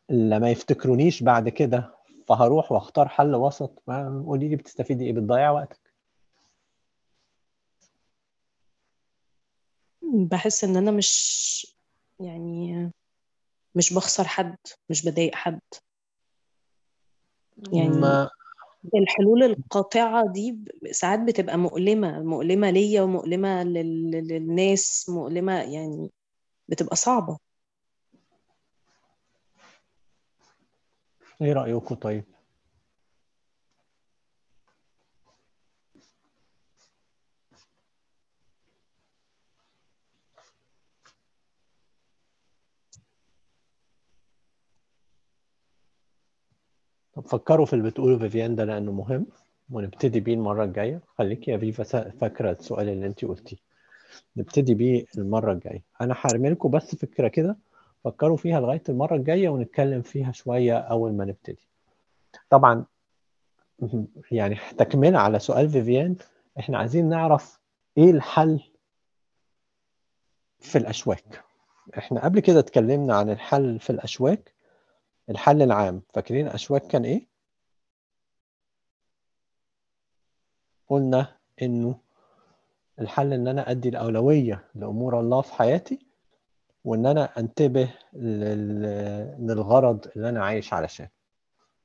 [0.09, 1.95] لما يفتكرونيش بعد كده
[2.27, 3.83] فهروح وأختار حل وسط.
[3.87, 5.79] ما قولي لي بتستفيدي إيه؟ بتضيع وقتك.
[10.01, 11.75] بحس إن أنا مش
[12.19, 12.91] يعني
[13.75, 14.57] مش بخسر حد
[14.89, 15.61] مش بضايق حد.
[17.73, 18.29] يعني ما
[18.95, 20.59] الحلول القاطعة دي
[20.91, 24.11] ساعات بتبقى مؤلمة مؤلمة ليا ومؤلمة لل...
[24.11, 26.11] للناس مؤلمة يعني
[26.67, 27.37] بتبقى صعبة.
[31.41, 32.23] إيه رأيكم طيب؟
[47.15, 49.25] طب فكروا في اللي بتقوله فيفيان ده لأنه مهم
[49.69, 51.01] ونبتدي بيه المرة الجاية.
[51.17, 53.57] خليكي يا فيفا فاكرة السؤال اللي انت قلتيه.
[54.37, 55.83] نبتدي بيه المرة الجاية.
[56.01, 57.57] أنا هرمي بس فكرة كده
[58.03, 61.67] فكروا فيها لغاية المرة الجاية ونتكلم فيها شوية أول ما نبتدي.
[62.49, 62.85] طبعا
[64.31, 66.15] يعني تكملة على سؤال فيفيان
[66.59, 67.59] إحنا عايزين نعرف
[67.97, 68.59] إيه الحل
[70.59, 71.43] في الأشواك.
[71.97, 74.54] إحنا قبل كده اتكلمنا عن الحل في الأشواك
[75.29, 76.01] الحل العام.
[76.13, 77.27] فاكرين أشواك كان إيه؟
[80.87, 81.99] قلنا إنه
[82.99, 85.99] الحل إن أنا أدي الأولوية لأمور الله في حياتي
[86.83, 91.07] وإن أنا أنتبه لل- للغرض اللي أنا عايش علشان.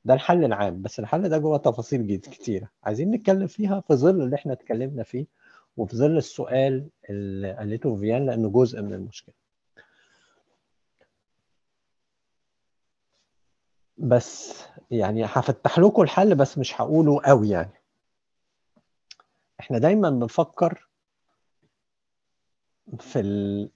[0.05, 0.83] ده الحل العام.
[0.83, 2.71] بس الحل ده جوه تفاصيل كتيرة.
[2.85, 5.27] عايزين نتكلم فيها في ظل اللي إحنا اتكلمنا فيه
[5.77, 9.35] وفي ظل السؤال اللي قالته فيان لأنه جزء من المشكلة.
[14.01, 17.73] بس يعني هفتح لكم الحل بس مش هقوله قوي يعني.
[19.61, 20.89] إحنا دايما بنفكر
[22.99, 23.71] في ال...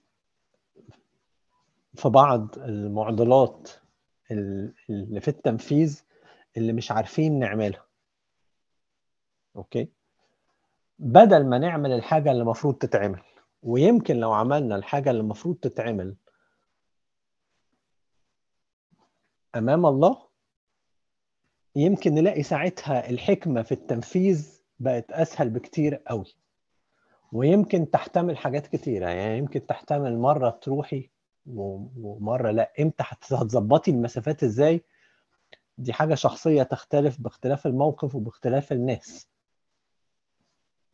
[1.95, 3.71] في بعض المعضلات
[4.31, 6.03] ال- اللي في التنفيذ
[6.57, 7.85] اللي مش عارفين نعملها.
[9.57, 9.89] أوكي؟
[10.99, 13.23] بدل ما نعمل الحاجة اللي المفروض تتعمل
[13.63, 16.17] ويمكن لو عملنا الحاجة اللي المفروض تتعمل
[19.57, 20.29] أمام الله.
[21.77, 26.35] يمكن نلاقي ساعتها الحكمة في التنفيذ بقت أسهل بكتير قوي.
[27.33, 29.09] ويمكن تحتمل حاجات كتيرة.
[29.09, 31.11] يعني يمكن تحتمل مرة تروحي
[31.47, 32.73] و- ومرة لا.
[32.81, 34.85] إمتى هت- هتظبطي المسافات إزاي؟
[35.79, 39.29] دي حاجة شخصية تختلف باختلاف الموقف وباختلاف الناس.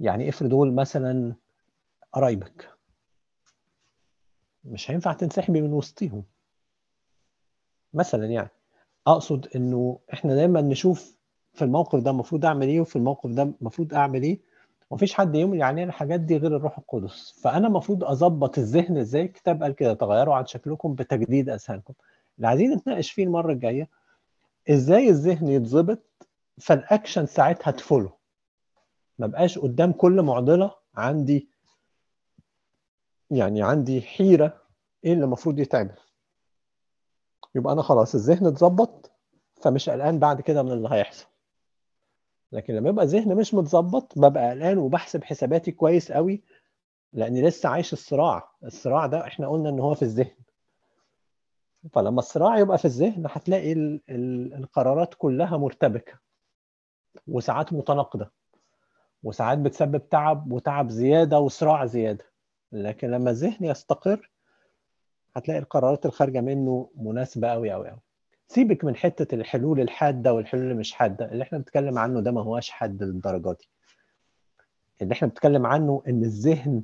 [0.01, 1.35] يعني افرض دول مثلا
[2.13, 2.71] قرايبك.
[4.65, 6.25] مش هينفع تنسحبي من وسطيهم.
[7.95, 8.49] مثلا يعني.
[9.07, 11.17] أقصد إنه إحنا دايما نشوف
[11.53, 14.41] في الموقف ده المفروض أعمل إيه وفي الموقف ده المفروض أعمل إيه.
[14.91, 17.41] ومفيش حد يملي علينا الحاجات دي غير الروح القدس.
[17.43, 21.95] فأنا المفروض أظبط الذهن إزاي الكتاب قال كده تغيروا عن شكلكم بتجديد اذهانكم
[22.37, 23.89] اللي عايزين نتناقش فيه المرة الجاية
[24.71, 25.99] إزاي الذهن يتظبط
[26.61, 28.11] فالأكشن ساعتها تفولو
[29.19, 31.49] ما بقاش قدام كل معضلة عندي
[33.31, 34.61] يعني عندي حيرة
[35.05, 35.97] إيه اللي المفروض يتعمل.
[37.55, 39.11] يبقى أنا خلاص الذهن اتظبط
[39.63, 41.27] فمش قلقان بعد كده من اللي هيحصل.
[42.53, 46.43] لكن لما يبقى الذهن مش متظبط ببقى قلقان وبحسب حساباتي كويس قوي
[47.13, 48.51] لأني لسه عايش الصراع.
[48.65, 50.37] الصراع ده إحنا قلنا إن هو في الذهن.
[51.93, 56.13] فلما الصراع يبقى في الذهن هتلاقي ال- ال- القرارات كلها مرتبكة
[57.29, 58.31] وساعات متناقضة
[59.23, 62.25] وساعات بتسبب تعب وتعب زيادة وصراع زيادة.
[62.73, 64.31] لكن لما الذهن يستقر
[65.37, 68.01] هتلاقي القرارات الخارجة منه مناسبة أوي أوي أوي.
[68.49, 71.33] سيبك من حتة الحلول الحادة والحلول اللي مش حادة.
[71.33, 73.69] اللي إحنا بنتكلم عنه ده ما هواش حاد للدرجة دي.
[75.03, 76.83] اللي إحنا بنتكلم عنه إن الذهن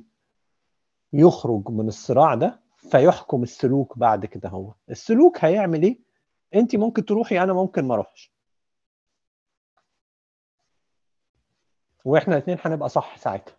[1.13, 4.73] يخرج من الصراع ده فيحكم السلوك بعد كده هو.
[4.89, 5.99] السلوك هيعمل إيه؟
[6.55, 8.31] أنت ممكن تروحي أنا ممكن ما أروحش.
[12.05, 13.55] وإحنا الاثنين هنبقى صح ساعتها.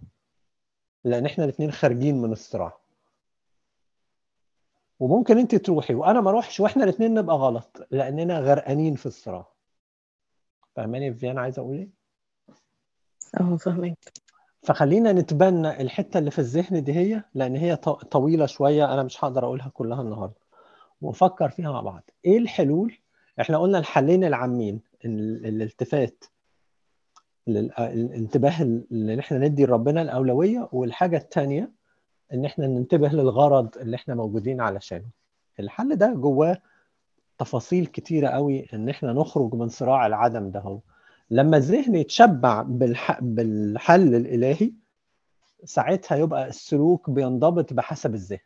[1.05, 2.79] لأن إحنا الاثنين خارجين من الصراع.
[5.01, 9.47] وممكن انت تروحي وأنا ما اروحش وإحنا الاثنين نبقى غلط لاننا غرقانين في الصراع.
[10.77, 11.89] فاهماني فيانا عايز أقول إيه؟
[13.41, 14.13] آه فاهمك.
[14.63, 17.77] فخلينا نتبنى الحتة اللي في الذهن دي هي لأن هي
[18.11, 20.41] طويلة شوية أنا مش هقدر أقولها كلها النهارده.
[21.01, 22.11] ونفكر فيها مع بعض.
[22.25, 22.99] إيه الحلول؟
[23.41, 26.25] إحنا قلنا الحلين العامين ال- الالتفات
[27.49, 31.73] الانتباه اللي إحنا ندي لربنا الأولوية والحاجة الثانية
[32.33, 35.09] إن إحنا ننتبه للغرض اللي إحنا موجودين علشانه.
[35.61, 36.59] الحل ده جواه
[37.39, 40.81] تفاصيل كتيرة قوي إن إحنا نخرج من صراع العدم ده هو
[41.31, 43.21] لما الذهن يتشبع بالح...
[43.21, 44.73] بالحل الإلهي
[45.65, 48.39] ساعتها يبقى السلوك بينضبط بحسب الذهن.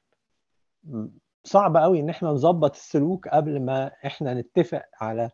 [1.45, 5.31] صعب قوي إن إحنا نظبط السلوك قبل ما إحنا نتفق على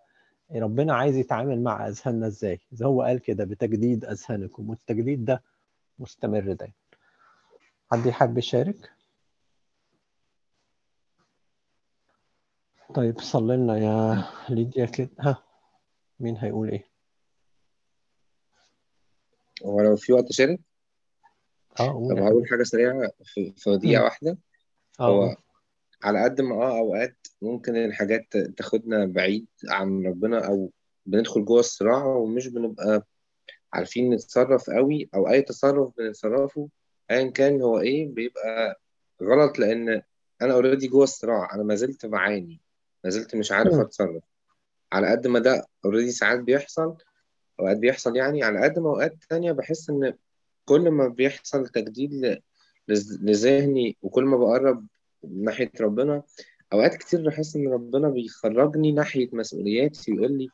[0.56, 2.60] ربنا عايز يتعامل مع أذهاننا إزاي.
[2.72, 5.42] زي هو قال كده بتجديد أذهانكم والتجديد ده
[5.98, 6.74] مستمر دايما.
[7.92, 8.90] حد يحب يشارك؟
[12.94, 15.10] طيب صلي لنا يا ليديا كده.
[15.20, 15.42] ها
[16.20, 16.88] مين هيقول إيه؟
[19.64, 20.60] هو لو في وقت شارك؟
[21.80, 22.14] آه قول.
[22.14, 23.54] طب هقول حبيبي حاجة سريعة في.
[24.04, 24.38] واحدة.
[25.00, 25.28] آه قول.
[25.28, 25.36] هو
[26.02, 30.72] على قد ما آه أوقات ممكن الحاجات تاخدنا بعيد عن ربنا أو
[31.06, 33.06] بندخل جوه الصراع ومش بنبقى
[33.72, 36.68] عارفين نتصرف قوي أو أي تصرف بنتصرفه.
[37.10, 38.80] ايا كان هو إيه بيبقى
[39.22, 40.02] غلط لأن
[40.42, 42.60] أنا already جوه الصراع أنا ما زلت بعاني
[43.04, 43.80] ما زلت مش عارف مم.
[43.80, 44.22] أتصرف
[44.92, 46.96] على قد ما ده already ساعات بيحصل
[47.60, 50.14] أوقات بيحصل يعني على قد ما أوقات تانية بحس إن
[50.64, 52.42] كل ما بيحصل تجديد ل-
[53.20, 54.86] لذهني وكل ما بقرب
[55.24, 56.22] ناحية ربنا
[56.72, 60.48] أوقات كتير بحس إن ربنا بيخرجني ناحية مسؤولياتي ويقول لي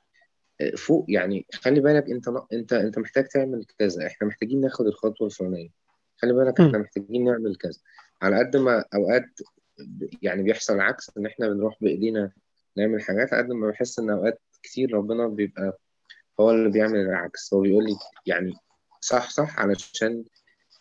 [0.60, 5.26] آه، فوق يعني خلي بالك أنت أنت أنت محتاج تعمل كذا إحنا محتاجين ناخد الخطوة
[5.26, 5.68] الفلانية
[6.24, 6.84] خلي بالك إحنا مم.
[6.84, 7.80] محتاجين نعمل كذا.
[8.22, 9.24] على قد ما أوقات
[9.78, 12.32] ب- يعني بيحصل العكس إن إحنا بنروح بإيدينا
[12.76, 15.78] نعمل حاجات على قد ما بحس إن أوقات كتير ربنا بيبقى
[16.40, 17.54] هو اللي بيعمل العكس.
[17.54, 17.96] هو بيقول لي
[18.26, 18.52] يعني
[19.00, 20.24] صح صح علشان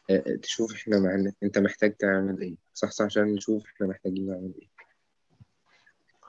[0.10, 1.32] آه، تشوف إحنا مع...
[1.44, 2.56] أنت محتاج تعمل إيه.
[2.74, 4.68] صح صح عشان نشوف إحنا محتاجين نعمل إيه.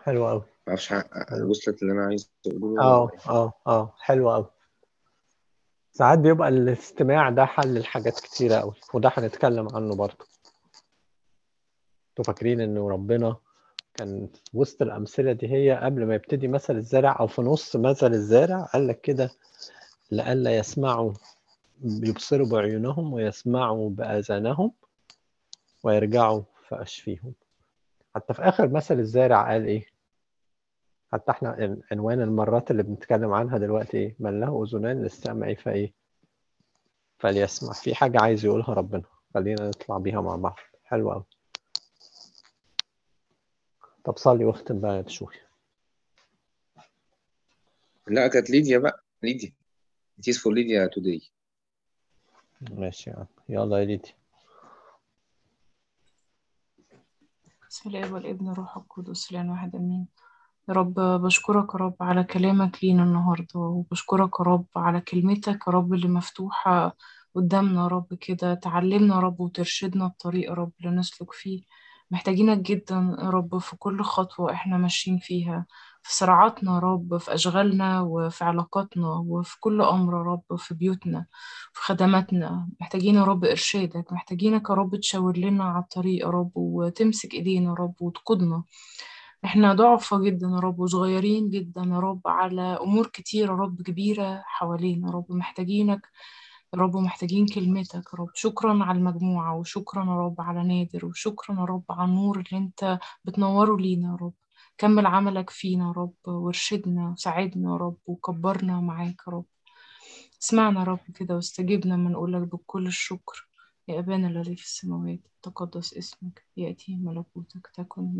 [0.02, 4.50] حلو قوي معرفش حلو وصلت اللي أنا عايز اقوله آه آه آه حلو قوي
[5.96, 10.26] ساعات بيبقى الاستماع ده حل لحاجات كتيرة قوي وده هنتكلم عنه برضه.
[12.10, 13.36] أنتوا فاكرين انه ربنا
[13.94, 18.62] كان وسط الأمثلة دي هي قبل ما يبتدي مثل الزارع أو في نص مثل الزارع
[18.64, 19.30] قال لك كده
[20.10, 21.12] لئلا يسمعوا
[21.84, 24.72] يبصروا بعيونهم ويسمعوا بآذانهم
[25.82, 27.34] ويرجعوا فأشفيهم
[28.14, 29.86] حتى في آخر مثل الزارع قال إيه؟
[31.14, 35.92] حتى إحنا عن- عنوان المرات اللي بنتكلم عنها دلوقتي إيه؟ من له أذنان للسمع فإيه؟
[37.18, 37.72] فليسمع.
[37.72, 39.02] في حاجة عايز يقولها ربنا.
[39.34, 40.56] خلينا نطلع بيها مع بعض.
[40.84, 41.24] حلو قوي
[44.04, 45.34] طب صلي واختم بقى يا بشوي
[48.06, 49.04] لا كانت ليديا بقى.
[49.22, 49.52] ليديا.
[50.20, 51.28] It is for ليديا today.
[52.70, 53.26] ماشي يا عم.
[53.48, 54.14] يلا يا ليدي
[57.70, 60.06] بسم الله والابن روح القدس الآن واحد أمين.
[60.68, 65.72] يا رب بشكرك يا رب على كلامك لينا النهاردة وبشكرك يا رب على كلمتك يا
[65.72, 66.96] رب اللي مفتوحة
[67.34, 71.62] قدامنا يا رب كده تعلمنا يا رب وترشدنا الطريق يا رب اللي نسلك فيه
[72.10, 75.66] محتاجينك جدا يا رب في كل خطوة إحنا ماشيين فيها
[76.02, 81.26] في صراعاتنا يا رب في أشغالنا وفي علاقاتنا وفي كل أمر يا رب في بيوتنا
[81.72, 86.50] في خدماتنا محتاجين يا رب إرشادك محتاجينك يا رب تشاور لنا على الطريق يا رب
[86.54, 88.64] وتمسك إيدينا يا رب وتقودنا
[89.44, 94.42] إحنا ضعفة جدا يا رب وصغيرين جدا يا رب على أمور كتير يا رب كبيرة
[94.46, 96.08] حوالينا يا رب محتاجينك
[96.74, 98.30] يا رب محتاجين كلمتك يا رب.
[98.34, 102.98] شكرا على المجموعة وشكرا يا رب على نادر وشكرا يا رب على النور اللي أنت
[103.24, 104.32] بتنوره لينا يا رب.
[104.78, 109.44] كمل عملك فينا يا رب وارشدنا وساعدنا يا رب وكبرنا معاك يا رب.
[110.42, 113.48] اسمعنا يا رب كده واستجبنا ما نقولك بكل الشكر.
[113.88, 118.12] يا أبانا الذي في السماوات تقدس اسمك يأتي ملكوتك تكن